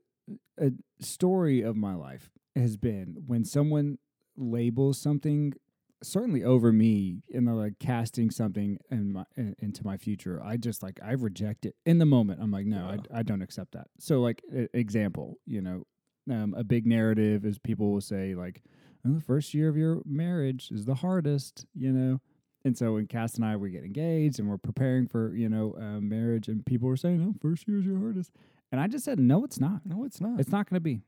a 0.58 0.70
story 1.00 1.62
of 1.62 1.76
my 1.76 1.94
life 1.94 2.30
has 2.56 2.76
been 2.76 3.16
when 3.26 3.44
someone 3.44 3.98
labels 4.36 4.98
something, 4.98 5.52
certainly 6.02 6.44
over 6.44 6.72
me, 6.72 7.22
and 7.34 7.46
they're 7.46 7.54
like 7.54 7.78
casting 7.78 8.30
something 8.30 8.78
in 8.90 9.12
my 9.12 9.24
in, 9.36 9.54
into 9.58 9.84
my 9.84 9.96
future. 9.96 10.40
I 10.44 10.56
just 10.56 10.82
like 10.82 11.00
I 11.04 11.12
reject 11.12 11.66
it 11.66 11.74
in 11.84 11.98
the 11.98 12.06
moment. 12.06 12.40
I'm 12.42 12.50
like, 12.50 12.66
no, 12.66 12.76
Yeah. 12.88 13.00
I, 13.14 13.20
I 13.20 13.22
don't 13.22 13.42
accept 13.42 13.72
that. 13.72 13.88
So, 13.98 14.20
like, 14.20 14.42
e- 14.54 14.66
example, 14.72 15.38
you 15.46 15.60
know, 15.60 15.86
um, 16.30 16.54
a 16.56 16.64
big 16.64 16.86
narrative 16.86 17.44
is 17.44 17.58
people 17.58 17.92
will 17.92 18.00
say 18.00 18.34
like, 18.34 18.62
oh, 19.06 19.12
the 19.14 19.20
first 19.20 19.54
year 19.54 19.68
of 19.68 19.76
your 19.76 20.02
marriage 20.04 20.70
is 20.70 20.84
the 20.84 20.94
hardest, 20.96 21.66
you 21.74 21.92
know. 21.92 22.20
And 22.64 22.76
so 22.76 22.94
when 22.94 23.06
Cass 23.06 23.34
and 23.34 23.44
I 23.44 23.56
were 23.56 23.68
getting 23.68 23.86
engaged 23.86 24.38
and 24.38 24.48
we're 24.48 24.56
preparing 24.56 25.06
for, 25.08 25.34
you 25.34 25.48
know, 25.48 25.74
uh, 25.78 26.00
marriage, 26.00 26.48
and 26.48 26.64
people 26.64 26.88
were 26.88 26.96
saying, 26.96 27.18
"No, 27.18 27.34
first 27.40 27.66
year 27.66 27.78
is 27.78 27.86
your 27.86 27.98
hardest," 27.98 28.32
and 28.70 28.80
I 28.80 28.86
just 28.86 29.04
said, 29.04 29.18
"No, 29.18 29.44
it's 29.44 29.58
not. 29.58 29.84
No, 29.84 30.04
it's 30.04 30.20
not. 30.20 30.38
It's 30.38 30.50
not 30.52 30.68
going 30.68 30.76
to 30.76 30.80
be." 30.80 31.02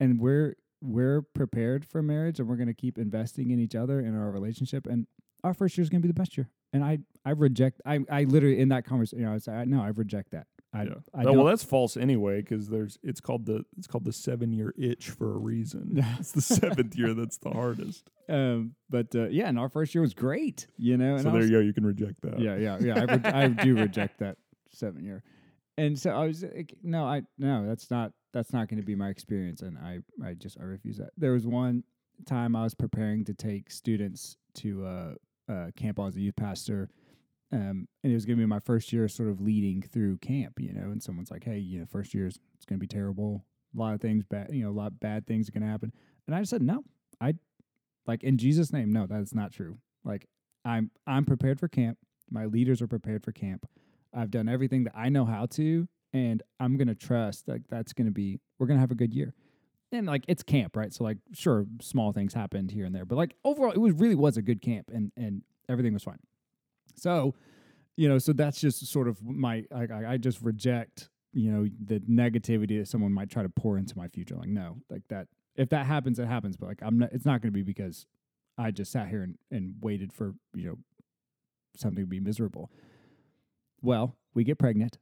And 0.00 0.20
we're 0.20 0.56
we're 0.82 1.22
prepared 1.22 1.84
for 1.84 2.02
marriage, 2.02 2.38
and 2.38 2.48
we're 2.48 2.56
going 2.56 2.66
to 2.68 2.74
keep 2.74 2.98
investing 2.98 3.50
in 3.50 3.58
each 3.58 3.74
other 3.74 4.00
in 4.00 4.16
our 4.16 4.30
relationship, 4.30 4.86
and 4.86 5.06
our 5.44 5.54
first 5.54 5.76
year 5.76 5.82
is 5.82 5.88
going 5.90 6.02
to 6.02 6.06
be 6.06 6.12
the 6.12 6.20
best 6.20 6.36
year. 6.36 6.48
And 6.72 6.84
I 6.84 6.98
I 7.24 7.30
reject. 7.30 7.80
I 7.86 8.00
I 8.10 8.24
literally 8.24 8.58
in 8.58 8.68
that 8.70 8.84
conversation, 8.84 9.20
you 9.20 9.26
know, 9.26 9.34
I 9.34 9.38
say, 9.38 9.64
no, 9.66 9.82
I 9.82 9.88
reject 9.88 10.32
that. 10.32 10.46
I, 10.76 10.82
yeah. 10.84 10.94
I 11.14 11.22
No, 11.22 11.32
well, 11.32 11.44
that's 11.44 11.64
false 11.64 11.96
anyway 11.96 12.40
because 12.40 12.68
there's 12.68 12.98
it's 13.02 13.20
called 13.20 13.46
the 13.46 13.64
it's 13.78 13.86
called 13.86 14.04
the 14.04 14.12
seven 14.12 14.52
year 14.52 14.74
itch 14.78 15.10
for 15.10 15.34
a 15.34 15.38
reason. 15.38 16.04
it's 16.18 16.32
the 16.32 16.40
seventh 16.42 16.96
year 16.96 17.14
that's 17.14 17.38
the 17.38 17.50
hardest. 17.50 18.10
um, 18.28 18.74
but 18.90 19.14
uh, 19.14 19.28
yeah, 19.28 19.48
and 19.48 19.58
our 19.58 19.68
first 19.68 19.94
year 19.94 20.02
was 20.02 20.14
great, 20.14 20.66
you 20.76 20.96
know. 20.96 21.14
And 21.14 21.22
so 21.22 21.28
I 21.28 21.32
there 21.32 21.40
was- 21.42 21.50
you 21.50 21.56
go. 21.56 21.60
You 21.60 21.72
can 21.72 21.86
reject 21.86 22.22
that. 22.22 22.38
Yeah, 22.38 22.56
yeah, 22.56 22.78
yeah. 22.80 23.00
I, 23.00 23.14
re- 23.14 23.32
I 23.44 23.48
do 23.48 23.74
reject 23.76 24.18
that 24.20 24.36
seven 24.72 25.04
year, 25.04 25.22
and 25.78 25.98
so 25.98 26.10
I 26.10 26.26
was 26.26 26.42
like, 26.42 26.74
no, 26.82 27.04
I 27.04 27.22
no, 27.38 27.66
that's 27.66 27.90
not 27.90 28.12
that's 28.32 28.52
not 28.52 28.68
going 28.68 28.80
to 28.80 28.86
be 28.86 28.94
my 28.94 29.08
experience, 29.08 29.62
and 29.62 29.78
I 29.78 30.00
I 30.24 30.34
just 30.34 30.58
I 30.60 30.64
refuse 30.64 30.98
that. 30.98 31.10
There 31.16 31.32
was 31.32 31.46
one 31.46 31.84
time 32.26 32.54
I 32.56 32.62
was 32.64 32.74
preparing 32.74 33.24
to 33.26 33.34
take 33.34 33.70
students 33.70 34.36
to 34.54 34.84
uh, 34.86 35.14
uh, 35.52 35.70
camp. 35.76 35.98
I 36.00 36.04
was 36.04 36.16
a 36.16 36.20
youth 36.20 36.36
pastor, 36.36 36.88
um, 37.52 37.88
and 38.02 38.12
it 38.12 38.14
was 38.14 38.24
going 38.24 38.36
to 38.36 38.42
be 38.42 38.46
my 38.46 38.58
first 38.58 38.92
year, 38.92 39.08
sort 39.08 39.28
of 39.28 39.40
leading 39.40 39.82
through 39.82 40.18
camp, 40.18 40.58
you 40.58 40.72
know. 40.72 40.90
And 40.90 41.02
someone's 41.02 41.30
like, 41.30 41.44
hey, 41.44 41.58
you 41.58 41.78
know, 41.78 41.86
first 41.86 42.14
year's 42.14 42.38
it's 42.54 42.64
going 42.64 42.78
to 42.78 42.80
be 42.80 42.88
terrible. 42.88 43.44
A 43.74 43.78
lot 43.78 43.94
of 43.94 44.00
things 44.00 44.24
bad, 44.24 44.48
you 44.52 44.64
know, 44.64 44.70
a 44.70 44.72
lot 44.72 44.88
of 44.88 45.00
bad 45.00 45.26
things 45.26 45.48
are 45.48 45.52
going 45.52 45.62
to 45.62 45.68
happen. 45.68 45.92
And 46.26 46.34
I 46.34 46.40
just 46.40 46.50
said, 46.50 46.62
no, 46.62 46.82
I 47.20 47.34
like 48.06 48.22
in 48.22 48.38
Jesus' 48.38 48.72
name, 48.72 48.90
no, 48.92 49.06
that's 49.06 49.34
not 49.34 49.52
true. 49.52 49.78
Like 50.04 50.26
I'm 50.64 50.90
I'm 51.06 51.24
prepared 51.24 51.60
for 51.60 51.68
camp. 51.68 51.98
My 52.30 52.46
leaders 52.46 52.82
are 52.82 52.88
prepared 52.88 53.24
for 53.24 53.32
camp. 53.32 53.66
I've 54.14 54.30
done 54.30 54.48
everything 54.48 54.84
that 54.84 54.94
I 54.96 55.08
know 55.08 55.24
how 55.24 55.46
to, 55.46 55.88
and 56.12 56.42
I'm 56.58 56.76
gonna 56.76 56.94
trust 56.94 57.46
that 57.46 57.68
that's 57.68 57.92
gonna 57.92 58.10
be 58.10 58.40
we're 58.58 58.66
gonna 58.66 58.80
have 58.80 58.90
a 58.90 58.96
good 58.96 59.14
year. 59.14 59.34
And 59.92 60.06
like 60.06 60.24
it's 60.26 60.42
camp, 60.42 60.76
right? 60.76 60.92
So 60.92 61.04
like 61.04 61.18
sure, 61.32 61.66
small 61.80 62.12
things 62.12 62.34
happened 62.34 62.70
here 62.70 62.84
and 62.84 62.94
there, 62.94 63.04
but 63.04 63.16
like 63.16 63.34
overall, 63.44 63.72
it 63.72 63.78
was 63.78 63.92
really 63.94 64.14
was 64.16 64.36
a 64.36 64.42
good 64.42 64.62
camp, 64.62 64.90
and 64.92 65.12
and 65.16 65.42
everything 65.68 65.92
was 65.92 66.02
fine. 66.02 66.18
So, 66.96 67.34
you 67.96 68.08
know, 68.08 68.18
so 68.18 68.32
that's 68.32 68.60
just 68.60 68.86
sort 68.86 69.08
of 69.08 69.22
my 69.22 69.64
I, 69.74 69.86
I 70.08 70.16
just 70.16 70.42
reject 70.42 71.08
you 71.32 71.50
know 71.50 71.68
the 71.84 72.00
negativity 72.00 72.78
that 72.78 72.88
someone 72.88 73.12
might 73.12 73.30
try 73.30 73.42
to 73.42 73.48
pour 73.50 73.76
into 73.76 73.96
my 73.96 74.08
future. 74.08 74.36
Like 74.36 74.48
no, 74.48 74.78
like 74.90 75.02
that 75.08 75.28
if 75.54 75.68
that 75.70 75.86
happens, 75.86 76.18
it 76.18 76.26
happens. 76.26 76.56
But 76.56 76.66
like 76.66 76.78
I'm 76.82 76.98
not. 76.98 77.12
It's 77.12 77.26
not 77.26 77.42
going 77.42 77.52
to 77.52 77.56
be 77.56 77.62
because 77.62 78.06
I 78.58 78.70
just 78.70 78.90
sat 78.90 79.08
here 79.08 79.22
and, 79.22 79.36
and 79.50 79.74
waited 79.80 80.12
for 80.12 80.34
you 80.54 80.68
know 80.68 80.78
something 81.76 82.04
to 82.04 82.08
be 82.08 82.20
miserable. 82.20 82.70
Well, 83.82 84.16
we 84.34 84.44
get 84.44 84.58
pregnant, 84.58 84.98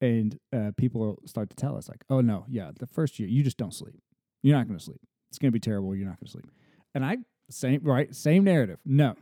and 0.00 0.38
uh, 0.52 0.72
people 0.76 1.18
start 1.24 1.50
to 1.50 1.56
tell 1.56 1.76
us 1.76 1.88
like, 1.88 2.04
"Oh 2.10 2.20
no, 2.20 2.44
yeah, 2.48 2.72
the 2.78 2.86
first 2.86 3.18
year 3.18 3.28
you 3.28 3.42
just 3.42 3.56
don't 3.56 3.74
sleep. 3.74 4.00
You're 4.42 4.56
not 4.56 4.66
going 4.66 4.78
to 4.78 4.84
sleep. 4.84 5.00
It's 5.30 5.38
going 5.38 5.50
to 5.50 5.56
be 5.56 5.60
terrible. 5.60 5.94
You're 5.94 6.08
not 6.08 6.18
going 6.18 6.26
to 6.26 6.32
sleep." 6.32 6.50
And 6.94 7.04
I 7.04 7.18
same 7.48 7.80
right 7.84 8.12
same 8.14 8.42
narrative. 8.42 8.80
No, 8.84 9.14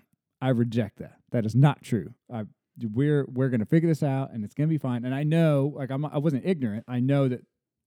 I 0.45 0.51
reject 0.51 0.99
that. 0.99 1.17
That 1.33 1.47
is 1.47 1.55
not 1.55 1.83
true. 1.83 2.15
I 2.33 2.45
we're 2.93 3.25
we're 3.33 3.49
going 3.49 3.61
to 3.61 3.67
figure 3.67 3.89
this 3.89 4.03
out, 4.03 4.33
and 4.33 4.45
it's 4.45 4.53
going 4.55 4.69
to 4.69 4.73
be 4.73 4.79
fine. 4.79 5.05
And 5.05 5.15
I 5.15 5.23
know, 5.23 5.73
like 5.75 5.91
I'm 5.91 6.05
I 6.05 6.19
wasn't 6.19 6.45
ignorant. 6.45 6.85
I 6.87 7.01
know 7.01 7.29
that 7.29 7.41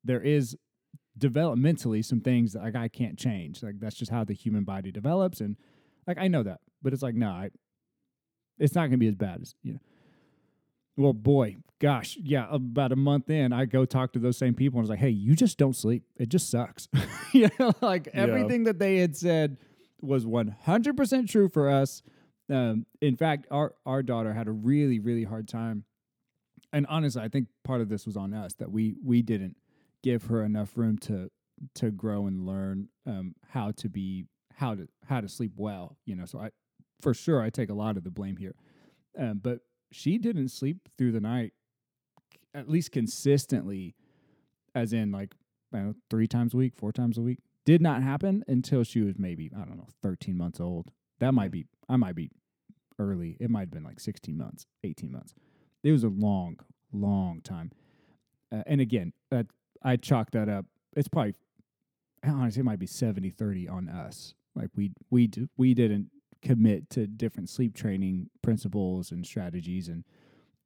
there 0.03 0.21
is 0.21 0.57
developmentally 1.19 2.03
some 2.03 2.21
things 2.21 2.53
that 2.53 2.63
like 2.63 2.75
I 2.75 2.87
can't 2.87 3.17
change. 3.17 3.61
Like 3.63 3.79
that's 3.79 3.95
just 3.95 4.11
how 4.11 4.23
the 4.23 4.33
human 4.33 4.63
body 4.63 4.91
develops, 4.91 5.39
and 5.41 5.55
like 6.07 6.17
I 6.17 6.27
know 6.27 6.43
that. 6.43 6.59
But 6.81 6.93
it's 6.93 7.03
like 7.03 7.15
no, 7.15 7.29
I, 7.29 7.49
it's 8.57 8.75
not 8.75 8.81
going 8.81 8.91
to 8.91 8.97
be 8.97 9.07
as 9.07 9.15
bad 9.15 9.41
as 9.41 9.55
you 9.61 9.73
know. 9.73 9.79
Well, 10.95 11.13
boy, 11.13 11.57
gosh, 11.79 12.17
yeah. 12.19 12.47
About 12.49 12.91
a 12.91 12.95
month 12.95 13.29
in, 13.29 13.53
I 13.53 13.65
go 13.65 13.85
talk 13.85 14.13
to 14.13 14.19
those 14.19 14.35
same 14.37 14.55
people 14.55 14.79
and 14.79 14.81
I 14.81 14.85
was 14.85 14.89
like, 14.89 14.99
"Hey, 14.99 15.09
you 15.09 15.35
just 15.35 15.59
don't 15.59 15.75
sleep. 15.75 16.03
It 16.17 16.29
just 16.29 16.49
sucks." 16.49 16.87
you 17.33 17.49
know, 17.59 17.71
like 17.81 18.07
Yeah. 18.07 18.21
everything 18.21 18.63
that 18.63 18.79
they 18.79 18.97
had 18.97 19.15
said 19.15 19.57
was 20.01 20.25
one 20.25 20.55
hundred 20.63 20.97
percent 20.97 21.29
true 21.29 21.49
for 21.49 21.69
us. 21.69 22.01
Um, 22.49 22.85
in 23.01 23.15
fact, 23.17 23.47
our 23.51 23.73
our 23.85 24.01
daughter 24.03 24.33
had 24.33 24.47
a 24.47 24.51
really 24.51 24.99
really 24.99 25.23
hard 25.23 25.47
time, 25.47 25.83
and 26.71 26.85
honestly, 26.87 27.21
I 27.21 27.27
think 27.27 27.47
part 27.63 27.81
of 27.81 27.89
this 27.89 28.05
was 28.05 28.17
on 28.17 28.33
us 28.33 28.53
that 28.55 28.71
we 28.71 28.95
we 29.03 29.21
didn't 29.21 29.57
give 30.03 30.25
her 30.25 30.43
enough 30.43 30.77
room 30.77 30.97
to 30.99 31.29
to 31.75 31.91
grow 31.91 32.27
and 32.27 32.45
learn 32.45 32.87
um, 33.05 33.35
how 33.49 33.71
to 33.71 33.89
be 33.89 34.25
how 34.55 34.75
to 34.75 34.87
how 35.05 35.21
to 35.21 35.27
sleep 35.27 35.53
well. 35.55 35.97
You 36.05 36.15
know, 36.15 36.25
so 36.25 36.39
I 36.39 36.51
for 37.01 37.13
sure 37.13 37.41
I 37.41 37.49
take 37.49 37.69
a 37.69 37.73
lot 37.73 37.97
of 37.97 38.03
the 38.03 38.11
blame 38.11 38.37
here, 38.37 38.55
um, 39.17 39.39
but 39.43 39.59
she 39.91 40.17
didn't 40.17 40.49
sleep 40.49 40.89
through 40.97 41.11
the 41.11 41.21
night 41.21 41.53
at 42.53 42.69
least 42.69 42.91
consistently, 42.91 43.95
as 44.73 44.93
in 44.93 45.11
like 45.11 45.35
know, 45.71 45.93
three 46.09 46.27
times 46.27 46.53
a 46.53 46.57
week, 46.57 46.73
four 46.75 46.91
times 46.91 47.17
a 47.17 47.21
week. 47.21 47.39
Did 47.65 47.81
not 47.81 48.01
happen 48.01 48.43
until 48.47 48.83
she 48.83 49.01
was 49.01 49.19
maybe 49.19 49.51
I 49.55 49.65
don't 49.65 49.77
know 49.77 49.87
thirteen 50.01 50.37
months 50.37 50.59
old. 50.59 50.91
That 51.19 51.33
might 51.33 51.51
be 51.51 51.65
I 51.89 51.97
might 51.97 52.15
be 52.15 52.31
early. 52.99 53.37
It 53.39 53.49
might 53.49 53.61
have 53.61 53.71
been 53.71 53.83
like 53.83 53.99
sixteen 53.99 54.37
months, 54.37 54.65
eighteen 54.83 55.11
months. 55.11 55.33
It 55.83 55.91
was 55.91 56.03
a 56.03 56.09
long, 56.09 56.57
long 56.91 57.41
time. 57.41 57.71
Uh, 58.51 58.63
and 58.65 58.81
again, 58.81 59.13
I 59.83 59.95
chalk 59.95 60.31
that 60.31 60.49
up. 60.49 60.65
It's 60.95 61.07
probably 61.07 61.35
honestly 62.25 62.61
it 62.61 62.65
might 62.65 62.79
be 62.79 62.87
70-30 62.87 63.71
on 63.71 63.89
us. 63.89 64.33
Like 64.55 64.69
we 64.75 64.91
we 65.09 65.27
d- 65.27 65.49
we 65.55 65.73
didn't 65.73 66.09
commit 66.41 66.89
to 66.91 67.07
different 67.07 67.49
sleep 67.49 67.75
training 67.75 68.29
principles 68.41 69.11
and 69.11 69.25
strategies, 69.25 69.87
and 69.87 70.03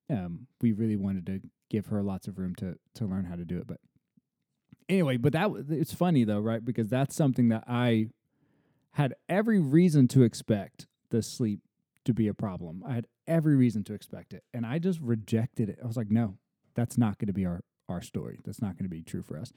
um, 0.10 0.48
we 0.62 0.72
really 0.72 0.96
wanted 0.96 1.26
to 1.26 1.42
give 1.70 1.88
her 1.88 2.02
lots 2.02 2.28
of 2.28 2.38
room 2.40 2.56
to 2.56 2.78
to 2.96 3.06
learn 3.06 3.26
how 3.26 3.36
to 3.36 3.44
do 3.44 3.58
it. 3.58 3.68
But 3.68 3.80
anyway, 4.88 5.18
but 5.18 5.34
that 5.34 5.52
it's 5.70 5.94
funny 5.94 6.24
though, 6.24 6.40
right? 6.40 6.64
Because 6.64 6.88
that's 6.88 7.16
something 7.16 7.50
that 7.50 7.66
I 7.68 8.08
had 8.92 9.14
every 9.28 9.60
reason 9.60 10.08
to 10.10 10.24
expect 10.24 10.88
the 11.10 11.22
sleep 11.22 11.60
to 12.06 12.14
be 12.14 12.28
a 12.28 12.34
problem. 12.34 12.84
I 12.86 12.94
had 12.94 13.08
every 13.28 13.56
reason 13.56 13.84
to 13.86 13.94
expect 13.94 14.34
it, 14.34 14.44
and 14.54 14.66
I 14.66 14.80
just 14.80 15.00
rejected 15.00 15.70
it. 15.70 15.80
I 15.84 15.88
was 15.88 15.98
like, 15.98 16.10
no, 16.10 16.38
that's 16.76 16.98
not 16.98 17.18
going 17.18 17.28
to 17.28 17.34
be 17.34 17.46
our 17.46 17.62
our 17.90 18.02
story. 18.02 18.40
That's 18.46 18.62
not 18.62 18.78
going 18.78 18.86
to 18.86 18.90
be 18.90 19.04
true 19.04 19.22
for 19.22 19.38
us. 19.38 19.52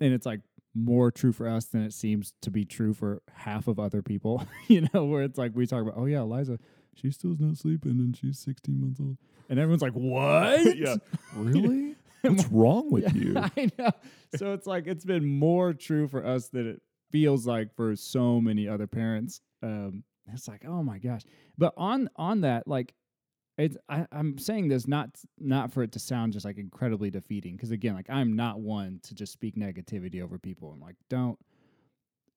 And 0.00 0.12
it's 0.14 0.26
like 0.26 0.40
more 0.74 1.10
true 1.10 1.32
for 1.32 1.48
us 1.48 1.66
than 1.66 1.82
it 1.82 1.92
seems 1.92 2.32
to 2.42 2.50
be 2.50 2.64
true 2.64 2.94
for 2.94 3.22
half 3.32 3.68
of 3.68 3.78
other 3.78 4.02
people. 4.02 4.46
you 4.68 4.88
know, 4.92 5.04
where 5.04 5.22
it's 5.22 5.38
like 5.38 5.52
we 5.54 5.66
talk 5.66 5.82
about, 5.82 5.94
oh 5.96 6.06
yeah, 6.06 6.20
Eliza, 6.20 6.58
she 6.94 7.10
still's 7.10 7.40
not 7.40 7.56
sleeping 7.56 7.92
and 7.92 8.16
she's 8.16 8.38
16 8.38 8.80
months 8.80 9.00
old, 9.00 9.18
and 9.48 9.58
everyone's 9.58 9.82
like, 9.82 9.92
what? 9.92 10.76
yeah. 10.78 10.96
Really? 11.34 11.96
What's 12.22 12.46
wrong 12.46 12.90
with 12.90 13.14
you? 13.14 13.36
I 13.36 13.70
know. 13.78 13.90
So 14.36 14.52
it's 14.52 14.66
like 14.66 14.86
it's 14.86 15.04
been 15.04 15.24
more 15.24 15.72
true 15.72 16.08
for 16.08 16.26
us 16.26 16.48
than 16.48 16.66
it 16.66 16.82
feels 17.10 17.46
like 17.46 17.74
for 17.74 17.94
so 17.94 18.40
many 18.40 18.66
other 18.68 18.88
parents. 18.88 19.40
Um, 19.62 20.02
it's 20.32 20.48
like, 20.48 20.64
oh 20.66 20.82
my 20.82 20.98
gosh. 20.98 21.22
But 21.56 21.74
on 21.76 22.08
on 22.16 22.42
that, 22.42 22.66
like, 22.66 22.94
it's 23.56 23.76
I, 23.88 24.06
I'm 24.12 24.38
saying 24.38 24.68
this 24.68 24.86
not 24.86 25.10
not 25.38 25.72
for 25.72 25.82
it 25.82 25.92
to 25.92 25.98
sound 25.98 26.32
just 26.32 26.44
like 26.44 26.58
incredibly 26.58 27.10
defeating, 27.10 27.56
because 27.56 27.70
again, 27.70 27.94
like 27.94 28.08
I'm 28.08 28.36
not 28.36 28.60
one 28.60 29.00
to 29.04 29.14
just 29.14 29.32
speak 29.32 29.56
negativity 29.56 30.22
over 30.22 30.38
people 30.38 30.72
and 30.72 30.80
like 30.80 30.96
don't, 31.10 31.38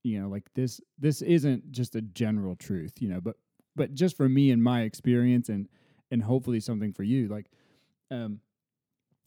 you 0.03 0.19
know, 0.21 0.29
like 0.29 0.45
this 0.55 0.81
this 0.97 1.21
isn't 1.21 1.71
just 1.71 1.95
a 1.95 2.01
general 2.01 2.55
truth, 2.55 2.93
you 2.99 3.09
know, 3.09 3.21
but 3.21 3.35
but 3.75 3.93
just 3.93 4.17
for 4.17 4.27
me 4.27 4.51
and 4.51 4.63
my 4.63 4.81
experience 4.81 5.49
and 5.49 5.67
and 6.09 6.23
hopefully 6.23 6.59
something 6.59 6.91
for 6.91 7.03
you, 7.03 7.27
like, 7.29 7.45
um, 8.09 8.39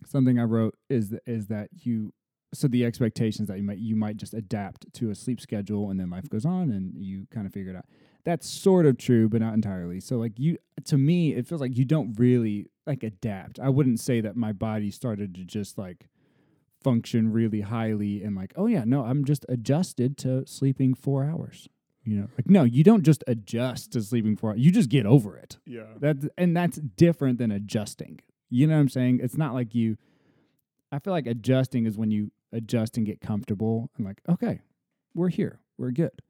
something 0.04 0.38
I 0.38 0.44
wrote 0.44 0.76
is 0.90 1.14
is 1.26 1.46
that 1.46 1.68
you 1.72 2.12
so 2.52 2.68
the 2.68 2.84
expectations 2.84 3.48
that 3.48 3.56
you 3.56 3.64
might 3.64 3.78
you 3.78 3.96
might 3.96 4.16
just 4.16 4.34
adapt 4.34 4.92
to 4.94 5.10
a 5.10 5.14
sleep 5.14 5.40
schedule 5.40 5.90
and 5.90 5.98
then 5.98 6.10
life 6.10 6.28
goes 6.28 6.44
on 6.44 6.70
and 6.70 6.94
you 6.96 7.26
kind 7.30 7.46
of 7.46 7.52
figure 7.52 7.70
it 7.70 7.76
out. 7.76 7.86
That's 8.24 8.48
sort 8.48 8.86
of 8.86 8.96
true, 8.96 9.28
but 9.28 9.40
not 9.40 9.54
entirely. 9.54 10.00
So 10.00 10.16
like 10.16 10.38
you 10.38 10.58
to 10.86 10.96
me, 10.98 11.34
it 11.34 11.46
feels 11.46 11.60
like 11.60 11.76
you 11.76 11.84
don't 11.84 12.18
really 12.18 12.66
like 12.86 13.02
adapt. 13.02 13.60
I 13.60 13.68
wouldn't 13.68 14.00
say 14.00 14.20
that 14.20 14.36
my 14.36 14.52
body 14.52 14.90
started 14.90 15.34
to 15.34 15.44
just 15.44 15.76
like 15.78 16.08
function 16.82 17.32
really 17.32 17.62
highly 17.62 18.22
and 18.22 18.34
like, 18.36 18.52
oh 18.56 18.66
yeah, 18.66 18.84
no, 18.86 19.04
I'm 19.04 19.24
just 19.24 19.44
adjusted 19.48 20.16
to 20.18 20.46
sleeping 20.46 20.94
four 20.94 21.24
hours. 21.24 21.68
You 22.02 22.18
know, 22.18 22.28
like 22.36 22.48
no, 22.50 22.64
you 22.64 22.84
don't 22.84 23.02
just 23.02 23.24
adjust 23.26 23.92
to 23.92 24.02
sleeping 24.02 24.36
four. 24.36 24.50
hours. 24.50 24.60
You 24.60 24.70
just 24.70 24.90
get 24.90 25.06
over 25.06 25.36
it. 25.36 25.58
yeah. 25.66 25.84
That 26.00 26.16
and 26.36 26.56
that's 26.56 26.78
different 26.78 27.38
than 27.38 27.50
adjusting. 27.50 28.20
You 28.50 28.66
know 28.66 28.74
what 28.74 28.80
I'm 28.80 28.88
saying? 28.88 29.20
It's 29.22 29.36
not 29.36 29.54
like 29.54 29.74
you. 29.74 29.96
I 30.92 30.98
feel 30.98 31.12
like 31.12 31.26
adjusting 31.26 31.86
is 31.86 31.96
when 31.96 32.10
you 32.10 32.30
adjust 32.52 32.96
and 32.96 33.04
get 33.04 33.20
comfortable 33.20 33.90
and 33.96 34.06
like, 34.06 34.20
okay, 34.28 34.60
we're 35.14 35.28
here, 35.30 35.60
we're 35.76 35.90
good. 35.90 36.22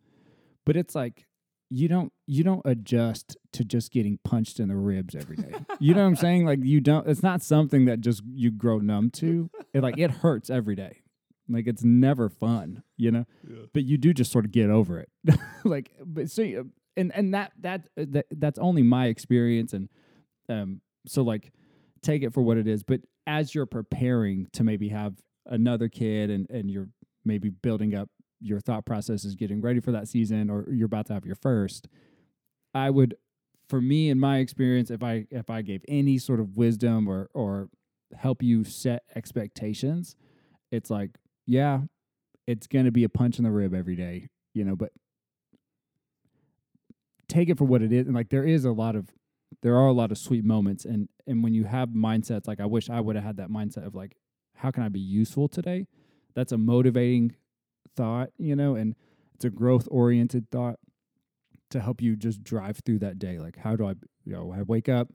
But 0.65 0.77
it's 0.77 0.95
like 0.95 1.27
you 1.75 1.89
don't 1.89 2.13
you 2.27 2.45
don't 2.45 2.63
adjust 2.65 3.37
to 3.53 3.65
just 3.65 3.91
getting 3.91 4.19
punched 4.25 4.61
in 4.61 4.69
the 4.69 4.77
ribs 4.77 5.15
every 5.15 5.37
day. 5.37 5.53
you 5.81 5.93
know 5.95 6.03
what 6.03 6.07
I'm 6.09 6.17
saying? 6.17 6.47
Like 6.47 6.61
you 6.63 6.81
don't. 6.81 7.07
It's 7.09 7.23
not 7.23 7.43
something 7.43 7.87
that 7.87 8.01
just 8.01 8.23
you 8.33 8.51
grow 8.51 8.79
numb 8.79 9.11
to. 9.15 9.51
It 9.73 9.83
like 9.83 9.99
it 9.99 10.11
hurts 10.11 10.51
every 10.51 10.77
day. 10.77 11.03
Like 11.49 11.67
it's 11.67 11.83
never 11.85 12.29
fun. 12.29 12.83
You 12.97 13.11
know 13.11 13.25
yeah. 13.49 13.65
but 13.73 13.85
you 13.85 13.99
do 13.99 14.15
just 14.15 14.31
sort 14.31 14.45
of 14.45 14.53
get 14.53 14.71
over 14.71 15.01
it 15.01 15.09
like 15.65 15.91
but 16.05 16.31
so 16.31 16.43
you- 16.43 16.71
and 16.97 17.13
and 17.15 17.35
that 17.35 17.53
that 17.61 17.89
that 17.97 18.27
that's 18.31 18.59
only 18.59 18.83
my 18.83 19.07
experience 19.07 19.73
and 19.73 19.89
um 20.49 20.81
so 21.07 21.23
like 21.23 21.53
take 22.03 22.23
it 22.23 22.33
for 22.33 22.41
what 22.41 22.57
it 22.57 22.69
is 22.69 22.85
but 22.85 23.01
as 23.27 23.53
you're 23.55 23.67
preparing 23.67 24.47
to 24.53 24.63
maybe 24.63 24.91
have 24.91 25.15
another 25.47 25.89
kid 25.89 26.31
and 26.31 26.49
and 26.51 26.71
you're 26.71 26.89
maybe 27.25 27.49
building 27.51 27.95
up 27.97 28.09
your 28.41 28.61
thought 28.61 28.85
process 28.85 29.25
is 29.25 29.35
getting 29.35 29.61
ready 29.61 29.81
for 29.81 29.93
that 29.93 30.09
season 30.09 30.51
or 30.51 30.67
you're 30.71 30.87
about 30.87 31.07
to 31.07 31.15
have 31.15 31.25
your 31.25 31.37
first 31.37 31.89
i 32.75 32.91
would 32.91 33.15
for 33.69 33.81
me 33.81 34.11
in 34.11 34.19
my 34.19 34.39
experience 34.39 34.91
if 34.91 35.03
i 35.03 35.27
if 35.31 35.49
i 35.51 35.63
gave 35.63 35.83
any 35.89 36.19
sort 36.19 36.41
of 36.41 36.57
wisdom 36.57 37.09
or 37.09 37.29
or 37.35 37.69
help 38.17 38.43
you 38.43 38.65
set 38.65 39.03
expectations 39.15 40.17
it's 40.71 40.91
like 40.91 41.11
yeah 41.47 41.81
it's 42.47 42.67
going 42.67 42.85
to 42.85 42.93
be 42.93 43.05
a 43.05 43.09
punch 43.09 43.39
in 43.39 43.45
the 43.45 43.51
rib 43.51 43.75
every 43.75 43.97
day, 43.97 44.29
you 44.53 44.65
know, 44.65 44.77
but 44.77 44.93
take 47.29 47.49
it 47.49 47.59
for 47.59 47.65
what 47.65 47.83
it 47.83 47.93
is. 47.93 48.07
And 48.07 48.15
like 48.15 48.31
there 48.31 48.45
is 48.45 48.65
a 48.65 48.73
lot 48.73 48.97
of 48.97 49.09
there 49.63 49.77
are 49.77 49.87
a 49.87 49.93
lot 49.93 50.11
of 50.11 50.19
sweet 50.19 50.45
moments 50.45 50.85
and 50.85 51.09
and 51.27 51.43
when 51.43 51.55
you 51.55 51.65
have 51.65 51.91
mindsets 51.91 52.47
like 52.47 52.61
I 52.61 52.67
wish 52.67 52.91
I 52.91 53.01
would 53.01 53.17
have 53.17 53.25
had 53.25 53.37
that 53.39 53.49
mindset 53.49 53.87
of 53.87 53.95
like 53.95 54.17
how 54.57 54.71
can 54.71 54.83
I 54.83 54.89
be 54.89 55.01
useful 55.01 55.49
today? 55.49 55.87
That's 56.35 56.53
a 56.53 56.59
motivating 56.59 57.37
thought, 57.97 58.31
you 58.39 58.57
know, 58.57 58.75
and 58.75 58.95
it's 59.35 59.45
a 59.45 59.51
growth 59.51 59.89
oriented 59.91 60.51
thought 60.51 60.79
to 61.71 61.81
help 61.81 62.01
you 62.01 62.17
just 62.17 62.43
drive 62.43 62.81
through 62.85 63.01
that 63.01 63.19
day. 63.19 63.39
Like 63.39 63.59
how 63.59 63.77
do 63.77 63.87
I 63.87 63.95
you 64.25 64.33
know, 64.33 64.53
I 64.53 64.63
wake 64.63 64.89
up, 64.89 65.09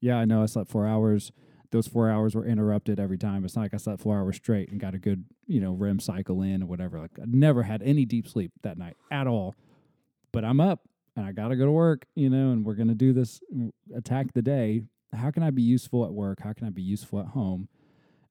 yeah, 0.00 0.16
I 0.16 0.24
know 0.24 0.42
I 0.42 0.46
slept 0.46 0.70
4 0.70 0.86
hours. 0.86 1.32
Those 1.70 1.88
4 1.88 2.08
hours 2.08 2.34
were 2.34 2.46
interrupted 2.46 3.00
every 3.00 3.18
time. 3.18 3.44
It's 3.44 3.56
not 3.56 3.62
like 3.62 3.74
I 3.74 3.78
slept 3.78 4.02
4 4.02 4.18
hours 4.18 4.36
straight 4.36 4.70
and 4.70 4.80
got 4.80 4.94
a 4.94 4.98
good 4.98 5.24
you 5.46 5.60
know, 5.60 5.72
REM 5.72 6.00
cycle 6.00 6.42
in 6.42 6.62
or 6.62 6.66
whatever. 6.66 6.98
Like 6.98 7.18
I 7.20 7.24
never 7.26 7.62
had 7.62 7.82
any 7.82 8.04
deep 8.04 8.28
sleep 8.28 8.52
that 8.62 8.78
night 8.78 8.96
at 9.10 9.26
all. 9.26 9.54
But 10.32 10.44
I'm 10.44 10.60
up 10.60 10.88
and 11.16 11.24
I 11.24 11.32
got 11.32 11.48
to 11.48 11.56
go 11.56 11.64
to 11.64 11.70
work, 11.70 12.06
you 12.14 12.30
know, 12.30 12.50
and 12.50 12.64
we're 12.64 12.74
going 12.74 12.88
to 12.88 12.94
do 12.94 13.12
this 13.12 13.40
attack 13.94 14.32
the 14.32 14.42
day. 14.42 14.82
How 15.12 15.30
can 15.30 15.42
I 15.42 15.50
be 15.50 15.62
useful 15.62 16.04
at 16.04 16.12
work? 16.12 16.40
How 16.42 16.52
can 16.52 16.66
I 16.66 16.70
be 16.70 16.82
useful 16.82 17.20
at 17.20 17.26
home? 17.28 17.68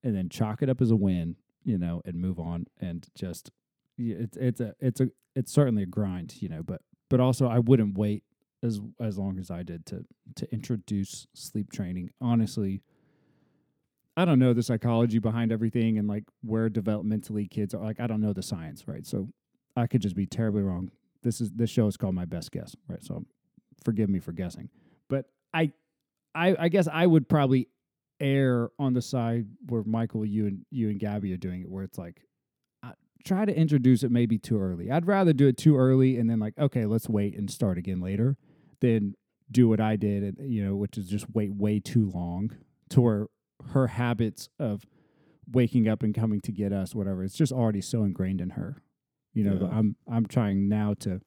And 0.03 0.15
then 0.15 0.27
chalk 0.27 0.61
it 0.61 0.69
up 0.69 0.81
as 0.81 0.91
a 0.91 0.95
win, 0.95 1.37
you 1.63 1.77
know, 1.77 2.01
and 2.03 2.15
move 2.15 2.39
on 2.39 2.65
and 2.81 3.07
just 3.15 3.51
it's 3.97 4.37
it's 4.37 4.59
a 4.59 4.75
it's 4.79 5.01
a 5.01 5.09
it's 5.35 5.51
certainly 5.51 5.83
a 5.83 5.87
grind, 5.87 6.41
you 6.41 6.49
know, 6.49 6.63
but 6.63 6.81
but 7.09 7.19
also 7.19 7.47
I 7.47 7.59
wouldn't 7.59 7.97
wait 7.97 8.23
as 8.63 8.79
as 8.99 9.17
long 9.17 9.39
as 9.39 9.51
I 9.51 9.63
did 9.63 9.85
to 9.87 10.05
to 10.35 10.51
introduce 10.53 11.27
sleep 11.33 11.71
training. 11.71 12.11
Honestly, 12.21 12.81
I 14.15 14.25
don't 14.25 14.39
know 14.39 14.53
the 14.53 14.63
psychology 14.63 15.19
behind 15.19 15.51
everything 15.51 15.97
and 15.97 16.07
like 16.07 16.23
where 16.41 16.69
developmentally 16.69 17.49
kids 17.49 17.73
are. 17.73 17.83
Like 17.83 17.99
I 17.99 18.07
don't 18.07 18.21
know 18.21 18.33
the 18.33 18.43
science, 18.43 18.87
right? 18.87 19.05
So 19.05 19.29
I 19.75 19.87
could 19.87 20.01
just 20.01 20.15
be 20.15 20.25
terribly 20.25 20.61
wrong. 20.61 20.91
This 21.23 21.41
is 21.41 21.51
this 21.51 21.69
show 21.69 21.87
is 21.87 21.97
called 21.97 22.15
my 22.15 22.25
best 22.25 22.51
guess, 22.51 22.75
right? 22.87 23.03
So 23.03 23.25
forgive 23.83 24.09
me 24.09 24.19
for 24.19 24.31
guessing, 24.31 24.69
but 25.09 25.25
I 25.53 25.71
I 26.35 26.55
I 26.59 26.69
guess 26.69 26.87
I 26.91 27.05
would 27.05 27.27
probably 27.27 27.69
err 28.19 28.69
on 28.79 28.93
the 28.93 29.01
side 29.01 29.47
where 29.67 29.83
Michael, 29.83 30.25
you 30.25 30.47
and 30.47 30.65
you 30.69 30.89
and 30.89 30.99
Gabby 30.99 31.33
are 31.33 31.37
doing 31.37 31.61
it, 31.61 31.69
where 31.69 31.83
it's 31.83 31.97
like 31.97 32.21
try 33.23 33.45
to 33.45 33.55
introduce 33.55 34.03
it 34.03 34.11
maybe 34.11 34.37
too 34.37 34.59
early. 34.59 34.91
I'd 34.91 35.07
rather 35.07 35.33
do 35.33 35.47
it 35.47 35.57
too 35.57 35.77
early 35.77 36.17
and 36.17 36.29
then 36.29 36.39
like 36.39 36.57
okay, 36.57 36.85
let's 36.85 37.07
wait 37.09 37.35
and 37.37 37.49
start 37.49 37.77
again 37.77 37.99
later, 38.01 38.37
than 38.79 39.15
do 39.51 39.67
what 39.69 39.79
I 39.79 39.95
did, 39.95 40.23
and 40.23 40.51
you 40.51 40.63
know, 40.65 40.75
which 40.75 40.97
is 40.97 41.07
just 41.07 41.25
wait 41.33 41.53
way 41.53 41.79
too 41.79 42.09
long 42.13 42.51
to 42.89 43.01
where 43.01 43.27
her 43.71 43.87
habits 43.87 44.49
of 44.59 44.85
waking 45.51 45.87
up 45.87 46.03
and 46.03 46.13
coming 46.15 46.39
to 46.41 46.51
get 46.51 46.71
us, 46.73 46.95
whatever, 46.95 47.23
it's 47.23 47.35
just 47.35 47.51
already 47.51 47.81
so 47.81 48.03
ingrained 48.03 48.41
in 48.41 48.51
her. 48.51 48.81
You 49.33 49.43
know, 49.43 49.59
Yeah. 49.61 49.77
I'm 49.77 49.95
I'm 50.09 50.25
trying 50.25 50.67
now 50.69 50.93
to 50.99 51.21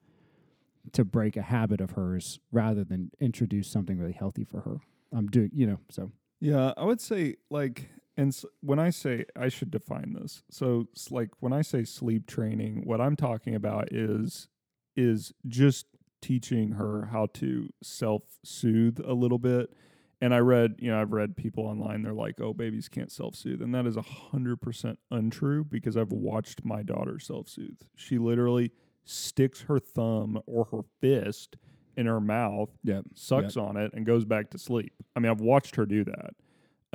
to 0.93 1.03
break 1.03 1.35
a 1.35 1.41
habit 1.41 1.81
of 1.81 1.91
hers 1.91 2.39
rather 2.51 2.83
than 2.83 3.11
introduce 3.19 3.69
something 3.69 3.97
really 3.97 4.13
healthy 4.13 4.43
for 4.45 4.61
her. 4.61 4.77
I'm 5.11 5.27
doing, 5.27 5.49
you 5.53 5.67
know, 5.67 5.79
so 5.89 6.11
Yeah, 6.39 6.73
I 6.77 6.85
would 6.85 7.01
say 7.01 7.35
like, 7.49 7.89
and 8.17 8.29
s- 8.29 8.45
when 8.61 8.79
I 8.79 8.89
say 8.89 9.25
I 9.35 9.47
should 9.49 9.71
define 9.71 10.13
this, 10.13 10.43
so 10.49 10.87
like 11.11 11.29
when 11.39 11.53
I 11.53 11.61
say 11.61 11.83
sleep 11.83 12.27
training, 12.27 12.81
what 12.85 12.99
I'm 12.99 13.15
talking 13.15 13.55
about 13.55 13.93
is 13.93 14.47
is 14.95 15.31
just 15.47 15.85
teaching 16.21 16.71
her 16.71 17.05
how 17.11 17.27
to 17.35 17.69
self 17.83 18.23
soothe 18.43 18.99
a 19.05 19.13
little 19.13 19.37
bit. 19.37 19.71
And 20.19 20.33
I 20.33 20.39
read, 20.39 20.77
you 20.79 20.89
know, 20.89 20.99
I've 20.99 21.11
read 21.13 21.37
people 21.37 21.65
online. 21.65 22.01
They're 22.01 22.11
like, 22.11 22.41
"Oh, 22.41 22.51
babies 22.53 22.89
can't 22.89 23.11
self 23.11 23.35
soothe," 23.35 23.61
and 23.61 23.73
that 23.75 23.85
is 23.85 23.95
a 23.97 24.01
hundred 24.01 24.59
percent 24.61 24.97
untrue 25.11 25.63
because 25.63 25.95
I've 25.95 26.11
watched 26.11 26.65
my 26.65 26.81
daughter 26.81 27.19
self 27.19 27.47
soothe. 27.47 27.81
She 27.95 28.17
literally 28.17 28.71
sticks 29.05 29.61
her 29.61 29.77
thumb 29.79 30.41
or 30.47 30.65
her 30.65 30.81
fist 30.99 31.55
in 31.95 32.07
her 32.07 32.19
mouth 32.19 32.69
yeah, 32.83 33.01
sucks 33.13 33.55
on 33.57 33.77
it 33.77 33.91
and 33.93 34.05
goes 34.05 34.25
back 34.25 34.49
to 34.51 34.57
sleep. 34.57 34.93
I 35.15 35.19
mean, 35.19 35.31
I've 35.31 35.39
watched 35.41 35.75
her 35.75 35.85
do 35.85 36.03
that. 36.05 36.31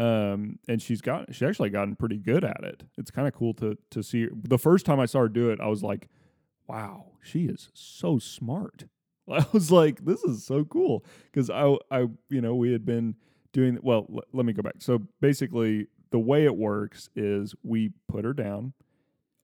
Um, 0.02 0.58
and 0.66 0.82
she's 0.82 1.00
got 1.00 1.32
she 1.32 1.46
actually 1.46 1.70
gotten 1.70 1.94
pretty 1.94 2.18
good 2.18 2.44
at 2.44 2.64
it. 2.64 2.82
It's 2.98 3.10
kind 3.12 3.28
of 3.28 3.34
cool 3.34 3.54
to 3.54 3.78
to 3.90 4.02
see. 4.02 4.26
The 4.32 4.58
first 4.58 4.84
time 4.84 4.98
I 4.98 5.06
saw 5.06 5.20
her 5.20 5.28
do 5.28 5.50
it, 5.50 5.60
I 5.60 5.68
was 5.68 5.84
like, 5.84 6.08
"Wow, 6.66 7.12
she 7.22 7.44
is 7.44 7.70
so 7.72 8.18
smart." 8.18 8.86
I 9.30 9.46
was 9.52 9.70
like, 9.70 10.04
"This 10.04 10.24
is 10.24 10.44
so 10.44 10.64
cool." 10.64 11.04
Because 11.30 11.50
I 11.50 11.76
I 11.90 12.08
you 12.30 12.40
know 12.40 12.56
we 12.56 12.72
had 12.72 12.84
been 12.84 13.14
doing 13.52 13.78
well. 13.82 14.06
L- 14.12 14.24
let 14.32 14.44
me 14.44 14.52
go 14.52 14.62
back. 14.62 14.76
So 14.80 15.02
basically, 15.20 15.86
the 16.10 16.18
way 16.18 16.44
it 16.46 16.56
works 16.56 17.08
is 17.14 17.54
we 17.62 17.92
put 18.08 18.24
her 18.24 18.32
down 18.32 18.72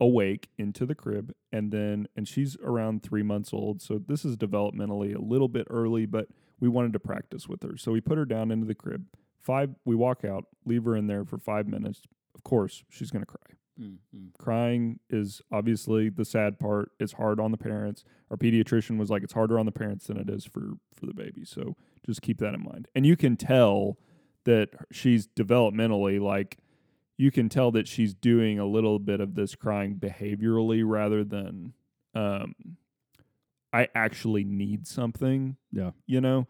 awake 0.01 0.49
into 0.57 0.87
the 0.87 0.95
crib 0.95 1.35
and 1.51 1.73
then 1.73 2.07
and 2.15 2.29
she's 2.29 2.57
around 2.63 3.03
three 3.03 3.25
months 3.25 3.53
old 3.53 3.83
so 3.83 4.01
this 4.07 4.25
is 4.25 4.37
developmentally 4.37 5.13
a 5.13 5.21
little 5.21 5.49
bit 5.49 5.67
early 5.71 6.07
but 6.07 6.29
we 6.61 6.69
wanted 6.69 6.93
to 6.93 7.01
practice 7.01 7.49
with 7.49 7.65
her 7.65 7.77
so 7.77 7.91
we 7.91 8.01
put 8.01 8.17
her 8.17 8.25
down 8.25 8.53
into 8.53 8.65
the 8.65 8.77
crib 8.77 9.07
five 9.49 9.71
we 9.87 9.97
walk 9.97 10.25
out 10.25 10.45
leave 10.67 10.85
her 10.85 10.95
in 10.95 11.07
there 11.07 11.25
for 11.25 11.39
five 11.39 11.67
minutes 11.67 12.03
of 12.35 12.45
course 12.45 12.85
she's 12.91 13.11
going 13.11 13.23
to 13.23 13.27
cry 13.27 13.55
crying 14.39 14.99
is 15.09 15.41
obviously 15.51 16.11
the 16.11 16.25
sad 16.25 16.59
part 16.59 16.91
it's 17.01 17.13
hard 17.13 17.41
on 17.41 17.51
the 17.51 17.57
parents 17.57 18.05
our 18.31 18.37
pediatrician 18.37 18.99
was 18.99 19.09
like 19.09 19.23
it's 19.23 19.33
harder 19.33 19.59
on 19.59 19.65
the 19.65 19.73
parents 19.73 20.09
than 20.09 20.19
it 20.19 20.29
is 20.29 20.45
for 20.45 20.73
for 20.95 21.07
the 21.07 21.15
baby 21.15 21.45
so 21.45 21.77
just 22.05 22.21
keep 22.21 22.39
that 22.39 22.55
in 22.55 22.63
mind 22.63 22.89
and 22.95 23.07
you 23.07 23.17
can 23.17 23.37
tell 23.37 23.97
that 24.45 24.69
she's 24.93 25.27
developmentally 25.29 26.21
like 26.21 26.59
you 27.17 27.31
can 27.31 27.49
tell 27.49 27.71
that 27.71 27.89
she's 27.89 28.15
doing 28.15 28.59
a 28.59 28.67
little 28.67 28.99
bit 28.99 29.21
of 29.21 29.35
this 29.35 29.55
crying 29.55 29.95
behaviorally 29.95 30.83
rather 30.85 31.25
than 31.25 31.73
um 32.15 32.55
I 33.73 33.89
actually 33.95 34.45
need 34.45 34.87
something. 34.87 35.57
Yeah. 35.71 35.91
You 36.07 36.21
know? 36.21 36.47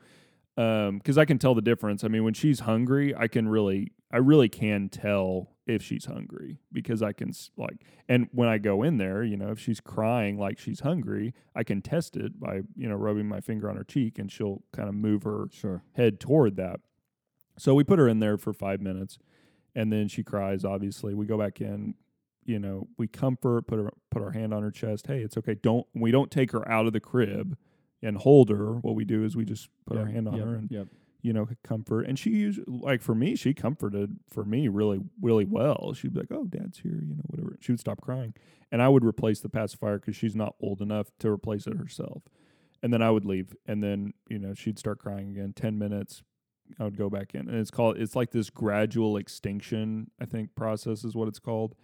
Um 0.58 1.00
cuz 1.00 1.16
I 1.16 1.24
can 1.24 1.38
tell 1.38 1.54
the 1.54 1.62
difference. 1.62 2.04
I 2.04 2.08
mean 2.08 2.24
when 2.24 2.34
she's 2.34 2.60
hungry, 2.60 3.14
I 3.14 3.28
can 3.28 3.48
really 3.48 3.92
I 4.10 4.18
really 4.18 4.48
can 4.48 4.88
tell 4.88 5.50
if 5.66 5.82
she's 5.82 6.06
hungry 6.06 6.58
because 6.72 7.02
I 7.02 7.12
can 7.12 7.28
s- 7.28 7.50
like 7.56 7.84
and 8.08 8.28
when 8.32 8.48
I 8.48 8.58
go 8.58 8.82
in 8.82 8.96
there, 8.96 9.22
you 9.22 9.36
know, 9.36 9.50
if 9.50 9.58
she's 9.58 9.80
crying 9.80 10.38
like 10.38 10.58
she's 10.58 10.80
hungry, 10.80 11.34
I 11.54 11.62
can 11.62 11.82
test 11.82 12.16
it 12.16 12.40
by, 12.40 12.62
you 12.74 12.88
know, 12.88 12.96
rubbing 12.96 13.28
my 13.28 13.40
finger 13.40 13.68
on 13.70 13.76
her 13.76 13.84
cheek 13.84 14.18
and 14.18 14.32
she'll 14.32 14.62
kind 14.72 14.88
of 14.88 14.94
move 14.94 15.22
her 15.24 15.48
sure. 15.52 15.82
head 15.92 16.18
toward 16.20 16.56
that. 16.56 16.80
So 17.58 17.74
we 17.74 17.84
put 17.84 17.98
her 17.98 18.08
in 18.08 18.20
there 18.20 18.38
for 18.38 18.52
five 18.52 18.80
minutes, 18.80 19.18
and 19.74 19.92
then 19.92 20.08
she 20.08 20.22
cries. 20.22 20.64
Obviously, 20.64 21.12
we 21.14 21.26
go 21.26 21.36
back 21.38 21.60
in. 21.60 21.94
You 22.44 22.58
know, 22.58 22.88
we 22.96 23.08
comfort, 23.08 23.66
put 23.66 23.78
her, 23.78 23.92
put 24.10 24.22
our 24.22 24.30
hand 24.30 24.54
on 24.54 24.62
her 24.62 24.70
chest. 24.70 25.06
Hey, 25.08 25.20
it's 25.20 25.36
okay. 25.36 25.54
Don't 25.54 25.86
we 25.94 26.10
don't 26.10 26.30
take 26.30 26.52
her 26.52 26.66
out 26.66 26.86
of 26.86 26.92
the 26.94 27.00
crib 27.00 27.58
and 28.02 28.16
hold 28.16 28.50
her. 28.50 28.74
What 28.74 28.94
we 28.94 29.04
do 29.04 29.24
is 29.24 29.36
we 29.36 29.44
just 29.44 29.68
put 29.86 29.98
our 29.98 30.06
hand 30.06 30.28
on 30.28 30.34
yep, 30.34 30.46
her 30.46 30.54
and 30.54 30.70
yep. 30.70 30.88
you 31.22 31.32
know 31.32 31.48
comfort. 31.64 32.02
And 32.02 32.18
she 32.18 32.30
usually 32.30 32.66
like 32.68 33.02
for 33.02 33.14
me, 33.14 33.36
she 33.36 33.54
comforted 33.54 34.18
for 34.28 34.44
me 34.44 34.68
really 34.68 35.00
really 35.20 35.44
well. 35.44 35.92
She'd 35.94 36.14
be 36.14 36.20
like, 36.20 36.32
"Oh, 36.32 36.44
Dad's 36.44 36.78
here," 36.78 37.00
you 37.02 37.14
know, 37.14 37.24
whatever. 37.26 37.56
She 37.60 37.72
would 37.72 37.80
stop 37.80 38.00
crying, 38.00 38.34
and 38.70 38.82
I 38.82 38.88
would 38.88 39.04
replace 39.04 39.40
the 39.40 39.48
pacifier 39.48 39.98
because 39.98 40.16
she's 40.16 40.36
not 40.36 40.54
old 40.60 40.80
enough 40.80 41.10
to 41.20 41.28
replace 41.28 41.66
it 41.66 41.76
herself. 41.76 42.22
And 42.82 42.92
then 42.92 43.02
I 43.02 43.10
would 43.10 43.24
leave, 43.24 43.54
and 43.66 43.82
then 43.82 44.14
you 44.28 44.38
know 44.38 44.54
she'd 44.54 44.78
start 44.78 44.98
crying 44.98 45.30
again. 45.30 45.52
Ten 45.54 45.78
minutes, 45.78 46.22
I 46.78 46.84
would 46.84 46.96
go 46.96 47.10
back 47.10 47.34
in, 47.34 47.48
and 47.48 47.58
it's 47.58 47.70
called 47.70 47.98
it's 47.98 48.14
like 48.14 48.30
this 48.30 48.50
gradual 48.50 49.16
extinction. 49.16 50.10
I 50.20 50.26
think 50.26 50.54
process 50.54 51.04
is 51.04 51.14
what 51.14 51.28
it's 51.28 51.40
called. 51.40 51.74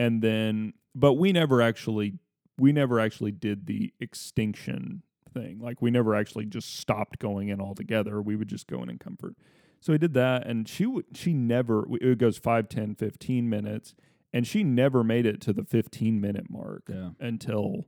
And 0.00 0.22
then, 0.22 0.74
but 0.94 1.14
we 1.14 1.32
never 1.32 1.60
actually 1.60 2.14
we 2.56 2.72
never 2.72 3.00
actually 3.00 3.32
did 3.32 3.66
the 3.66 3.92
extinction 4.00 5.02
thing. 5.40 5.58
Like 5.60 5.80
we 5.82 5.90
never 5.90 6.14
actually 6.14 6.46
just 6.46 6.76
stopped 6.76 7.18
going 7.18 7.48
in 7.48 7.60
altogether. 7.60 8.20
We 8.22 8.36
would 8.36 8.48
just 8.48 8.66
go 8.66 8.82
in 8.82 8.90
in 8.90 8.98
comfort. 8.98 9.34
So 9.80 9.92
we 9.92 9.98
did 9.98 10.14
that, 10.14 10.46
and 10.46 10.68
she 10.68 10.86
would 10.86 11.04
she 11.14 11.32
never 11.32 11.86
it 12.00 12.18
goes 12.18 12.38
5, 12.38 12.68
10, 12.68 12.94
15 12.96 13.48
minutes, 13.48 13.94
and 14.32 14.46
she 14.46 14.64
never 14.64 15.04
made 15.04 15.24
it 15.26 15.40
to 15.42 15.52
the 15.52 15.64
fifteen 15.64 16.20
minute 16.20 16.50
mark 16.50 16.84
Yeah. 16.88 17.10
until 17.20 17.86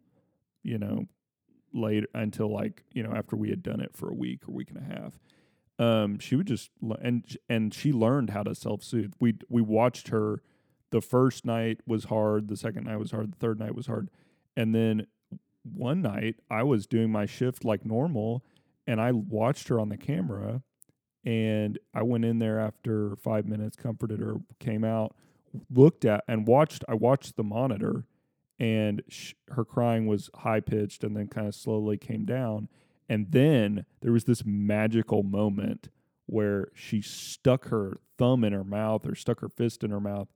you 0.62 0.78
know 0.78 1.06
later 1.72 2.06
until 2.14 2.52
like 2.52 2.84
you 2.92 3.02
know 3.02 3.12
after 3.12 3.36
we 3.36 3.50
had 3.50 3.62
done 3.62 3.80
it 3.80 3.96
for 3.96 4.08
a 4.10 4.14
week 4.14 4.48
or 4.48 4.52
week 4.52 4.70
and 4.70 4.78
a 4.78 4.94
half 4.94 5.18
um 5.78 6.18
she 6.18 6.34
would 6.36 6.46
just 6.46 6.70
and 7.00 7.24
and 7.48 7.72
she 7.72 7.92
learned 7.92 8.30
how 8.30 8.42
to 8.42 8.54
self-soothe 8.54 9.12
we 9.20 9.34
we 9.48 9.62
watched 9.62 10.08
her 10.08 10.42
the 10.90 11.00
first 11.00 11.44
night 11.44 11.78
was 11.86 12.04
hard 12.04 12.48
the 12.48 12.56
second 12.56 12.84
night 12.84 12.98
was 12.98 13.12
hard 13.12 13.32
the 13.32 13.36
third 13.36 13.58
night 13.60 13.74
was 13.74 13.86
hard 13.86 14.10
and 14.56 14.74
then 14.74 15.06
one 15.62 16.02
night 16.02 16.36
i 16.50 16.62
was 16.62 16.86
doing 16.86 17.10
my 17.10 17.26
shift 17.26 17.64
like 17.64 17.84
normal 17.84 18.44
and 18.86 19.00
i 19.00 19.12
watched 19.12 19.68
her 19.68 19.78
on 19.78 19.88
the 19.88 19.96
camera 19.96 20.62
and 21.24 21.78
i 21.94 22.02
went 22.02 22.24
in 22.24 22.38
there 22.38 22.58
after 22.58 23.16
5 23.16 23.46
minutes 23.46 23.76
comforted 23.76 24.20
her 24.20 24.36
came 24.58 24.84
out 24.84 25.14
looked 25.70 26.04
at 26.04 26.24
and 26.28 26.46
watched 26.46 26.84
i 26.88 26.94
watched 26.94 27.36
the 27.36 27.44
monitor 27.44 28.06
and 28.58 29.02
sh- 29.08 29.32
her 29.48 29.64
crying 29.64 30.06
was 30.06 30.30
high 30.36 30.60
pitched 30.60 31.02
and 31.02 31.16
then 31.16 31.26
kind 31.26 31.46
of 31.46 31.54
slowly 31.54 31.98
came 31.98 32.24
down 32.24 32.68
and 33.08 33.32
then 33.32 33.84
there 34.02 34.12
was 34.12 34.24
this 34.24 34.44
magical 34.44 35.22
moment 35.22 35.88
where 36.26 36.68
she 36.74 37.02
stuck 37.02 37.68
her 37.68 37.98
thumb 38.18 38.44
in 38.44 38.52
her 38.52 38.62
mouth 38.62 39.04
or 39.04 39.16
stuck 39.16 39.40
her 39.40 39.48
fist 39.48 39.82
in 39.82 39.90
her 39.90 40.00
mouth 40.00 40.28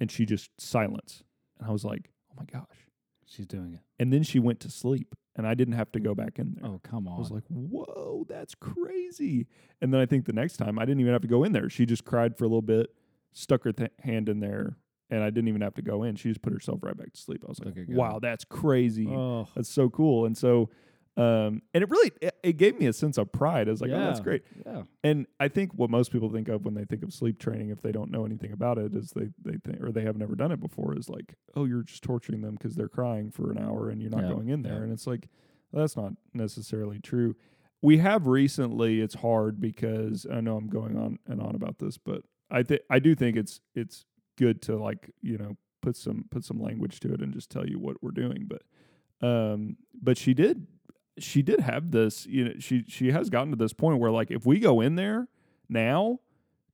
and 0.00 0.10
she 0.10 0.24
just 0.24 0.50
silence. 0.58 1.22
And 1.58 1.68
i 1.68 1.72
was 1.72 1.84
like 1.84 2.10
oh 2.32 2.34
my 2.36 2.44
gosh 2.44 2.88
She's 3.34 3.46
doing 3.46 3.74
it. 3.74 3.80
and 3.98 4.12
then 4.12 4.22
she 4.22 4.38
went 4.38 4.60
to 4.60 4.70
sleep 4.70 5.14
and 5.36 5.46
i 5.46 5.54
didn't 5.54 5.74
have 5.74 5.90
to 5.92 6.00
go 6.00 6.14
back 6.14 6.38
in 6.38 6.54
there 6.54 6.70
Oh, 6.70 6.80
come 6.82 7.08
on. 7.08 7.16
I 7.16 7.18
was 7.18 7.30
like, 7.30 7.42
whoa, 7.48 8.24
that's 8.28 8.54
crazy. 8.54 9.46
And 9.80 9.92
then 9.92 10.00
I 10.00 10.06
think 10.06 10.26
the 10.26 10.32
next 10.32 10.56
time 10.58 10.78
I 10.78 10.84
didn't 10.84 11.00
even 11.00 11.12
have 11.12 11.22
to 11.22 11.28
go 11.28 11.42
in 11.44 11.52
there. 11.52 11.68
She 11.68 11.86
just 11.86 12.04
cried 12.04 12.36
for 12.38 12.44
a 12.44 12.48
little 12.48 12.62
bit, 12.62 12.94
stuck 13.32 13.64
her 13.64 13.72
th- 13.72 13.90
hand 14.00 14.28
in 14.28 14.40
there, 14.40 14.76
and 15.10 15.22
I 15.22 15.30
didn't 15.30 15.48
even 15.48 15.60
have 15.62 15.74
to 15.74 15.82
go 15.82 16.02
in. 16.04 16.14
She 16.16 16.28
just 16.28 16.42
put 16.42 16.52
herself 16.52 16.80
right 16.82 16.96
back 16.96 17.12
to 17.12 17.20
sleep. 17.20 17.42
I 17.44 17.48
was 17.48 17.58
like, 17.60 17.74
God. 17.74 17.88
wow, 17.88 18.18
that's 18.20 18.44
crazy. 18.44 19.06
oh, 19.08 19.48
That's 19.56 19.68
so 19.68 19.90
cool. 19.90 20.24
And 20.26 20.36
so, 20.38 20.70
um, 21.16 21.62
and 21.72 21.82
it 21.84 21.90
really, 21.90 22.10
it, 22.20 22.34
it 22.42 22.52
gave 22.56 22.78
me 22.78 22.86
a 22.86 22.92
sense 22.92 23.18
of 23.18 23.30
pride. 23.30 23.68
I 23.68 23.70
was 23.70 23.80
like, 23.80 23.90
oh, 23.92 23.98
that's 23.98 24.20
great. 24.20 24.42
yeah. 24.66 24.82
And 25.04 25.26
I 25.38 25.48
think 25.48 25.72
what 25.74 25.88
most 25.90 26.10
people 26.10 26.28
think 26.28 26.48
of 26.48 26.64
when 26.64 26.74
they 26.74 26.84
think 26.84 27.02
of 27.04 27.12
sleep 27.12 27.38
training, 27.38 27.70
if 27.70 27.82
they 27.82 27.92
don't 27.92 28.10
know 28.10 28.24
anything 28.24 28.52
about 28.52 28.78
it, 28.78 28.94
is 28.94 29.10
they 29.10 29.28
they 29.44 29.58
think 29.64 29.80
or 29.82 29.92
they 29.92 30.02
have 30.02 30.16
never 30.16 30.34
done 30.34 30.50
it 30.50 30.60
before, 30.60 30.96
is 30.96 31.08
like, 31.08 31.34
oh, 31.54 31.64
you're 31.66 31.82
just 31.84 32.02
torturing 32.02 32.40
them 32.40 32.54
because 32.54 32.74
they're 32.74 32.88
crying 32.88 33.30
for 33.30 33.50
an 33.52 33.58
hour 33.58 33.90
and 33.90 34.00
you're 34.02 34.10
not 34.10 34.24
Yeah, 34.24 34.30
going 34.30 34.48
in 34.48 34.62
there, 34.62 34.78
yeah. 34.78 34.82
and 34.82 34.92
it's 34.92 35.06
like 35.06 35.28
well, 35.70 35.82
that's 35.82 35.96
not 35.96 36.12
necessarily 36.32 36.98
true. 37.00 37.36
We 37.82 37.98
have 37.98 38.26
recently. 38.26 39.00
It's 39.00 39.14
hard 39.16 39.60
because 39.60 40.26
I 40.32 40.40
know 40.40 40.56
I'm 40.56 40.68
going 40.68 40.96
on 40.96 41.18
and 41.26 41.40
on 41.40 41.54
about 41.54 41.78
this, 41.78 41.96
but 41.98 42.22
I 42.50 42.62
think 42.62 42.80
I 42.90 42.98
do 42.98 43.14
think 43.14 43.36
it's 43.36 43.60
it's 43.74 44.04
good 44.36 44.60
to 44.62 44.76
like 44.76 45.10
you 45.22 45.38
know 45.38 45.56
put 45.82 45.96
some 45.96 46.24
put 46.30 46.44
some 46.44 46.60
language 46.60 46.98
to 47.00 47.12
it 47.14 47.20
and 47.20 47.32
just 47.32 47.50
tell 47.50 47.68
you 47.68 47.78
what 47.78 48.02
we're 48.02 48.10
doing. 48.10 48.48
But 48.48 48.62
um, 49.26 49.76
but 50.02 50.16
she 50.18 50.34
did 50.34 50.66
she 51.18 51.42
did 51.42 51.60
have 51.60 51.90
this, 51.90 52.26
you 52.26 52.44
know, 52.44 52.52
she 52.58 52.84
she 52.88 53.10
has 53.12 53.30
gotten 53.30 53.50
to 53.50 53.56
this 53.56 53.72
point 53.72 53.98
where 54.00 54.10
like 54.10 54.30
if 54.30 54.44
we 54.46 54.58
go 54.58 54.80
in 54.80 54.96
there 54.96 55.28
now 55.68 56.18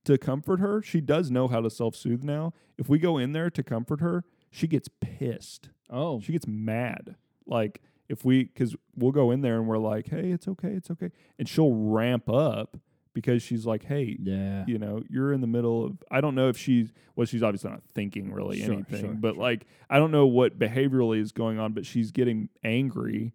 to 0.05 0.16
comfort 0.16 0.61
her, 0.61 0.80
she 0.82 1.01
does 1.01 1.30
know 1.30 1.47
how 1.49 1.61
to 1.61 1.68
self-soothe 1.70 2.22
now. 2.22 2.53
If 2.78 2.88
we 2.88 2.99
go 2.99 3.18
in 3.18 3.32
there 3.32 3.51
to 3.51 3.62
comfort 3.62 4.01
her, 4.01 4.24
she 4.51 4.66
gets 4.66 4.88
pissed. 5.01 5.68
Oh, 5.91 6.20
She 6.20 6.32
gets 6.32 6.47
mad. 6.47 7.16
Like 7.47 7.82
if 8.09 8.24
we 8.24 8.47
cuz 8.47 8.74
we'll 8.97 9.12
go 9.12 9.30
in 9.30 9.43
there 9.43 9.59
and 9.59 9.66
we're 9.68 9.78
like, 9.78 10.09
"Hey, 10.09 10.30
it's 10.30 10.49
okay. 10.49 10.70
It's 10.72 10.91
okay." 10.91 11.11
And 11.38 11.49
she'll 11.49 11.74
ramp 11.74 12.28
up 12.28 12.76
because 13.12 13.43
she's 13.43 13.66
like, 13.66 13.84
"Hey, 13.84 14.16
yeah. 14.22 14.64
you 14.66 14.78
know, 14.78 15.03
you're 15.11 15.32
in 15.32 15.41
the 15.41 15.47
middle 15.47 15.84
of 15.84 16.03
I 16.11 16.20
don't 16.20 16.34
know 16.34 16.49
if 16.49 16.57
she's 16.57 16.93
well, 17.14 17.26
she's 17.26 17.43
obviously 17.43 17.70
not 17.70 17.82
thinking 17.84 18.32
really 18.32 18.61
Sure, 18.62 18.72
anything, 18.74 19.01
sure, 19.01 19.14
but 19.14 19.34
sure. 19.34 19.43
like 19.43 19.66
I 19.91 19.99
don't 19.99 20.11
know 20.12 20.26
what 20.26 20.59
behaviorally 20.59 21.20
is 21.20 21.32
going 21.32 21.59
on, 21.59 21.72
but 21.72 21.84
she's 21.84 22.11
getting 22.11 22.49
angry 22.64 23.34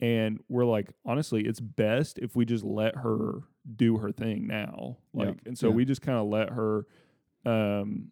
and 0.00 0.40
we're 0.48 0.64
like, 0.66 0.90
honestly, 1.04 1.42
it's 1.46 1.60
best 1.60 2.18
if 2.18 2.36
we 2.36 2.44
just 2.44 2.64
let 2.64 2.96
her 2.96 3.40
do 3.76 3.96
her 3.98 4.12
thing 4.12 4.46
now. 4.46 4.98
Yeah, 5.14 5.24
Like 5.26 5.38
and 5.46 5.56
so 5.58 5.68
yeah. 5.68 5.74
we 5.74 5.84
just 5.84 6.02
kind 6.02 6.18
of 6.18 6.26
let 6.26 6.50
her 6.50 6.86
um 7.44 8.10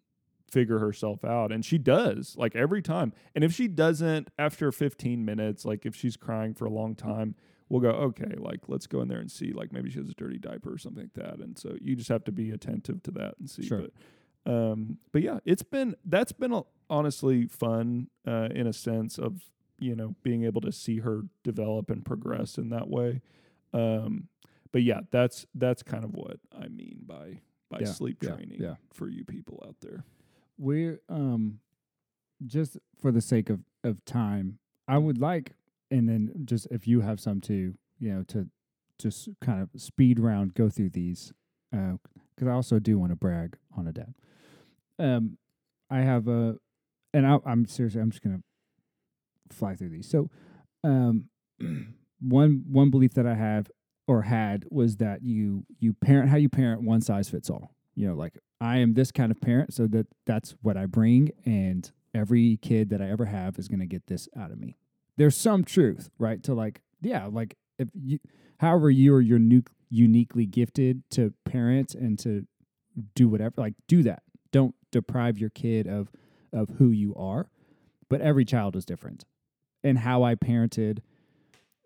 figure 0.51 0.79
herself 0.79 1.25
out 1.25 1.51
and 1.51 1.65
she 1.65 1.77
does 1.77 2.35
like 2.37 2.55
every 2.55 2.81
time 2.81 3.11
and 3.33 3.43
if 3.43 3.51
she 3.51 3.67
doesn't 3.67 4.29
after 4.39 4.71
15 4.71 5.25
minutes 5.25 5.65
like 5.65 5.85
if 5.85 5.93
she's 5.95 6.15
crying 6.15 6.53
for 6.53 6.65
a 6.65 6.69
long 6.69 6.95
time 6.95 7.35
we'll 7.67 7.81
go 7.81 7.89
okay 7.89 8.35
like 8.37 8.59
let's 8.69 8.87
go 8.87 9.01
in 9.01 9.07
there 9.09 9.19
and 9.19 9.29
see 9.29 9.51
like 9.51 9.73
maybe 9.73 9.89
she 9.89 9.97
has 9.99 10.07
a 10.07 10.13
dirty 10.13 10.37
diaper 10.37 10.71
or 10.71 10.77
something 10.77 11.09
like 11.13 11.25
that 11.25 11.39
and 11.39 11.57
so 11.57 11.75
you 11.81 11.95
just 11.95 12.07
have 12.07 12.23
to 12.23 12.31
be 12.31 12.51
attentive 12.51 13.01
to 13.03 13.11
that 13.11 13.33
and 13.39 13.49
see 13.49 13.65
Sure. 13.65 13.81
but 14.45 14.51
um 14.53 14.97
but 15.11 15.23
yeah 15.23 15.39
it's 15.43 15.63
been 15.63 15.95
that's 16.05 16.31
been 16.31 16.53
a, 16.53 16.61
honestly 16.89 17.47
fun 17.47 18.07
uh 18.25 18.47
in 18.53 18.67
a 18.67 18.73
sense 18.73 19.17
of 19.17 19.41
you 19.79 19.95
know 19.95 20.15
being 20.23 20.43
able 20.43 20.61
to 20.61 20.71
see 20.71 20.99
her 20.99 21.23
develop 21.43 21.89
and 21.89 22.05
progress 22.05 22.57
in 22.57 22.69
that 22.69 22.87
way 22.89 23.21
um 23.73 24.27
but 24.71 24.81
yeah 24.83 25.01
that's 25.11 25.45
that's 25.55 25.83
kind 25.83 26.03
of 26.03 26.13
what 26.13 26.37
i 26.57 26.67
mean 26.67 26.99
by 27.05 27.39
by 27.69 27.79
Yeah, 27.81 27.85
sleep 27.91 28.19
training 28.21 28.61
yeah. 28.61 28.75
for 28.93 29.09
you 29.09 29.23
people 29.25 29.61
out 29.67 29.75
there 29.81 30.03
We're 30.57 31.01
um 31.09 31.59
just 32.45 32.77
for 32.99 33.11
the 33.11 33.21
sake 33.21 33.49
of 33.49 33.61
of 33.83 34.03
time, 34.05 34.59
I 34.87 34.97
would 34.97 35.17
like 35.19 35.53
and 35.91 36.07
then 36.09 36.31
just 36.45 36.67
if 36.71 36.87
you 36.87 37.01
have 37.01 37.19
some 37.19 37.39
too, 37.41 37.75
you 37.99 38.11
know, 38.13 38.23
to 38.29 38.47
just 38.97 39.29
kind 39.41 39.61
of 39.61 39.69
speed 39.79 40.19
round 40.19 40.53
go 40.53 40.69
through 40.69 40.89
these 40.91 41.33
uh 41.73 41.97
'cause 42.37 42.47
I 42.47 42.51
also 42.51 42.79
do 42.79 42.97
want 42.99 43.11
to 43.11 43.15
brag 43.15 43.57
on 43.75 43.87
a 43.87 43.91
dad. 43.93 44.13
Um 44.99 45.37
I 45.89 45.99
have 46.01 46.27
a 46.27 46.57
and 47.13 47.25
I 47.27 47.37
I'm 47.45 47.65
seriously 47.65 48.01
I'm 48.01 48.11
just 48.11 48.23
going 48.23 48.37
to 48.37 48.43
fly 49.51 49.75
through 49.75 49.89
these. 49.89 50.09
So 50.09 50.29
um 50.83 51.25
one 52.21 52.63
one 52.67 52.89
belief 52.89 53.13
that 53.13 53.25
I 53.25 53.35
have 53.35 53.69
or 54.07 54.23
had 54.23 54.65
was 54.69 54.97
that 54.97 55.23
you 55.23 55.65
you 55.79 55.93
parent 55.93 56.29
how 56.29 56.37
you 56.37 56.49
parent 56.49 56.83
one 56.83 57.01
size 57.01 57.29
fits 57.29 57.49
all. 57.49 57.71
You 57.95 58.09
know, 58.09 58.15
like 58.15 58.37
I 58.61 58.77
am 58.77 58.93
this 58.93 59.11
kind 59.11 59.31
of 59.31 59.41
parent, 59.41 59.73
so 59.73 59.87
that 59.87 60.07
that's 60.25 60.55
what 60.61 60.77
I 60.77 60.85
bring, 60.85 61.31
and 61.45 61.89
every 62.13 62.57
kid 62.61 62.89
that 62.89 63.01
I 63.01 63.09
ever 63.09 63.25
have 63.25 63.59
is 63.59 63.67
going 63.67 63.79
to 63.79 63.85
get 63.85 64.07
this 64.07 64.29
out 64.37 64.51
of 64.51 64.59
me. 64.59 64.77
There's 65.17 65.35
some 65.35 65.63
truth, 65.63 66.09
right? 66.17 66.41
To 66.43 66.53
like, 66.53 66.81
yeah, 67.01 67.25
like 67.25 67.57
if 67.77 67.89
you, 67.93 68.19
however 68.59 68.89
you 68.89 69.13
are 69.15 69.21
you're 69.21 69.39
uniquely 69.89 70.45
gifted 70.45 71.03
to 71.11 71.33
parent 71.43 71.93
and 71.95 72.17
to 72.19 72.45
do 73.13 73.27
whatever, 73.27 73.53
like 73.57 73.73
do 73.87 74.03
that. 74.03 74.23
Don't 74.51 74.75
deprive 74.91 75.37
your 75.37 75.49
kid 75.49 75.87
of 75.87 76.09
of 76.53 76.69
who 76.77 76.89
you 76.89 77.13
are. 77.15 77.49
But 78.07 78.21
every 78.21 78.45
child 78.45 78.75
is 78.75 78.85
different, 78.85 79.25
and 79.85 79.99
how 79.99 80.23
I 80.23 80.35
parented 80.35 80.99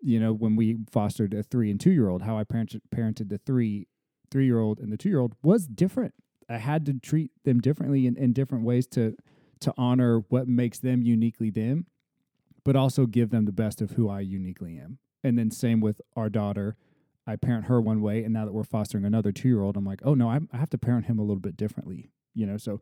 you 0.02 0.18
know, 0.18 0.32
when 0.32 0.56
we 0.56 0.78
fostered 0.90 1.34
a 1.34 1.42
three 1.42 1.70
and 1.70 1.78
two 1.78 1.90
year 1.90 2.08
old, 2.08 2.22
how 2.22 2.38
I 2.38 2.44
parented, 2.44 2.80
parented 2.94 3.28
the 3.28 3.38
three 3.38 3.86
three 4.30 4.46
year 4.46 4.60
old 4.60 4.78
and 4.78 4.92
the 4.92 4.96
two 4.96 5.08
year 5.08 5.18
old 5.20 5.34
was 5.42 5.66
different. 5.66 6.14
I 6.48 6.58
had 6.58 6.86
to 6.86 6.94
treat 6.94 7.30
them 7.44 7.60
differently 7.60 8.06
in, 8.06 8.16
in 8.16 8.32
different 8.32 8.64
ways 8.64 8.86
to 8.88 9.16
to 9.60 9.74
honor 9.76 10.20
what 10.28 10.48
makes 10.48 10.78
them 10.78 11.02
uniquely 11.02 11.50
them, 11.50 11.86
but 12.64 12.76
also 12.76 13.06
give 13.06 13.30
them 13.30 13.44
the 13.44 13.52
best 13.52 13.82
of 13.82 13.92
who 13.92 14.08
I 14.08 14.20
uniquely 14.20 14.78
am. 14.78 14.98
And 15.22 15.38
then 15.38 15.50
same 15.50 15.80
with 15.80 16.00
our 16.16 16.30
daughter. 16.30 16.76
I 17.26 17.36
parent 17.36 17.66
her 17.66 17.80
one 17.80 18.00
way, 18.00 18.24
and 18.24 18.32
now 18.32 18.46
that 18.46 18.54
we're 18.54 18.64
fostering 18.64 19.04
another 19.04 19.32
two 19.32 19.48
year 19.48 19.62
old, 19.62 19.76
I'm 19.76 19.84
like, 19.84 20.00
oh 20.02 20.14
no, 20.14 20.28
I, 20.28 20.40
I 20.52 20.56
have 20.56 20.70
to 20.70 20.78
parent 20.78 21.06
him 21.06 21.18
a 21.18 21.22
little 21.22 21.40
bit 21.40 21.56
differently. 21.56 22.10
You 22.34 22.46
know, 22.46 22.56
so 22.56 22.80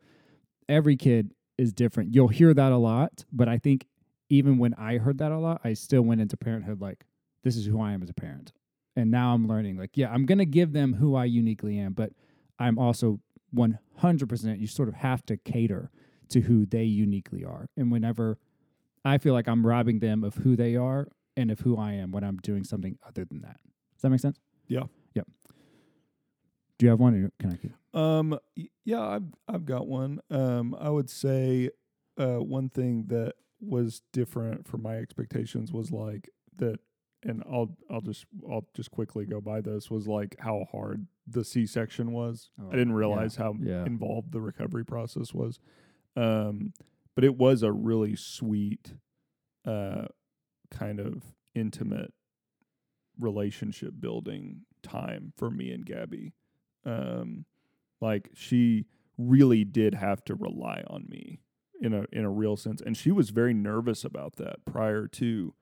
every 0.69 0.95
kid 0.95 1.33
is 1.57 1.73
different. 1.73 2.15
You'll 2.15 2.29
hear 2.29 2.53
that 2.53 2.71
a 2.71 2.77
lot, 2.77 3.25
but 3.31 3.49
I 3.49 3.57
think 3.57 3.87
even 4.29 4.57
when 4.57 4.73
I 4.75 4.97
heard 4.97 5.17
that 5.17 5.31
a 5.31 5.37
lot, 5.37 5.61
I 5.63 5.73
still 5.73 6.01
went 6.03 6.21
into 6.21 6.37
parenthood 6.37 6.81
like, 6.81 7.05
this 7.43 7.55
is 7.55 7.65
who 7.65 7.81
I 7.81 7.93
am 7.93 8.03
as 8.03 8.09
a 8.09 8.13
parent. 8.13 8.51
And 8.95 9.11
now 9.11 9.33
I'm 9.33 9.47
learning, 9.47 9.77
like, 9.77 9.91
yeah, 9.95 10.11
I'm 10.11 10.25
going 10.25 10.39
to 10.39 10.45
give 10.45 10.73
them 10.73 10.93
who 10.93 11.15
I 11.15 11.25
uniquely 11.25 11.77
am, 11.79 11.93
but 11.93 12.11
I'm 12.59 12.77
also 12.77 13.19
100%, 13.55 14.59
you 14.59 14.67
sort 14.67 14.89
of 14.89 14.95
have 14.95 15.25
to 15.27 15.37
cater 15.37 15.89
to 16.29 16.41
who 16.41 16.65
they 16.65 16.83
uniquely 16.83 17.43
are. 17.43 17.67
And 17.77 17.91
whenever 17.91 18.37
I 19.05 19.17
feel 19.17 19.33
like 19.33 19.47
I'm 19.47 19.65
robbing 19.65 19.99
them 19.99 20.23
of 20.23 20.35
who 20.35 20.55
they 20.55 20.75
are 20.75 21.07
and 21.37 21.49
of 21.51 21.61
who 21.61 21.77
I 21.77 21.93
am 21.93 22.11
when 22.11 22.23
I'm 22.23 22.37
doing 22.37 22.63
something 22.63 22.97
other 23.07 23.25
than 23.25 23.41
that. 23.41 23.57
Does 23.95 24.01
that 24.01 24.09
make 24.09 24.19
sense? 24.19 24.39
Yeah. 24.67 24.83
Yep. 25.15 25.27
Do 26.77 26.85
you 26.85 26.89
have 26.89 26.99
one 26.99 27.15
or 27.15 27.31
can 27.39 27.51
I 27.51 27.55
keep? 27.55 27.71
Um. 27.93 28.37
Yeah, 28.85 29.01
I've 29.01 29.23
I've 29.47 29.65
got 29.65 29.87
one. 29.87 30.19
Um. 30.29 30.75
I 30.79 30.89
would 30.89 31.09
say, 31.09 31.71
uh, 32.17 32.37
one 32.37 32.69
thing 32.69 33.05
that 33.07 33.33
was 33.61 34.01
different 34.13 34.67
from 34.67 34.83
my 34.83 34.95
expectations 34.97 35.71
was 35.71 35.91
like 35.91 36.29
that, 36.57 36.79
and 37.23 37.43
I'll 37.51 37.75
I'll 37.89 38.01
just 38.01 38.25
I'll 38.49 38.65
just 38.75 38.91
quickly 38.91 39.25
go 39.25 39.41
by 39.41 39.61
this 39.61 39.89
was 39.89 40.07
like 40.07 40.35
how 40.39 40.65
hard 40.71 41.07
the 41.27 41.43
C 41.43 41.65
section 41.65 42.11
was. 42.11 42.49
Oh, 42.61 42.69
I 42.69 42.71
didn't 42.71 42.89
yeah, 42.89 42.95
realize 42.95 43.35
how 43.35 43.55
yeah. 43.59 43.85
involved 43.85 44.31
the 44.31 44.41
recovery 44.41 44.85
process 44.85 45.33
was. 45.33 45.59
Um. 46.15 46.73
But 47.15 47.25
it 47.25 47.37
was 47.37 47.63
a 47.63 47.71
really 47.71 48.15
sweet, 48.15 48.93
uh, 49.65 50.05
kind 50.71 51.01
of 51.01 51.35
intimate 51.53 52.13
relationship 53.19 53.93
building 53.99 54.61
time 54.83 55.33
for 55.35 55.49
me 55.51 55.71
and 55.71 55.85
Gabby. 55.85 56.33
Um, 56.85 57.45
like 57.99 58.29
she 58.33 58.85
really 59.17 59.65
did 59.65 59.95
have 59.95 60.23
to 60.25 60.35
rely 60.35 60.83
on 60.87 61.07
me 61.09 61.41
in 61.81 61.93
a 61.93 62.05
in 62.11 62.25
a 62.25 62.29
real 62.29 62.57
sense, 62.57 62.81
and 62.81 62.95
she 62.95 63.11
was 63.11 63.29
very 63.29 63.53
nervous 63.53 64.03
about 64.03 64.35
that 64.37 64.65
prior 64.65 65.07
to 65.07 65.53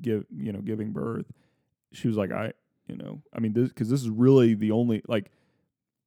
give 0.00 0.24
you 0.34 0.52
know 0.52 0.60
giving 0.60 0.92
birth. 0.92 1.26
She 1.92 2.08
was 2.08 2.16
like, 2.16 2.32
I 2.32 2.52
you 2.86 2.96
know, 2.96 3.22
I 3.32 3.40
mean, 3.40 3.52
this 3.52 3.68
because 3.68 3.88
this 3.88 4.02
is 4.02 4.10
really 4.10 4.54
the 4.54 4.72
only 4.72 5.02
like, 5.08 5.30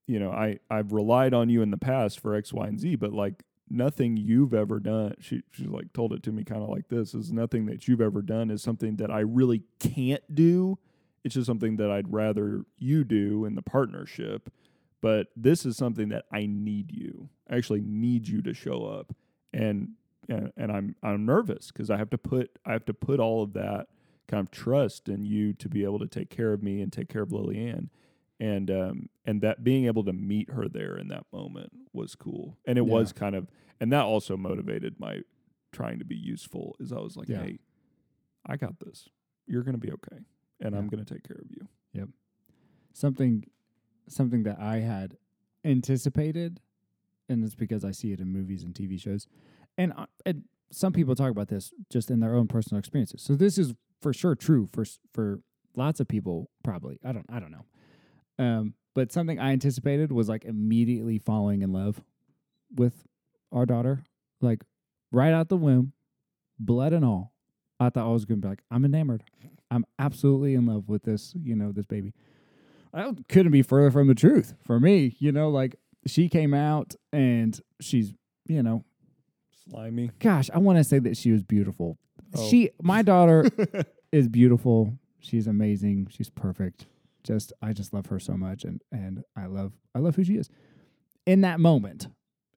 you 0.08 0.20
know, 0.20 0.32
I 0.32 0.60
I've 0.70 0.92
relied 0.92 1.34
on 1.34 1.50
you 1.50 1.62
in 1.62 1.72
the 1.72 1.78
past 1.78 2.20
for 2.20 2.36
X, 2.36 2.54
Y, 2.54 2.68
and 2.68 2.80
Z, 2.80 2.96
but 2.96 3.14
like 3.14 3.44
nothing 3.70 4.18
you've 4.18 4.54
ever 4.54 4.80
done. 4.80 5.16
She 5.20 5.42
she's 5.52 5.68
like 5.68 5.94
told 5.94 6.14
it 6.14 6.24
to 6.24 6.32
me 6.32 6.44
kind 6.44 6.62
of 6.62 6.70
like 6.70 6.90
this 6.90 7.14
is 7.14 7.32
nothing 7.32 7.66
that 7.68 7.88
you've 7.88 8.02
ever 8.02 8.22
done 8.22 8.52
is 8.52 8.62
something 8.62 8.98
that 8.98 9.10
I 9.10 9.20
really 9.22 9.64
can't 9.80 10.24
do. 10.34 10.78
It's 11.24 11.36
just 11.36 11.48
something 11.48 11.78
that 11.78 11.90
I'd 11.90 12.14
rather 12.14 12.66
you 12.78 13.04
do 13.04 13.46
in 13.46 13.56
the 13.56 13.64
partnership. 13.64 14.52
But 15.02 15.28
this 15.36 15.66
is 15.66 15.78
something 15.78 16.10
that 16.10 16.26
I 16.32 16.46
need 16.46 16.92
you. 16.92 17.30
I 17.50 17.58
actually 17.58 17.82
need 17.82 18.28
you 18.28 18.42
to 18.44 18.54
show 18.54 18.86
up, 18.86 19.16
and 19.56 19.90
and, 20.30 20.52
and 20.58 20.72
I'm 20.72 20.96
I'm 21.04 21.26
nervous 21.26 21.72
because 21.72 21.90
I 21.90 21.98
have 21.98 22.10
to 22.12 22.18
put 22.18 22.60
I 22.66 22.74
have 22.74 22.86
to 22.86 22.94
put 22.94 23.20
all 23.20 23.42
of 23.44 23.54
that 23.54 23.88
kind 24.28 24.42
of 24.42 24.50
trust 24.52 25.08
in 25.08 25.24
you 25.24 25.54
to 25.54 25.70
be 25.70 25.84
able 25.84 26.00
to 26.00 26.08
take 26.08 26.30
care 26.30 26.52
of 26.54 26.64
me 26.64 26.82
and 26.82 26.92
take 26.92 27.10
care 27.10 27.22
of 27.22 27.32
Lillian. 27.32 27.90
And 28.40 28.70
um 28.72 29.10
and 29.26 29.42
that 29.42 29.64
being 29.64 29.86
able 29.86 30.04
to 30.04 30.14
meet 30.14 30.50
her 30.52 30.68
there 30.68 30.98
in 30.98 31.08
that 31.10 31.26
moment 31.32 31.72
was 31.94 32.16
cool. 32.16 32.58
And 32.66 32.78
it 32.80 32.86
Yeah. 32.86 32.92
was 32.94 33.14
kind 33.14 33.36
of 33.36 33.48
and 33.80 33.92
that 33.94 34.04
also 34.06 34.36
motivated 34.36 35.00
my 35.00 35.22
trying 35.72 36.00
to 36.00 36.06
be 36.06 36.16
useful 36.16 36.76
is 36.80 36.92
I 36.92 37.00
was 37.00 37.16
like, 37.16 37.30
Yeah. 37.30 37.44
Hey, 37.44 37.60
I 38.46 38.58
got 38.58 38.80
this. 38.80 39.08
You're 39.48 39.64
gonna 39.64 39.78
be 39.78 39.92
okay. 39.92 40.20
And 40.60 40.74
Yeah. 40.74 40.80
I'm 40.80 40.88
gonna 40.88 41.06
take 41.06 41.24
care 41.28 41.38
of 41.40 41.50
you. 41.52 41.68
Yep. 41.94 42.10
Something 42.94 43.46
something 44.08 44.44
that 44.44 44.60
I 44.60 44.78
had 44.80 45.18
anticipated, 45.64 46.62
and 47.30 47.44
it's 47.44 47.56
because 47.56 47.84
I 47.84 47.92
see 47.92 48.12
it 48.12 48.20
in 48.20 48.32
movies 48.32 48.64
and 48.64 48.74
TV 48.74 49.00
shows, 49.00 49.28
and, 49.78 49.94
and 50.26 50.44
some 50.72 50.94
people 50.94 51.16
talk 51.16 51.32
about 51.32 51.48
this 51.48 51.74
just 51.90 52.12
in 52.12 52.20
their 52.20 52.36
own 52.36 52.48
personal 52.48 52.80
experiences. 52.80 53.22
So 53.22 53.36
this 53.36 53.58
is 53.58 53.74
for 54.02 54.14
sure 54.14 54.36
true 54.36 54.68
for 54.72 54.86
for 55.14 55.40
lots 55.76 56.00
of 56.00 56.08
people. 56.08 56.50
Probably 56.64 57.00
I 57.04 57.12
don't 57.12 57.26
I 57.32 57.40
don't 57.40 57.52
know, 57.52 57.66
um, 58.44 58.74
but 58.94 59.12
something 59.12 59.40
I 59.40 59.52
anticipated 59.52 60.12
was 60.12 60.30
like 60.30 60.46
immediately 60.46 61.18
falling 61.18 61.62
in 61.62 61.72
love 61.72 62.02
with 62.76 63.06
our 63.52 63.66
daughter, 63.66 64.04
like 64.42 64.64
right 65.12 65.34
out 65.34 65.50
the 65.50 65.58
womb, 65.58 65.94
blood 66.60 66.94
and 66.94 67.06
all. 67.06 67.32
I 67.80 67.90
thought 67.90 68.06
I 68.06 68.12
was 68.12 68.26
gonna 68.26 68.42
be 68.42 68.48
like 68.48 68.64
I'm 68.72 68.86
enamored. 68.86 69.24
I'm 69.72 69.86
absolutely 70.00 70.54
in 70.56 70.66
love 70.66 70.88
with 70.88 71.04
this, 71.04 71.34
you 71.36 71.56
know, 71.56 71.72
this 71.72 71.86
baby. 71.86 72.14
I 72.94 73.12
couldn't 73.28 73.52
be 73.52 73.62
further 73.62 73.92
from 73.92 74.08
the 74.08 74.16
truth 74.16 74.54
for 74.66 74.80
me. 74.80 75.16
You 75.20 75.32
know, 75.32 75.50
like 75.50 75.76
she 76.08 76.30
came 76.30 76.54
out 76.54 76.96
and 77.12 77.60
she's, 77.82 78.14
you 78.48 78.62
know, 78.64 78.84
Slimy. 79.70 80.12
gosh, 80.20 80.50
I 80.54 80.60
want 80.60 80.78
to 80.78 80.84
say 80.84 81.00
that 81.00 81.18
she 81.18 81.32
was 81.32 81.44
beautiful. 81.44 81.98
Oh. 82.36 82.48
She, 82.50 82.70
my 82.82 83.02
daughter, 83.02 83.46
is 84.12 84.28
beautiful. 84.30 84.98
she's 85.20 85.48
amazing. 85.48 86.08
She's 86.12 86.30
perfect. 86.30 86.86
Just 87.24 87.52
I 87.62 87.74
just 87.74 87.94
love 87.94 88.06
her 88.08 88.20
so 88.20 88.34
much, 88.38 88.64
and 88.64 88.82
and 88.92 89.24
I 89.36 89.48
love 89.48 89.74
I 89.96 90.00
love 90.00 90.16
who 90.16 90.24
she 90.24 90.36
is. 90.36 90.50
In 91.26 91.42
that 91.42 91.60
moment, 91.60 92.08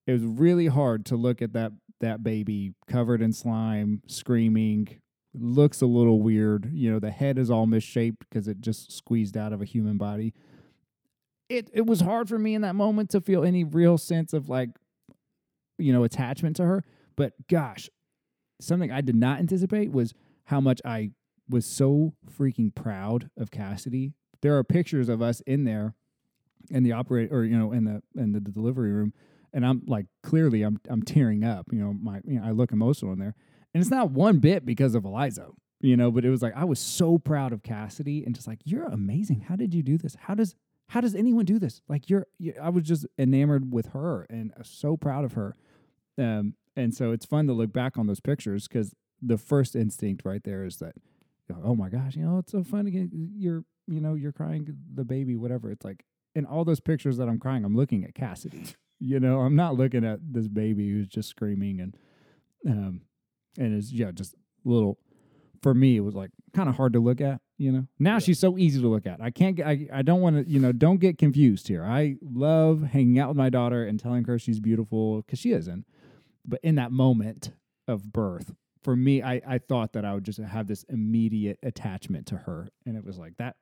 it 0.06 0.12
was 0.12 0.22
really 0.22 0.66
hard 0.66 1.06
to 1.06 1.16
look 1.16 1.40
at 1.40 1.54
that 1.54 1.72
that 2.00 2.22
baby 2.22 2.74
covered 2.86 3.22
in 3.22 3.32
slime, 3.32 4.02
screaming. 4.06 4.88
Looks 5.34 5.80
a 5.80 5.86
little 5.86 6.20
weird. 6.20 6.70
You 6.72 6.92
know, 6.92 6.98
the 6.98 7.10
head 7.10 7.38
is 7.38 7.50
all 7.50 7.66
misshaped 7.66 8.26
because 8.28 8.46
it 8.46 8.60
just 8.60 8.92
squeezed 8.92 9.36
out 9.36 9.52
of 9.52 9.62
a 9.62 9.64
human 9.64 9.96
body. 9.96 10.34
It 11.48 11.70
it 11.72 11.86
was 11.86 12.00
hard 12.00 12.28
for 12.28 12.38
me 12.38 12.54
in 12.54 12.62
that 12.62 12.74
moment 12.74 13.10
to 13.10 13.20
feel 13.20 13.44
any 13.44 13.64
real 13.64 13.98
sense 13.98 14.32
of 14.32 14.48
like, 14.48 14.70
you 15.78 15.92
know, 15.92 16.04
attachment 16.04 16.56
to 16.56 16.64
her. 16.64 16.84
But 17.16 17.32
gosh, 17.48 17.88
something 18.60 18.92
I 18.92 19.00
did 19.00 19.16
not 19.16 19.38
anticipate 19.38 19.92
was 19.92 20.14
how 20.44 20.60
much 20.60 20.80
I 20.84 21.10
was 21.48 21.64
so 21.64 22.14
freaking 22.38 22.74
proud 22.74 23.30
of 23.36 23.50
Cassidy. 23.50 24.12
There 24.42 24.56
are 24.56 24.64
pictures 24.64 25.08
of 25.08 25.22
us 25.22 25.40
in 25.42 25.64
there 25.64 25.94
in 26.70 26.82
the 26.82 26.92
operator 26.92 27.34
or 27.34 27.44
you 27.44 27.58
know 27.58 27.72
in 27.72 27.84
the 27.84 28.02
in 28.14 28.32
the 28.32 28.40
delivery 28.40 28.92
room 28.92 29.12
and 29.52 29.64
I'm 29.64 29.82
like 29.86 30.06
clearly 30.22 30.62
I'm 30.62 30.80
I'm 30.88 31.02
tearing 31.02 31.44
up, 31.44 31.66
you 31.72 31.78
know, 31.78 31.92
my 31.92 32.20
you 32.24 32.38
know, 32.38 32.46
I 32.46 32.50
look 32.50 32.72
emotional 32.72 33.12
in 33.12 33.18
there. 33.18 33.34
And 33.74 33.80
it's 33.80 33.90
not 33.90 34.10
one 34.10 34.38
bit 34.38 34.64
because 34.64 34.94
of 34.94 35.04
Eliza, 35.04 35.48
you 35.80 35.96
know, 35.96 36.10
but 36.10 36.24
it 36.24 36.30
was 36.30 36.42
like 36.42 36.56
I 36.56 36.64
was 36.64 36.78
so 36.78 37.18
proud 37.18 37.52
of 37.52 37.62
Cassidy 37.62 38.24
and 38.24 38.34
just 38.34 38.46
like 38.46 38.60
you're 38.64 38.86
amazing. 38.86 39.40
How 39.48 39.56
did 39.56 39.74
you 39.74 39.82
do 39.82 39.98
this? 39.98 40.16
How 40.18 40.34
does 40.34 40.54
how 40.88 41.00
does 41.00 41.14
anyone 41.14 41.44
do 41.44 41.58
this? 41.58 41.82
Like 41.88 42.08
you're, 42.08 42.26
you, 42.38 42.54
I 42.60 42.70
was 42.70 42.84
just 42.84 43.06
enamored 43.18 43.72
with 43.72 43.88
her 43.88 44.26
and 44.30 44.52
uh, 44.58 44.62
so 44.62 44.96
proud 44.96 45.24
of 45.24 45.32
her. 45.32 45.54
Um, 46.16 46.54
and 46.76 46.94
so 46.94 47.12
it's 47.12 47.26
fun 47.26 47.46
to 47.46 47.52
look 47.52 47.72
back 47.72 47.98
on 47.98 48.06
those 48.06 48.20
pictures 48.20 48.66
because 48.66 48.94
the 49.20 49.36
first 49.36 49.76
instinct 49.76 50.24
right 50.24 50.42
there 50.44 50.64
is 50.64 50.76
that, 50.76 50.94
oh 51.64 51.74
my 51.74 51.88
gosh, 51.88 52.16
you 52.16 52.24
know, 52.24 52.38
it's 52.38 52.52
so 52.52 52.62
fun 52.62 52.84
to 52.86 52.90
get 52.90 53.08
you're, 53.12 53.64
you 53.86 54.00
know, 54.00 54.14
you're 54.14 54.32
crying 54.32 54.66
the 54.94 55.04
baby, 55.04 55.36
whatever. 55.36 55.70
It's 55.70 55.84
like 55.84 56.04
in 56.34 56.46
all 56.46 56.64
those 56.64 56.80
pictures 56.80 57.16
that 57.18 57.28
I'm 57.28 57.38
crying, 57.38 57.64
I'm 57.64 57.76
looking 57.76 58.04
at 58.04 58.14
Cassidy. 58.14 58.64
You 59.00 59.20
know, 59.20 59.42
I'm 59.42 59.54
not 59.54 59.76
looking 59.76 60.04
at 60.04 60.18
this 60.28 60.48
baby 60.48 60.90
who's 60.90 61.06
just 61.06 61.28
screaming 61.28 61.78
and, 61.78 61.96
um, 62.68 63.02
and 63.56 63.72
is 63.72 63.92
yeah, 63.92 64.10
just 64.10 64.34
little. 64.64 64.98
For 65.62 65.72
me, 65.72 65.96
it 65.96 66.00
was 66.00 66.16
like 66.16 66.30
kind 66.52 66.68
of 66.68 66.74
hard 66.74 66.94
to 66.94 66.98
look 66.98 67.20
at. 67.20 67.40
You 67.58 67.72
know, 67.72 67.86
now 67.98 68.14
Yeah. 68.14 68.18
she's 68.20 68.38
so 68.38 68.56
easy 68.56 68.80
to 68.80 68.86
look 68.88 69.04
at. 69.06 69.20
I 69.20 69.30
can't 69.30 69.56
get. 69.56 69.66
I, 69.66 69.88
I 69.92 70.02
don't 70.02 70.20
want 70.20 70.36
to. 70.46 70.50
You 70.50 70.60
know, 70.60 70.70
don't 70.72 70.98
get 71.00 71.18
confused 71.18 71.66
here. 71.68 71.84
I 71.84 72.16
love 72.22 72.82
hanging 72.84 73.18
out 73.18 73.28
with 73.28 73.36
my 73.36 73.50
daughter 73.50 73.84
and 73.84 73.98
telling 73.98 74.24
her 74.24 74.38
she's 74.38 74.60
beautiful 74.60 75.22
because 75.22 75.38
she 75.40 75.50
isn't. 75.52 75.84
But 76.46 76.60
in 76.62 76.76
that 76.76 76.92
moment 76.92 77.50
of 77.88 78.12
birth, 78.12 78.54
for 78.82 78.94
me, 78.94 79.22
I 79.22 79.42
I 79.46 79.58
thought 79.58 79.92
that 79.94 80.04
I 80.04 80.14
would 80.14 80.24
just 80.24 80.38
have 80.38 80.68
this 80.68 80.84
immediate 80.88 81.58
attachment 81.64 82.26
to 82.28 82.36
her, 82.36 82.68
and 82.86 82.96
it 82.96 83.04
was 83.04 83.18
like 83.18 83.36
that. 83.38 83.56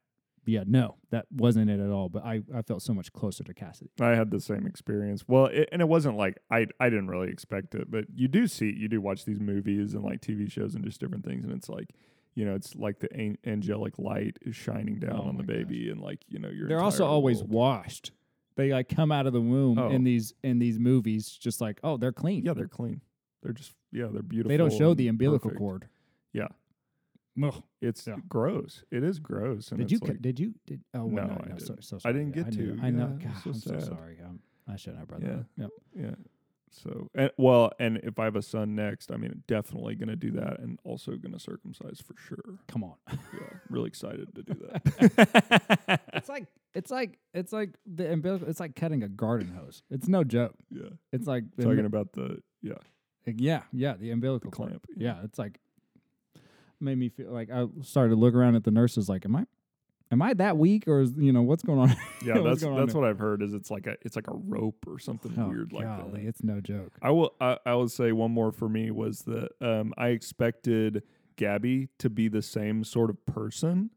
Yeah, 0.45 0.63
no, 0.65 0.95
that 1.11 1.27
wasn't 1.33 1.71
it 1.71 1.81
at 1.81 1.91
all. 1.91 2.09
But 2.11 2.25
I 2.25 2.43
I 2.55 2.61
felt 2.63 2.83
so 2.83 2.93
much 2.93 3.13
closer 3.15 3.43
to 3.45 3.55
Cassidy. 3.55 3.91
I 4.01 4.11
had 4.11 4.31
the 4.31 4.41
same 4.41 4.67
experience. 4.67 5.25
Well, 5.27 5.47
it, 5.47 5.71
and 5.73 5.81
it 5.81 5.89
wasn't 5.89 6.19
like 6.19 6.37
I 6.51 6.67
I 6.79 6.91
didn't 6.91 7.09
really 7.09 7.31
expect 7.33 7.75
it, 7.75 7.91
but 7.91 8.05
you 8.15 8.29
do 8.29 8.47
see 8.47 8.71
you 8.77 8.89
do 8.89 9.01
watch 9.01 9.25
these 9.25 9.41
movies 9.41 9.95
and 9.95 10.05
like 10.05 10.21
TV 10.21 10.53
shows 10.53 10.75
and 10.75 10.85
just 10.85 11.01
different 11.01 11.25
things, 11.25 11.45
and 11.45 11.55
it's 11.55 11.69
like 11.71 11.89
you 12.37 12.45
know 12.45 12.55
it's 12.55 12.77
like 12.77 13.01
the 13.01 13.13
an- 13.13 13.39
angelic 13.45 13.99
light 13.99 14.37
is 14.43 14.55
shining 14.55 15.01
down 15.01 15.15
Oh 15.25 15.29
on 15.29 15.37
the 15.37 15.43
my 15.43 15.47
gosh. 15.47 15.57
baby, 15.57 15.91
and 15.91 16.01
like 16.01 16.21
you 16.29 16.39
know 16.39 16.49
your 16.51 16.69
They're 16.69 16.81
also 16.83 17.05
always 17.05 17.39
world. 17.39 17.51
washed. 17.51 18.13
They 18.55 18.71
like 18.73 18.89
come 18.89 19.11
out 19.11 19.27
of 19.27 19.33
the 19.33 19.41
womb 19.41 19.79
Oh. 19.79 19.91
in 19.91 20.05
these 20.05 20.33
in 20.45 20.61
these 20.61 20.79
movies, 20.79 21.29
just 21.31 21.61
like 21.61 21.81
oh 21.83 21.97
they're 21.97 22.13
clean. 22.13 22.45
yeah 22.45 22.53
they're 22.55 22.69
clean. 22.69 23.01
They're 23.43 23.53
just 23.53 23.73
yeah 23.91 24.07
they're 24.13 24.23
beautiful. 24.23 24.51
they 24.51 24.57
don't 24.57 24.73
show 24.73 24.95
the 24.95 25.09
umbilical 25.09 25.51
perfect. 25.51 25.59
cord. 25.59 25.89
Yeah. 26.33 26.49
Ugh. 27.43 27.63
It's 27.83 28.07
Yeah. 28.07 28.17
gross. 28.29 28.83
It 28.91 29.03
is 29.05 29.19
gross. 29.19 29.67
Did 29.69 29.91
you? 29.93 29.99
like, 30.01 30.23
did 30.23 30.41
you? 30.41 30.55
Did 30.67 30.81
oh 30.95 31.05
well, 31.05 31.27
No, 31.27 31.35
no, 31.35 31.41
I 31.45 31.49
no, 31.51 31.59
so, 31.59 31.75
didn't. 31.75 31.85
so 31.85 31.99
I 32.05 32.13
didn't 32.13 32.33
get 32.33 32.47
I 32.47 32.51
to. 32.51 32.79
I 32.83 32.91
know. 32.91 33.19
Yeah, 33.21 33.27
God, 33.29 33.43
so 33.43 33.51
I'm 33.51 33.55
so 33.55 33.71
sad. 33.73 33.83
sorry. 33.85 34.19
Um, 34.25 34.41
I 34.67 34.77
shouldn't 34.77 35.01
have 35.01 35.09
brought 35.09 35.23
Yeah. 35.23 35.29
that. 35.29 35.39
up. 35.39 35.47
Yep. 35.59 35.71
yeah. 35.97 36.15
So 36.71 37.09
and 37.15 37.31
well, 37.39 37.71
and 37.79 37.99
if 37.99 38.19
I 38.19 38.25
have 38.25 38.37
a 38.37 38.43
son 38.43 38.75
next, 38.75 39.11
I 39.13 39.17
mean, 39.17 39.43
definitely 39.47 39.95
gonna 39.95 40.17
do 40.17 40.31
that, 40.33 40.59
and 40.59 40.79
also 40.85 41.13
gonna 41.17 41.39
circumcise 41.39 42.01
for 42.01 42.15
sure. 42.29 42.59
Come 42.69 42.85
on. 42.85 42.95
Yeah, 43.09 43.49
really 43.71 43.89
excited 43.89 44.35
to 44.35 44.43
do 44.43 44.55
that. 44.73 46.01
it's 46.15 46.29
like 46.29 46.47
it's 46.75 46.91
like 46.91 47.19
it's 47.33 47.53
like 47.53 47.71
the 47.87 48.13
umbilical. 48.13 48.49
It's 48.49 48.61
like 48.61 48.75
cutting 48.77 49.03
a 49.03 49.09
garden 49.09 49.55
hose. 49.59 49.83
It's 49.91 50.09
no 50.09 50.25
joke. 50.25 50.55
yeah, 50.71 50.91
It's 51.13 51.27
like 51.27 51.45
talking 51.57 51.79
umbi- 51.79 51.87
about 51.87 52.13
the 52.13 52.43
yeah 52.63 52.75
yeah 53.25 53.63
yeah 53.73 53.95
the 53.95 54.11
umbilical 54.11 54.51
the 54.51 54.57
cord. 54.57 54.69
clamp. 54.71 54.87
Yeah, 54.97 55.17
it's 55.25 55.39
like 55.39 55.59
made 56.81 56.99
me 56.99 57.09
feel 57.09 57.31
like 57.33 57.51
I 57.51 57.67
started 57.83 58.11
to 58.11 58.17
look 58.17 58.35
around 58.35 58.55
at 58.57 58.65
the 58.65 58.71
nurses 58.71 59.09
like, 59.09 59.25
am 59.25 59.35
I, 59.37 59.47
am 60.11 60.23
I 60.23 60.35
that 60.35 60.57
weak 60.57 60.85
or 60.87 61.01
is 61.01 61.13
you 61.17 61.33
know 61.33 61.43
what's 61.43 61.63
going 61.63 61.79
on? 61.79 61.89
yeah. 62.25 62.41
That's 62.41 62.63
on 62.63 62.77
that's 62.77 62.93
there? 62.93 63.03
what 63.03 63.09
I've 63.11 63.19
heard. 63.19 63.43
Is 63.43 63.55
it's 63.55 63.71
like 63.71 63.87
a 63.87 63.97
it's 64.03 64.17
like 64.17 64.29
a 64.29 64.35
rope 64.35 64.85
or 64.87 64.99
something 64.99 65.33
oh, 65.39 65.49
weird 65.49 65.73
like 65.73 65.85
that. 65.85 66.21
it's 66.21 66.43
no 66.43 66.61
joke. 66.61 66.93
I 67.03 67.11
will 67.11 67.35
I, 67.41 67.59
I 67.67 67.75
will 67.75 67.89
say 67.89 68.13
one 68.13 68.31
more 68.31 68.53
for 68.53 68.69
me 68.69 68.91
was 68.91 69.23
that 69.23 69.51
um 69.61 69.93
I 69.97 70.09
expected 70.09 71.03
Gabby 71.37 71.89
to 71.99 72.09
be 72.09 72.29
the 72.29 72.43
same 72.43 72.85
sort 72.85 73.11
of 73.11 73.25
person 73.27 73.91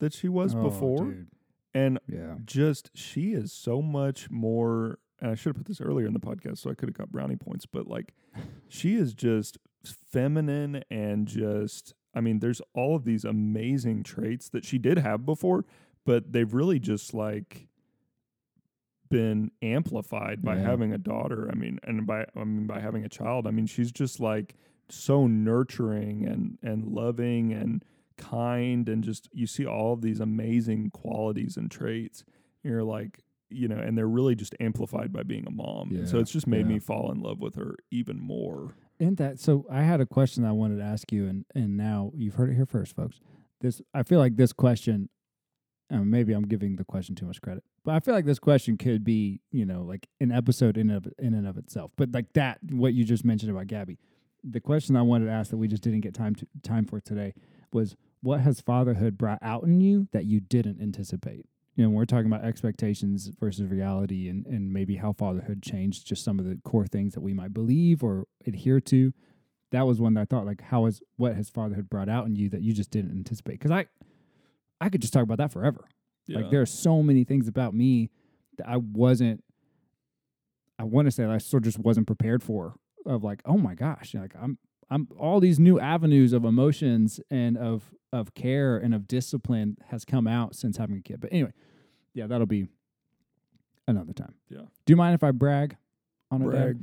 that 0.00 0.12
she 0.12 0.28
was 0.28 0.54
Oh, 0.54 0.62
before, 0.62 1.04
dude. 1.06 1.26
and 1.74 1.98
Yeah. 2.06 2.36
just 2.44 2.90
she 2.94 3.32
is 3.32 3.52
so 3.52 3.82
much 3.82 4.30
more 4.30 4.98
and 5.20 5.32
I 5.32 5.34
should 5.34 5.50
have 5.50 5.56
put 5.56 5.66
this 5.66 5.80
earlier 5.80 6.06
in 6.06 6.12
the 6.12 6.20
podcast 6.20 6.58
so 6.58 6.70
I 6.70 6.74
could 6.74 6.88
have 6.88 6.96
got 6.96 7.10
brownie 7.10 7.34
points, 7.34 7.66
but 7.66 7.88
like 7.88 8.14
she 8.68 8.94
is 8.94 9.12
just 9.14 9.58
feminine 9.84 10.84
and 10.90 11.26
just 11.26 11.94
I 12.18 12.20
mean, 12.20 12.40
there's 12.40 12.60
all 12.74 12.96
of 12.96 13.04
these 13.04 13.24
amazing 13.24 14.02
traits 14.02 14.48
that 14.48 14.64
she 14.64 14.76
did 14.76 14.98
have 14.98 15.24
before, 15.24 15.64
but 16.04 16.32
they've 16.32 16.52
really 16.52 16.80
just 16.80 17.14
like 17.14 17.68
been 19.08 19.52
amplified 19.62 20.42
by 20.42 20.56
Yeah. 20.56 20.62
having 20.62 20.92
a 20.92 20.98
daughter. 20.98 21.48
I 21.50 21.54
mean, 21.54 21.78
and 21.84 22.06
by 22.06 22.26
I 22.36 22.44
mean 22.44 22.66
by 22.66 22.80
having 22.80 23.04
a 23.04 23.08
child. 23.08 23.46
I 23.46 23.52
mean, 23.52 23.66
she's 23.66 23.92
just 23.92 24.18
like 24.20 24.54
so 24.88 25.26
nurturing 25.28 26.26
and 26.26 26.58
and 26.62 26.84
loving 26.84 27.52
and 27.52 27.84
kind 28.16 28.88
and 28.88 29.04
just 29.04 29.28
you 29.32 29.46
see 29.46 29.64
all 29.64 29.92
of 29.92 30.02
these 30.02 30.18
amazing 30.20 30.90
qualities 30.90 31.56
and 31.56 31.70
traits. 31.70 32.24
And 32.64 32.72
You're 32.72 32.82
like, 32.84 33.20
you 33.48 33.68
know, 33.68 33.78
and 33.78 33.96
they're 33.96 34.08
really 34.08 34.34
just 34.34 34.56
amplified 34.60 35.12
by 35.12 35.22
being 35.22 35.46
a 35.46 35.50
mom. 35.52 35.90
And 35.90 36.08
so 36.08 36.18
it's 36.18 36.32
just 36.32 36.46
made 36.48 36.66
yeah. 36.66 36.72
me 36.74 36.78
fall 36.80 37.12
in 37.12 37.20
love 37.20 37.38
with 37.40 37.54
her 37.54 37.76
even 37.90 38.18
more. 38.20 38.74
And 39.00 39.16
that 39.18 39.38
so 39.38 39.64
I 39.70 39.82
had 39.82 40.00
a 40.00 40.06
question 40.06 40.44
I 40.44 40.52
wanted 40.52 40.78
to 40.78 40.84
ask 40.84 41.12
you, 41.12 41.26
and 41.26 41.44
and 41.54 41.76
now 41.76 42.12
you've 42.14 42.34
heard 42.34 42.50
it 42.50 42.54
here 42.54 42.66
first, 42.66 42.96
folks. 42.96 43.20
This 43.60 43.80
I 43.94 44.02
feel 44.02 44.18
like 44.18 44.36
this 44.36 44.52
question, 44.52 45.08
uh, 45.90 45.98
maybe 45.98 46.32
I'm 46.32 46.46
giving 46.46 46.76
the 46.76 46.84
question 46.84 47.14
too 47.14 47.26
much 47.26 47.40
credit, 47.40 47.62
but 47.84 47.94
I 47.94 48.00
feel 48.00 48.14
like 48.14 48.24
this 48.24 48.38
question 48.38 48.76
could 48.76 49.04
be 49.04 49.40
you 49.52 49.64
know 49.64 49.82
like 49.82 50.08
an 50.20 50.32
episode 50.32 50.76
in 50.76 50.90
of 50.90 51.06
in 51.18 51.34
and 51.34 51.46
of 51.46 51.56
itself. 51.56 51.92
But 51.96 52.12
like 52.12 52.32
that, 52.32 52.58
what 52.70 52.94
you 52.94 53.04
just 53.04 53.24
mentioned 53.24 53.52
about 53.52 53.68
Gabby, 53.68 53.98
the 54.42 54.60
question 54.60 54.96
I 54.96 55.02
wanted 55.02 55.26
to 55.26 55.32
ask 55.32 55.50
that 55.50 55.58
we 55.58 55.68
just 55.68 55.82
didn't 55.82 56.00
get 56.00 56.14
time 56.14 56.34
to 56.36 56.46
time 56.62 56.84
for 56.84 57.00
today 57.00 57.34
was 57.72 57.96
what 58.20 58.40
has 58.40 58.60
fatherhood 58.60 59.16
brought 59.16 59.38
out 59.42 59.62
in 59.62 59.80
you 59.80 60.08
that 60.12 60.24
you 60.24 60.40
didn't 60.40 60.80
anticipate? 60.80 61.46
You 61.78 61.84
know, 61.84 61.90
we're 61.90 62.06
talking 62.06 62.26
about 62.26 62.44
expectations 62.44 63.30
versus 63.38 63.70
reality 63.70 64.28
and, 64.28 64.44
and 64.46 64.72
maybe 64.72 64.96
how 64.96 65.12
fatherhood 65.12 65.62
changed 65.62 66.08
just 66.08 66.24
some 66.24 66.40
of 66.40 66.44
the 66.44 66.58
core 66.64 66.88
things 66.88 67.14
that 67.14 67.20
we 67.20 67.32
might 67.32 67.54
believe 67.54 68.02
or 68.02 68.26
adhere 68.44 68.80
to. 68.80 69.12
That 69.70 69.86
was 69.86 70.00
one 70.00 70.14
that 70.14 70.22
I 70.22 70.24
thought 70.24 70.44
like 70.44 70.60
how 70.60 70.86
is 70.86 71.00
what 71.18 71.36
has 71.36 71.48
fatherhood 71.48 71.88
brought 71.88 72.08
out 72.08 72.26
in 72.26 72.34
you 72.34 72.48
that 72.48 72.62
you 72.62 72.72
just 72.72 72.90
didn't 72.90 73.12
anticipate? 73.12 73.60
Because 73.60 73.70
I 73.70 73.86
I 74.80 74.88
could 74.88 75.00
just 75.00 75.12
talk 75.12 75.22
about 75.22 75.38
that 75.38 75.52
forever. 75.52 75.86
Like 76.28 76.50
there 76.50 76.60
are 76.60 76.66
so 76.66 77.00
many 77.00 77.22
things 77.22 77.46
about 77.46 77.74
me 77.74 78.10
that 78.56 78.68
I 78.68 78.78
wasn't 78.78 79.44
I 80.80 80.82
want 80.84 81.06
to 81.06 81.12
say 81.12 81.22
that 81.22 81.30
I 81.30 81.38
sort 81.38 81.62
of 81.62 81.66
just 81.66 81.78
wasn't 81.78 82.08
prepared 82.08 82.42
for 82.42 82.74
of 83.06 83.22
like, 83.22 83.40
oh 83.44 83.56
my 83.56 83.76
gosh, 83.76 84.14
like 84.14 84.34
I'm 84.36 84.58
I'm 84.90 85.06
all 85.16 85.38
these 85.38 85.60
new 85.60 85.78
avenues 85.78 86.32
of 86.32 86.44
emotions 86.44 87.20
and 87.30 87.56
of 87.56 87.94
of 88.12 88.34
care 88.34 88.76
and 88.76 88.94
of 88.94 89.06
discipline 89.06 89.76
has 89.90 90.04
come 90.04 90.26
out 90.26 90.56
since 90.56 90.76
having 90.76 90.96
a 90.96 91.02
kid. 91.02 91.20
But 91.20 91.32
anyway, 91.32 91.52
yeah, 92.18 92.26
that'll 92.26 92.46
be 92.46 92.66
another 93.86 94.12
time. 94.12 94.34
Yeah. 94.50 94.62
Do 94.84 94.92
you 94.92 94.96
mind 94.96 95.14
if 95.14 95.22
I 95.22 95.30
brag 95.30 95.76
on 96.32 96.42
a 96.42 96.44
dad? 96.46 96.50
brag. 96.50 96.78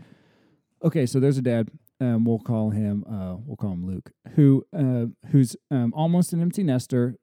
Okay, 0.81 1.05
so 1.05 1.19
there's 1.19 1.37
a 1.37 1.41
dad. 1.41 1.69
Um, 1.99 2.23
we'll 2.23 2.39
call 2.39 2.69
him. 2.69 3.03
Uh, 3.05 3.35
we'll 3.45 3.57
call 3.57 3.71
him 3.71 3.85
Luke, 3.85 4.11
who 4.35 4.65
uh, 4.73 5.07
who's 5.31 5.57
um, 5.69 5.93
almost 5.93 6.31
an 6.31 6.41
empty 6.41 6.63
nester, 6.63 7.17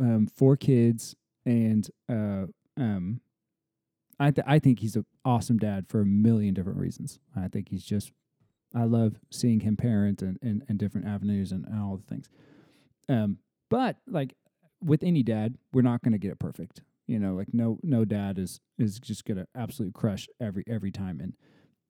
um, 0.00 0.28
four 0.28 0.56
kids, 0.56 1.16
and 1.44 1.88
uh, 2.08 2.46
um, 2.76 3.20
I 4.20 4.30
th- 4.30 4.46
I 4.46 4.60
think 4.60 4.78
he's 4.78 4.94
an 4.94 5.04
awesome 5.24 5.58
dad 5.58 5.86
for 5.88 6.00
a 6.00 6.06
million 6.06 6.54
different 6.54 6.78
reasons. 6.78 7.18
I 7.36 7.48
think 7.48 7.68
he's 7.68 7.84
just. 7.84 8.12
I 8.74 8.84
love 8.84 9.14
seeing 9.32 9.60
him 9.60 9.76
parent 9.76 10.22
and 10.22 10.38
and, 10.40 10.62
and 10.68 10.78
different 10.78 11.06
avenues 11.08 11.50
and, 11.50 11.64
and 11.66 11.80
all 11.80 11.96
the 11.96 12.06
things. 12.06 12.28
Um, 13.08 13.38
but 13.70 13.96
like 14.06 14.34
with 14.84 15.02
any 15.02 15.22
dad, 15.22 15.56
we're 15.72 15.82
not 15.82 16.02
going 16.02 16.12
to 16.12 16.18
get 16.18 16.30
it 16.30 16.38
perfect. 16.38 16.82
You 17.06 17.18
know, 17.18 17.34
like 17.34 17.48
no 17.52 17.78
no 17.82 18.04
dad 18.04 18.38
is 18.38 18.60
is 18.78 18.98
just 18.98 19.24
to 19.26 19.46
absolutely 19.54 19.92
crush 19.92 20.28
every 20.40 20.64
every 20.68 20.90
time 20.90 21.20
and 21.20 21.34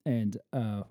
and 0.04 0.36
uh 0.52 0.82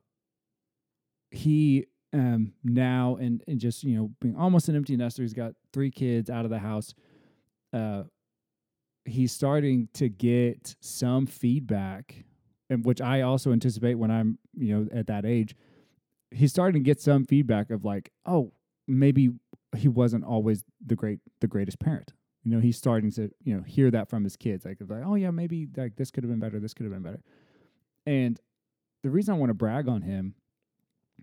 he 1.31 1.85
um, 2.13 2.53
now 2.63 3.17
and 3.19 3.43
and 3.47 3.59
just 3.59 3.83
you 3.83 3.97
know 3.97 4.11
being 4.21 4.35
almost 4.35 4.69
an 4.69 4.75
empty 4.75 4.95
nester. 4.95 5.21
He's 5.21 5.33
got 5.33 5.53
three 5.73 5.91
kids 5.91 6.29
out 6.29 6.45
of 6.45 6.51
the 6.51 6.59
house. 6.59 6.93
Uh, 7.73 8.03
he's 9.03 9.31
starting 9.31 9.89
to 9.95 10.07
get 10.07 10.75
some 10.81 11.25
feedback, 11.25 12.23
and 12.69 12.85
which 12.85 13.01
I 13.01 13.21
also 13.21 13.51
anticipate 13.51 13.95
when 13.95 14.11
I'm 14.11 14.39
you 14.57 14.75
know 14.75 14.87
at 14.97 15.07
that 15.07 15.25
age. 15.25 15.55
He's 16.31 16.51
starting 16.51 16.81
to 16.81 16.85
get 16.85 17.01
some 17.01 17.25
feedback 17.25 17.69
of 17.69 17.85
like, 17.85 18.11
oh, 18.25 18.51
maybe 18.87 19.29
he 19.75 19.87
wasn't 19.87 20.23
always 20.23 20.63
the 20.85 20.95
great 20.95 21.19
the 21.41 21.47
greatest 21.47 21.79
parent. 21.79 22.13
You 22.45 22.51
know, 22.51 22.59
he's 22.61 22.77
starting 22.77 23.11
to 23.13 23.31
you 23.43 23.57
know 23.57 23.63
hear 23.63 23.91
that 23.91 24.09
from 24.09 24.23
his 24.23 24.37
kids, 24.37 24.65
like 24.65 24.77
like, 24.87 25.03
oh 25.03 25.15
yeah, 25.15 25.31
maybe 25.31 25.67
like 25.75 25.95
this 25.97 26.11
could 26.11 26.23
have 26.23 26.31
been 26.31 26.39
better, 26.39 26.59
this 26.59 26.73
could 26.73 26.85
have 26.85 26.93
been 26.93 27.03
better. 27.03 27.21
And 28.05 28.39
the 29.03 29.09
reason 29.09 29.33
I 29.33 29.37
want 29.37 29.49
to 29.49 29.55
brag 29.55 29.87
on 29.87 30.03
him 30.03 30.35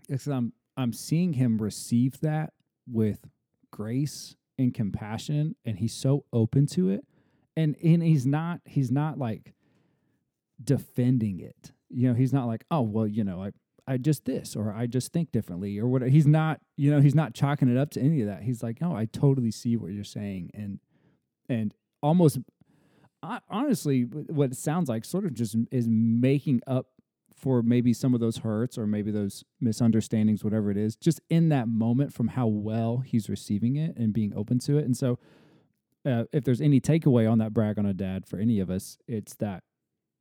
is 0.09 0.27
I'm 0.27 0.53
I'm 0.75 0.93
seeing 0.93 1.33
him 1.33 1.57
receive 1.57 2.19
that 2.21 2.53
with 2.87 3.25
grace 3.71 4.35
and 4.57 4.73
compassion, 4.73 5.55
and 5.65 5.77
he's 5.79 5.93
so 5.93 6.25
open 6.33 6.67
to 6.73 6.89
it, 6.89 7.05
and 7.55 7.75
and 7.83 8.03
he's 8.03 8.25
not 8.25 8.59
he's 8.65 8.91
not 8.91 9.17
like 9.17 9.53
defending 10.63 11.39
it. 11.39 11.71
You 11.89 12.09
know, 12.09 12.13
he's 12.15 12.33
not 12.33 12.47
like, 12.47 12.65
oh 12.69 12.81
well, 12.81 13.07
you 13.07 13.23
know, 13.23 13.41
I 13.43 13.51
I 13.87 13.97
just 13.97 14.25
this 14.25 14.55
or 14.55 14.73
I 14.73 14.87
just 14.87 15.11
think 15.11 15.31
differently 15.31 15.79
or 15.79 15.87
what. 15.87 16.01
He's 16.03 16.27
not, 16.27 16.61
you 16.77 16.91
know, 16.91 17.01
he's 17.01 17.15
not 17.15 17.33
chalking 17.33 17.69
it 17.69 17.77
up 17.77 17.91
to 17.91 18.01
any 18.01 18.21
of 18.21 18.27
that. 18.27 18.43
He's 18.43 18.63
like, 18.63 18.81
no, 18.81 18.95
I 18.95 19.05
totally 19.05 19.51
see 19.51 19.75
what 19.77 19.91
you're 19.91 20.03
saying, 20.03 20.51
and 20.53 20.79
and 21.49 21.73
almost 22.01 22.39
honestly, 23.49 24.01
what 24.01 24.51
it 24.51 24.57
sounds 24.57 24.89
like 24.89 25.05
sort 25.05 25.25
of 25.25 25.33
just 25.33 25.55
is 25.71 25.87
making 25.87 26.61
up 26.67 26.87
for 27.35 27.61
maybe 27.61 27.93
some 27.93 28.13
of 28.13 28.19
those 28.19 28.37
hurts 28.37 28.77
or 28.77 28.85
maybe 28.85 29.11
those 29.11 29.43
misunderstandings, 29.59 30.43
whatever 30.43 30.69
it 30.71 30.77
is, 30.77 30.95
just 30.95 31.19
in 31.29 31.49
that 31.49 31.67
moment 31.67 32.13
from 32.13 32.29
how 32.29 32.47
well 32.47 32.99
he's 32.99 33.29
receiving 33.29 33.75
it 33.75 33.95
and 33.97 34.13
being 34.13 34.33
open 34.35 34.59
to 34.59 34.77
it. 34.77 34.85
And 34.85 34.95
so, 34.95 35.19
uh, 36.05 36.25
if 36.33 36.43
there's 36.43 36.61
any 36.61 36.81
takeaway 36.81 37.29
on 37.29 37.37
that 37.37 37.53
brag 37.53 37.79
on 37.79 37.85
a 37.85 37.93
dad 37.93 38.25
for 38.25 38.37
any 38.37 38.59
of 38.59 38.69
us, 38.69 38.97
it's 39.07 39.35
that 39.35 39.63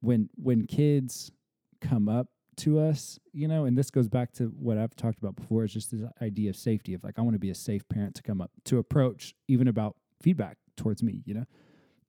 when 0.01 0.29
when 0.37 0.67
kids 0.67 1.33
come 1.81 2.09
up 2.09 2.29
to 2.59 2.79
us, 2.79 3.19
you 3.33 3.49
know, 3.49 3.65
and 3.65 3.77
this 3.77 3.91
goes 3.91 4.09
back 4.09 4.33
to 4.33 4.45
what 4.59 4.79
I've 4.79 4.95
talked 4.95 5.19
about 5.19 5.35
before, 5.35 5.65
is 5.65 5.73
just 5.73 5.91
this 5.91 6.03
idea 6.21 6.51
of 6.51 6.57
safety 6.57 6.95
of 6.95 7.03
like 7.03 7.19
I 7.19 7.23
want 7.23 7.35
to 7.35 7.41
be 7.41 7.51
a 7.51 7.55
safe 7.55 7.89
parent 7.89 8.15
to 8.17 8.23
come 8.23 8.41
up 8.41 8.53
to 8.67 8.79
approach 8.79 9.35
even 9.49 9.67
about 9.67 9.97
feedback 10.21 10.59
towards 10.77 11.03
me, 11.03 11.23
you 11.25 11.35
know, 11.35 11.45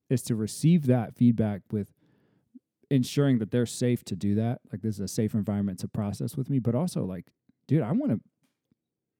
is 0.09 0.21
to 0.23 0.35
receive 0.35 0.85
that 0.87 1.15
feedback 1.15 1.61
with 1.71 1.91
ensuring 2.89 3.39
that 3.39 3.51
they're 3.51 3.65
safe 3.65 4.03
to 4.05 4.15
do 4.15 4.35
that. 4.35 4.59
Like 4.71 4.81
this 4.81 4.95
is 4.95 5.01
a 5.01 5.07
safe 5.07 5.33
environment 5.33 5.79
to 5.79 5.87
process 5.87 6.37
with 6.37 6.49
me, 6.49 6.59
but 6.59 6.75
also 6.75 7.03
like, 7.03 7.25
dude, 7.67 7.81
I 7.81 7.91
want 7.91 8.11
to 8.11 8.19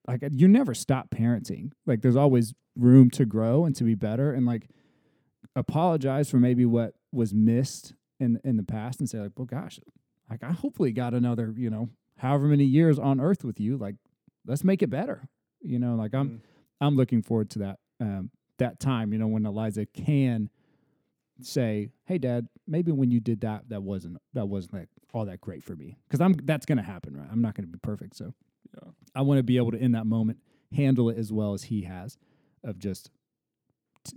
like 0.07 0.23
you 0.31 0.47
never 0.47 0.73
stop 0.73 1.09
parenting. 1.09 1.71
Like 1.85 2.01
there's 2.01 2.15
always 2.15 2.53
room 2.75 3.09
to 3.11 3.25
grow 3.25 3.65
and 3.65 3.75
to 3.75 3.83
be 3.83 3.95
better 3.95 4.33
and 4.33 4.45
like 4.45 4.67
apologize 5.55 6.29
for 6.29 6.37
maybe 6.37 6.65
what 6.65 6.93
was 7.11 7.33
missed 7.33 7.93
in 8.19 8.39
in 8.43 8.57
the 8.57 8.63
past 8.63 8.99
and 8.99 9.09
say 9.09 9.19
like, 9.19 9.31
well 9.37 9.45
gosh, 9.45 9.79
like 10.29 10.43
I 10.43 10.51
hopefully 10.51 10.91
got 10.91 11.13
another, 11.13 11.53
you 11.55 11.69
know, 11.69 11.89
however 12.17 12.47
many 12.47 12.65
years 12.65 12.99
on 12.99 13.19
earth 13.19 13.43
with 13.43 13.59
you. 13.59 13.77
Like 13.77 13.95
let's 14.45 14.63
make 14.63 14.81
it 14.81 14.89
better. 14.89 15.29
You 15.61 15.79
know, 15.79 15.95
like 15.95 16.13
I'm 16.13 16.29
Mm. 16.29 16.39
I'm 16.81 16.95
looking 16.97 17.21
forward 17.21 17.49
to 17.51 17.59
that 17.59 17.79
um 18.01 18.29
that 18.63 18.79
time, 18.79 19.13
you 19.13 19.19
know, 19.19 19.27
when 19.27 19.45
Eliza 19.45 19.85
can 19.85 20.49
say, 21.41 21.89
"Hey, 22.05 22.17
Dad, 22.17 22.47
maybe 22.67 22.91
when 22.91 23.11
you 23.11 23.19
did 23.19 23.41
that, 23.41 23.69
that 23.69 23.83
wasn't 23.83 24.17
that 24.33 24.47
wasn't 24.47 24.73
like 24.73 24.89
all 25.13 25.25
that 25.25 25.41
great 25.41 25.63
for 25.63 25.75
me." 25.75 25.97
Because 26.07 26.21
I'm 26.21 26.33
that's 26.43 26.65
going 26.65 26.77
to 26.77 26.83
happen, 26.83 27.15
right? 27.15 27.27
I'm 27.31 27.41
not 27.41 27.55
going 27.55 27.65
to 27.65 27.71
be 27.71 27.79
perfect, 27.79 28.15
so 28.15 28.33
Yeah. 28.75 28.91
I 29.15 29.21
want 29.21 29.37
to 29.39 29.43
be 29.43 29.57
able 29.57 29.71
to 29.71 29.77
in 29.77 29.91
that 29.93 30.05
moment 30.07 30.39
handle 30.71 31.09
it 31.09 31.17
as 31.17 31.31
well 31.31 31.53
as 31.53 31.63
he 31.63 31.83
has, 31.83 32.17
of 32.63 32.79
just, 32.79 33.11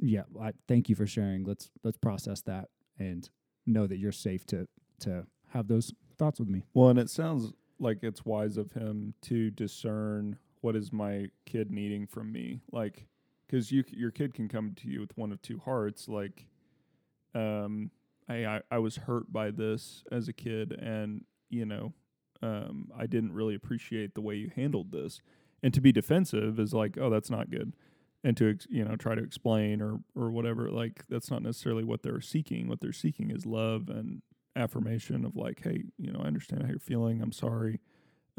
yeah, 0.00 0.22
I 0.40 0.52
thank 0.68 0.88
you 0.88 0.94
for 0.94 1.06
sharing. 1.06 1.44
Let's 1.44 1.70
let's 1.84 1.98
process 1.98 2.40
that 2.42 2.68
and 2.98 3.28
know 3.66 3.86
that 3.86 3.98
you're 3.98 4.12
safe 4.12 4.46
to 4.46 4.66
to 5.00 5.26
have 5.50 5.68
those 5.68 5.92
thoughts 6.18 6.38
with 6.40 6.48
me. 6.48 6.64
Well, 6.74 6.88
and 6.88 6.98
it 6.98 7.10
sounds 7.10 7.52
like 7.78 7.98
it's 8.02 8.24
wise 8.24 8.56
of 8.56 8.72
him 8.72 9.14
to 9.22 9.50
discern 9.50 10.38
what 10.62 10.74
is 10.76 10.92
my 10.92 11.26
kid 11.44 11.70
needing 11.70 12.06
from 12.06 12.32
me, 12.32 12.62
like 12.72 13.06
because 13.46 13.70
you 13.70 13.84
your 13.90 14.10
kid 14.10 14.34
can 14.34 14.48
come 14.48 14.74
to 14.76 14.88
you 14.88 15.00
with 15.00 15.16
one 15.16 15.32
of 15.32 15.40
two 15.42 15.60
hearts, 15.64 16.08
like, 16.08 16.46
um, 17.34 17.90
I 18.28 18.46
I, 18.46 18.60
I 18.70 18.78
was 18.78 18.96
hurt 18.96 19.32
by 19.32 19.50
this 19.50 20.04
as 20.10 20.28
a 20.28 20.32
kid, 20.32 20.72
and 20.72 21.24
you 21.50 21.66
know, 21.66 21.92
um, 22.42 22.90
I 22.96 23.06
didn't 23.06 23.32
really 23.32 23.54
appreciate 23.54 24.14
the 24.14 24.20
way 24.20 24.34
you 24.34 24.50
handled 24.54 24.92
this, 24.92 25.20
and 25.62 25.72
to 25.74 25.80
be 25.80 25.92
defensive 25.92 26.58
is 26.58 26.74
like, 26.74 26.98
oh, 26.98 27.10
that's 27.10 27.30
not 27.30 27.50
good. 27.50 27.74
And 28.24 28.36
to 28.38 28.58
you 28.68 28.84
know 28.84 28.96
try 28.96 29.14
to 29.14 29.22
explain 29.22 29.80
or 29.80 30.00
or 30.16 30.30
whatever 30.30 30.70
like 30.70 31.04
that's 31.08 31.30
not 31.30 31.42
necessarily 31.42 31.84
what 31.84 32.02
they're 32.02 32.20
seeking. 32.20 32.68
What 32.68 32.80
they're 32.80 32.92
seeking 32.92 33.30
is 33.30 33.46
love 33.46 33.88
and 33.88 34.22
affirmation 34.56 35.24
of 35.24 35.36
like, 35.36 35.60
hey, 35.62 35.84
you 35.98 36.10
know, 36.10 36.20
I 36.20 36.26
understand 36.26 36.62
how 36.62 36.68
you're 36.68 36.78
feeling. 36.78 37.20
I'm 37.22 37.32
sorry. 37.32 37.80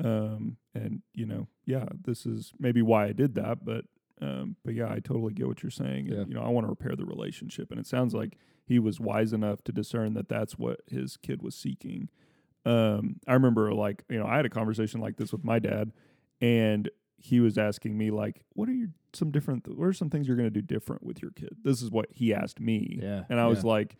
Um, 0.03 0.58
and 0.76 1.01
you 1.14 1.26
know, 1.26 1.47
yeah, 1.66 1.86
this 2.03 2.26
is 2.26 2.53
maybe 2.60 2.82
why 2.82 3.05
I 3.05 3.14
did 3.14 3.36
that, 3.36 3.64
but 3.64 3.86
um, 4.22 4.55
but 4.65 4.74
yeah, 4.74 4.91
I 4.91 4.99
totally 4.99 5.34
get 5.34 5.47
what 5.47 5.61
you're 5.63 5.70
saying. 5.70 6.07
And, 6.11 6.18
you 6.30 6.34
know, 6.36 6.41
I 6.41 6.49
want 6.49 6.65
to 6.65 6.70
repair 6.70 6.95
the 6.95 7.05
relationship, 7.05 7.70
and 7.72 7.80
it 7.80 7.86
sounds 7.88 8.13
like 8.13 8.38
he 8.65 8.80
was 8.80 8.99
wise 8.99 9.32
enough 9.34 9.63
to 9.65 9.72
discern 9.72 10.13
that 10.15 10.28
that's 10.28 10.57
what 10.57 10.82
his 10.88 11.18
kid 11.18 11.41
was 11.41 11.55
seeking. 11.55 12.09
Um, 12.65 13.18
I 13.28 13.34
remember 13.34 13.74
like 13.74 14.03
you 14.09 14.20
know 14.20 14.26
I 14.26 14.36
had 14.36 14.45
a 14.45 14.49
conversation 14.49 14.99
like 14.99 15.18
this 15.18 15.32
with 15.32 15.43
my 15.43 15.59
dad, 15.59 15.91
and 16.41 16.89
he 17.18 17.39
was 17.39 17.57
asking 17.57 17.97
me 17.97 18.11
like, 18.11 18.41
"What 18.53 18.68
are 18.70 18.74
your 18.74 18.89
some 19.13 19.32
different? 19.32 19.63
Th- 19.63 19.78
what 19.78 19.86
are 19.86 19.93
some 19.93 20.09
things 20.09 20.28
you're 20.28 20.36
going 20.38 20.51
to 20.51 20.53
do 20.53 20.61
different 20.61 21.03
with 21.03 21.22
your 21.22 21.32
kid?" 21.32 21.55
This 21.63 21.82
is 21.82 21.89
what 21.91 22.07
he 22.11 22.34
asked 22.34 22.59
me, 22.59 22.99
Yeah, 23.01 23.24
and 23.30 23.39
I 23.39 23.47
was 23.47 23.63
like, 23.63 23.95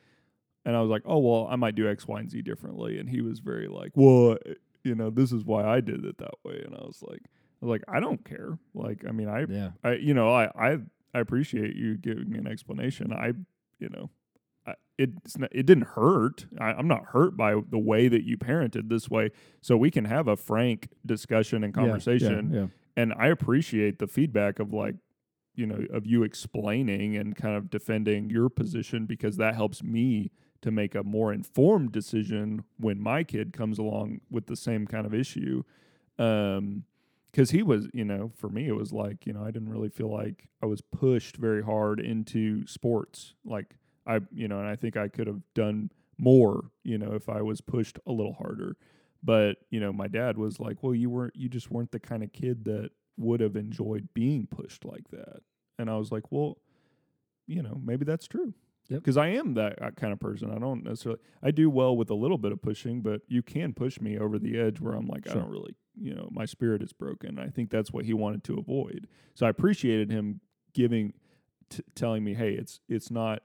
and 0.66 0.76
I 0.76 0.82
was 0.82 0.90
like, 0.90 1.04
"Oh 1.06 1.20
well, 1.20 1.48
I 1.50 1.56
might 1.56 1.76
do 1.76 1.88
X, 1.90 2.08
Y, 2.08 2.20
and 2.20 2.30
Z 2.30 2.42
differently," 2.42 3.00
and 3.00 3.08
he 3.10 3.22
was 3.22 3.40
very 3.40 3.68
like, 3.68 3.92
"Well, 3.96 4.38
you 4.84 4.96
know, 4.96 5.10
this 5.12 5.32
is 5.32 5.46
why 5.46 5.64
I 5.64 5.80
did 5.80 6.04
it 6.04 6.18
that 6.18 6.34
way," 6.44 6.62
and 6.66 6.76
I 6.76 6.80
was 6.86 7.02
like, 7.08 7.22
like, 7.62 7.84
I 7.88 8.00
don't 8.00 8.24
care. 8.24 8.58
Like, 8.74 9.04
I 9.08 9.12
mean, 9.12 9.30
I 9.30 9.46
yeah, 9.50 9.72
I 9.84 9.94
you 9.94 10.14
know 10.14 10.34
I 10.34 10.46
I 10.56 10.78
I 11.14 11.20
appreciate 11.20 11.76
you 11.76 11.98
giving 11.98 12.30
me 12.30 12.38
an 12.40 12.48
explanation. 12.48 13.12
I 13.14 13.34
you 13.80 13.90
know. 13.90 14.10
I, 14.66 14.74
it's 14.98 15.38
not, 15.38 15.50
it 15.54 15.66
didn't 15.66 15.88
hurt. 15.96 16.46
I, 16.60 16.74
I'm 16.74 16.90
not 16.90 17.06
hurt 17.14 17.38
by 17.38 17.54
the 17.54 17.78
way 17.78 18.10
that 18.10 18.26
you 18.26 18.38
parented 18.38 18.90
this 18.90 19.10
way, 19.10 19.30
so 19.62 19.78
we 19.78 19.90
can 19.90 20.04
have 20.04 20.28
a 20.28 20.36
frank 20.36 20.90
discussion 21.06 21.64
and 21.64 21.74
Yeah, 21.74 21.82
yeah, 21.82 21.88
conversation. 21.88 22.52
Yeah, 22.54 22.68
And 22.98 23.14
I 23.18 23.28
appreciate 23.28 24.00
the 24.00 24.08
feedback 24.08 24.60
of 24.60 24.74
like, 24.74 24.96
you 25.56 25.66
know, 25.66 25.86
of 25.94 26.06
you 26.06 26.24
explaining 26.24 27.16
and 27.16 27.34
kind 27.34 27.56
of 27.56 27.70
defending 27.70 28.30
your 28.30 28.50
position 28.50 29.06
because 29.06 29.38
that 29.38 29.56
helps 29.56 29.82
me 29.82 30.32
to 30.62 30.72
make 30.72 30.96
a 30.96 31.04
more 31.04 31.32
informed 31.32 31.92
decision 31.92 32.64
when 32.78 33.00
my 33.00 33.24
kid 33.24 33.54
comes 33.54 33.80
along 33.80 34.22
with 34.30 34.48
the 34.48 34.56
same 34.56 34.86
kind 34.86 35.06
of 35.06 35.14
issue. 35.14 35.64
Um, 36.20 36.84
because 37.38 37.52
he 37.52 37.62
was, 37.62 37.88
you 37.94 38.04
know, 38.04 38.32
for 38.36 38.50
me, 38.50 38.68
it 38.68 38.76
was 38.76 38.92
like, 38.92 39.28
you 39.28 39.32
know, 39.32 39.44
I 39.44 39.52
didn't 39.52 39.70
really 39.70 39.90
feel 39.90 40.12
like 40.12 40.50
I 40.64 40.66
was 40.66 40.82
pushed 40.82 41.38
very 41.38 41.62
hard 41.62 42.00
into 42.00 42.66
sports. 42.66 43.36
Like, 43.46 43.76
I, 44.08 44.22
you 44.34 44.48
know, 44.48 44.58
and 44.58 44.68
I 44.68 44.76
think 44.76 44.98
I 44.98 45.08
could 45.08 45.28
have 45.28 45.42
done 45.54 45.92
more, 46.18 46.72
you 46.84 46.98
know, 46.98 47.14
if 47.14 47.30
I 47.30 47.44
was 47.44 47.62
pushed 47.62 48.00
a 48.08 48.12
little 48.12 48.34
harder. 48.34 48.76
But, 49.22 49.58
you 49.70 49.80
know, 49.80 49.94
my 49.94 50.08
dad 50.08 50.36
was 50.36 50.60
like, 50.60 50.82
well, 50.82 50.96
you 50.96 51.12
weren't, 51.12 51.36
you 51.36 51.48
just 51.48 51.70
weren't 51.70 51.92
the 51.92 52.00
kind 52.00 52.24
of 52.24 52.34
kid 52.34 52.66
that 52.66 52.90
would 53.18 53.40
have 53.42 53.56
enjoyed 53.56 54.10
being 54.16 54.48
pushed 54.48 54.84
like 54.84 55.08
that. 55.12 55.44
And 55.78 55.92
I 55.92 55.98
was 55.98 56.12
like, 56.12 56.32
well, 56.32 56.58
you 57.46 57.62
know, 57.62 57.80
maybe 57.86 58.04
that's 58.04 58.28
true. 58.28 58.56
Yep. 58.90 59.02
Because 59.02 59.18
I 59.18 59.28
am 59.28 59.54
that 59.56 59.82
uh, 59.82 59.92
kind 59.92 60.14
of 60.14 60.20
person. 60.20 60.52
I 60.52 60.60
don't 60.60 60.84
necessarily, 60.84 61.20
I 61.44 61.52
do 61.52 61.70
well 61.70 61.96
with 61.98 62.10
a 62.10 62.16
little 62.16 62.38
bit 62.38 62.52
of 62.52 62.62
pushing, 62.62 63.02
but 63.02 63.22
you 63.28 63.42
can 63.44 63.74
push 63.74 64.00
me 64.00 64.18
over 64.18 64.40
the 64.40 64.58
edge 64.58 64.80
where 64.80 64.94
I'm 64.94 65.08
like, 65.08 65.30
I 65.30 65.34
don't 65.34 65.50
really, 65.50 65.76
you 66.00 66.16
know, 66.16 66.30
my 66.32 66.46
spirit 66.46 66.82
is 66.82 66.94
broken. 66.94 67.38
I 67.38 67.48
think 67.48 67.70
that's 67.70 67.92
what 67.92 68.06
he 68.06 68.14
wanted 68.14 68.44
to 68.46 68.58
avoid. 68.58 69.08
So 69.34 69.46
I 69.46 69.50
appreciated 69.50 70.10
him 70.10 70.40
giving, 70.74 71.14
t- 71.70 71.84
telling 71.96 72.24
me, 72.24 72.34
hey, 72.34 72.54
it's, 72.54 72.80
it's 72.88 73.12
not, 73.12 73.42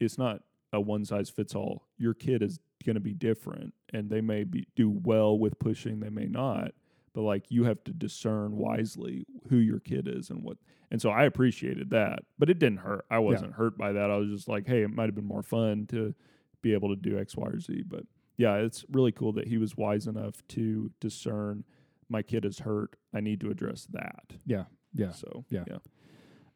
it's 0.00 0.18
not 0.18 0.42
a 0.72 0.80
one 0.80 1.04
size 1.04 1.30
fits 1.30 1.54
all. 1.54 1.86
Your 1.96 2.14
kid 2.14 2.42
is 2.42 2.58
going 2.84 2.94
to 2.94 3.00
be 3.00 3.12
different 3.12 3.74
and 3.92 4.10
they 4.10 4.20
may 4.20 4.44
be 4.44 4.66
do 4.74 4.90
well 4.90 5.38
with 5.38 5.58
pushing, 5.58 6.00
they 6.00 6.10
may 6.10 6.26
not. 6.26 6.72
But 7.14 7.22
like 7.22 7.44
you 7.48 7.64
have 7.64 7.82
to 7.84 7.92
discern 7.92 8.56
wisely 8.56 9.26
who 9.48 9.56
your 9.56 9.80
kid 9.80 10.08
is 10.08 10.30
and 10.30 10.42
what 10.44 10.58
and 10.90 11.00
so 11.00 11.10
I 11.10 11.24
appreciated 11.24 11.90
that. 11.90 12.20
But 12.38 12.50
it 12.50 12.58
didn't 12.58 12.78
hurt. 12.78 13.04
I 13.10 13.18
wasn't 13.20 13.54
hurt 13.54 13.76
by 13.78 13.92
that. 13.92 14.10
I 14.10 14.16
was 14.16 14.28
just 14.28 14.48
like, 14.48 14.66
hey, 14.66 14.82
it 14.82 14.90
might 14.90 15.06
have 15.06 15.14
been 15.14 15.24
more 15.24 15.42
fun 15.42 15.86
to 15.88 16.14
be 16.62 16.72
able 16.72 16.88
to 16.88 16.96
do 16.96 17.18
X, 17.18 17.36
Y, 17.36 17.46
or 17.46 17.60
Z. 17.60 17.84
But 17.86 18.04
yeah, 18.36 18.56
it's 18.56 18.84
really 18.90 19.12
cool 19.12 19.32
that 19.34 19.46
he 19.48 19.58
was 19.58 19.76
wise 19.76 20.06
enough 20.06 20.42
to 20.48 20.90
discern 21.00 21.64
my 22.08 22.22
kid 22.22 22.44
is 22.44 22.60
hurt. 22.60 22.96
I 23.14 23.20
need 23.20 23.40
to 23.40 23.50
address 23.50 23.86
that. 23.92 24.34
yeah, 24.44 24.64
yeah. 24.92 25.12
So 25.12 25.44
Yeah. 25.48 25.64
yeah. 25.68 25.78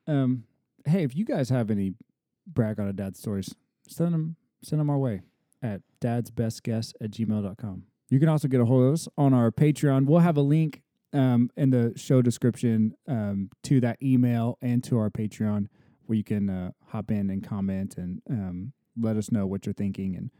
Um, 0.06 0.44
hey, 0.84 1.04
if 1.04 1.14
you 1.16 1.24
guys 1.24 1.48
have 1.50 1.70
any 1.70 1.94
brag 2.46 2.80
on 2.80 2.88
a 2.88 2.92
dad 2.92 3.16
stories, 3.16 3.54
send 3.88 4.12
them 4.12 4.36
send 4.62 4.80
them 4.80 4.90
our 4.90 4.98
way 4.98 5.22
at 5.62 5.82
dadsbestguess 6.00 6.92
at 7.00 7.10
gmail.com. 7.10 7.84
You 8.10 8.20
can 8.20 8.28
also 8.28 8.48
get 8.48 8.60
a 8.60 8.64
hold 8.64 8.84
of 8.84 8.94
us 8.94 9.08
on 9.16 9.32
our 9.32 9.50
Patreon. 9.50 10.06
We'll 10.06 10.20
have 10.20 10.36
a 10.36 10.42
link 10.42 10.82
um, 11.12 11.50
in 11.56 11.70
the 11.70 11.92
show 11.96 12.22
description 12.22 12.94
um, 13.08 13.50
to 13.64 13.80
that 13.80 14.02
email 14.02 14.58
and 14.60 14.82
to 14.84 14.98
our 14.98 15.10
Patreon, 15.10 15.68
where 16.06 16.16
you 16.16 16.24
can 16.24 16.50
uh, 16.50 16.70
hop 16.88 17.10
in 17.10 17.30
and 17.30 17.42
comment 17.42 17.96
and 17.96 18.20
um, 18.28 18.72
let 19.00 19.16
us 19.16 19.32
know 19.32 19.46
what 19.46 19.66
you're 19.66 19.72
thinking 19.72 20.16
and 20.16 20.30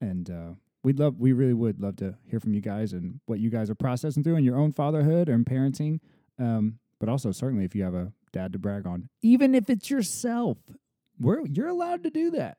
and 0.00 0.30
uh, 0.30 0.54
we'd 0.82 0.98
love 0.98 1.16
we 1.18 1.32
really 1.32 1.52
would 1.52 1.80
love 1.80 1.96
to 1.96 2.14
hear 2.26 2.40
from 2.40 2.54
you 2.54 2.60
guys 2.60 2.92
and 2.92 3.20
what 3.26 3.38
you 3.38 3.50
guys 3.50 3.68
are 3.70 3.74
processing 3.74 4.22
through 4.22 4.36
in 4.36 4.44
your 4.44 4.56
own 4.56 4.72
fatherhood 4.72 5.28
and 5.28 5.44
parenting. 5.44 6.00
Um, 6.38 6.78
but 6.98 7.08
also 7.08 7.32
certainly 7.32 7.64
if 7.64 7.74
you 7.74 7.82
have 7.82 7.94
a 7.94 8.12
dad 8.32 8.52
to 8.52 8.58
brag 8.58 8.86
on, 8.86 9.08
even 9.22 9.54
if 9.54 9.68
it's 9.68 9.90
yourself, 9.90 10.58
we're 11.18 11.44
you're 11.46 11.68
allowed 11.68 12.02
to 12.04 12.10
do 12.10 12.30
that. 12.32 12.58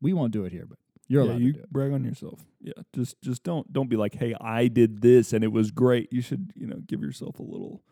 We 0.00 0.12
won't 0.12 0.32
do 0.32 0.44
it 0.44 0.52
here, 0.52 0.66
but 0.66 0.78
you're 1.10 1.24
yeah, 1.24 1.30
allowed 1.32 1.40
you 1.40 1.52
to 1.52 1.58
do 1.58 1.64
it. 1.64 1.72
brag 1.72 1.92
on 1.92 2.04
yourself. 2.04 2.40
Yeah, 2.62 2.72
just 2.94 3.20
just 3.20 3.42
don't 3.42 3.70
don't 3.72 3.88
be 3.90 3.96
like, 3.96 4.14
hey, 4.14 4.34
I 4.40 4.68
did 4.68 5.02
this 5.02 5.32
and 5.32 5.42
it 5.44 5.48
was 5.52 5.70
great. 5.72 6.12
You 6.12 6.22
should 6.22 6.52
you 6.54 6.66
know 6.66 6.76
give 6.86 7.02
yourself 7.02 7.38
a 7.40 7.42
little 7.42 7.82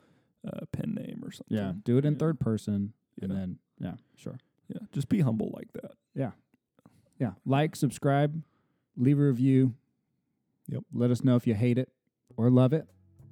uh, 0.46 0.60
pen 0.72 0.94
name 0.94 1.20
or 1.24 1.32
something. 1.32 1.56
Yeah, 1.58 1.72
do 1.84 1.98
it 1.98 2.04
in 2.04 2.12
Yeah. 2.14 2.18
third 2.20 2.38
person, 2.40 2.92
and 3.20 3.30
then 3.30 3.58
yeah, 3.80 3.94
sure. 4.16 4.38
Yeah, 4.68 4.78
just 4.92 5.08
be 5.08 5.20
humble 5.20 5.50
like 5.54 5.72
that. 5.74 5.92
Yeah, 6.14 6.30
yeah, 7.18 7.32
like, 7.44 7.74
subscribe, 7.74 8.40
leave 8.96 9.18
a 9.18 9.22
review. 9.22 9.74
Yep. 10.68 10.84
Let 10.92 11.10
us 11.10 11.24
know 11.24 11.34
if 11.36 11.46
you 11.46 11.54
hate 11.54 11.78
it 11.78 11.90
or 12.36 12.50
love 12.50 12.72
it, 12.72 12.86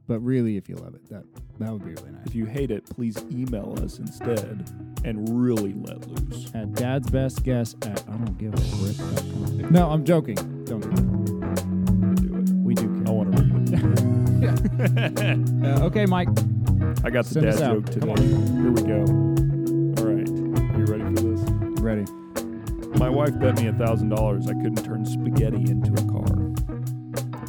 but 0.06 0.20
really 0.20 0.56
if 0.56 0.68
you 0.68 0.76
love 0.76 0.94
it, 0.94 1.08
that 1.10 1.24
that 1.58 1.72
would 1.72 1.84
be 1.84 1.90
really 1.90 2.12
nice. 2.12 2.26
If 2.26 2.34
you 2.34 2.46
hate 2.46 2.70
it, 2.70 2.84
please 2.88 3.16
email 3.30 3.76
us 3.82 3.98
instead 3.98 4.70
and 5.04 5.28
really 5.42 5.74
let 5.74 6.06
loose. 6.08 6.50
At 6.54 6.72
dad's 6.74 7.10
best 7.10 7.42
guess 7.42 7.74
at 7.82 8.02
I 8.08 8.12
don't 8.12 8.38
give 8.38 8.54
a 8.54 8.56
frick.com. 8.56 9.72
No, 9.72 9.90
I'm 9.90 10.04
joking. 10.04 10.36
Don't 10.64 10.80
do 10.80 11.40
that. 11.40 12.16
Do 12.22 12.36
it. 12.36 12.50
We 12.64 12.74
do 12.74 12.82
Care. 12.82 13.08
I 13.08 13.10
want 13.10 13.36
to 13.36 13.42
read 13.42 13.68
it. 13.74 14.06
Uh, 15.66 15.80
okay, 15.84 16.06
Mike. 16.06 16.28
I 17.02 17.10
got 17.10 17.24
the 17.24 17.34
Send 17.34 17.46
dad 17.46 17.58
joke 17.58 17.86
today. 17.86 18.00
Come 18.00 18.10
on. 18.10 18.18
Here 18.62 18.70
we 18.70 18.82
go. 18.82 19.00
All 19.98 20.06
right. 20.06 20.28
Are 20.28 20.78
you 20.78 20.84
ready 20.84 21.04
for 21.16 21.22
this? 21.22 21.40
Ready. 21.80 22.04
My 22.98 23.08
wife 23.08 23.38
bet 23.38 23.60
me 23.60 23.66
a 23.66 23.72
thousand 23.72 24.10
dollars 24.10 24.46
I 24.46 24.52
couldn't 24.52 24.84
turn 24.84 25.04
spaghetti 25.04 25.70
into 25.70 25.92
a 25.92 26.06
car. 26.10 26.26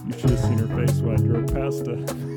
You 0.05 0.13
should 0.13 0.29
have 0.31 0.39
seen 0.39 0.57
her 0.57 0.85
face 0.85 0.97
when 0.99 1.13
I 1.13 1.17
drove 1.17 1.47
past 1.53 1.87
it 1.87 2.36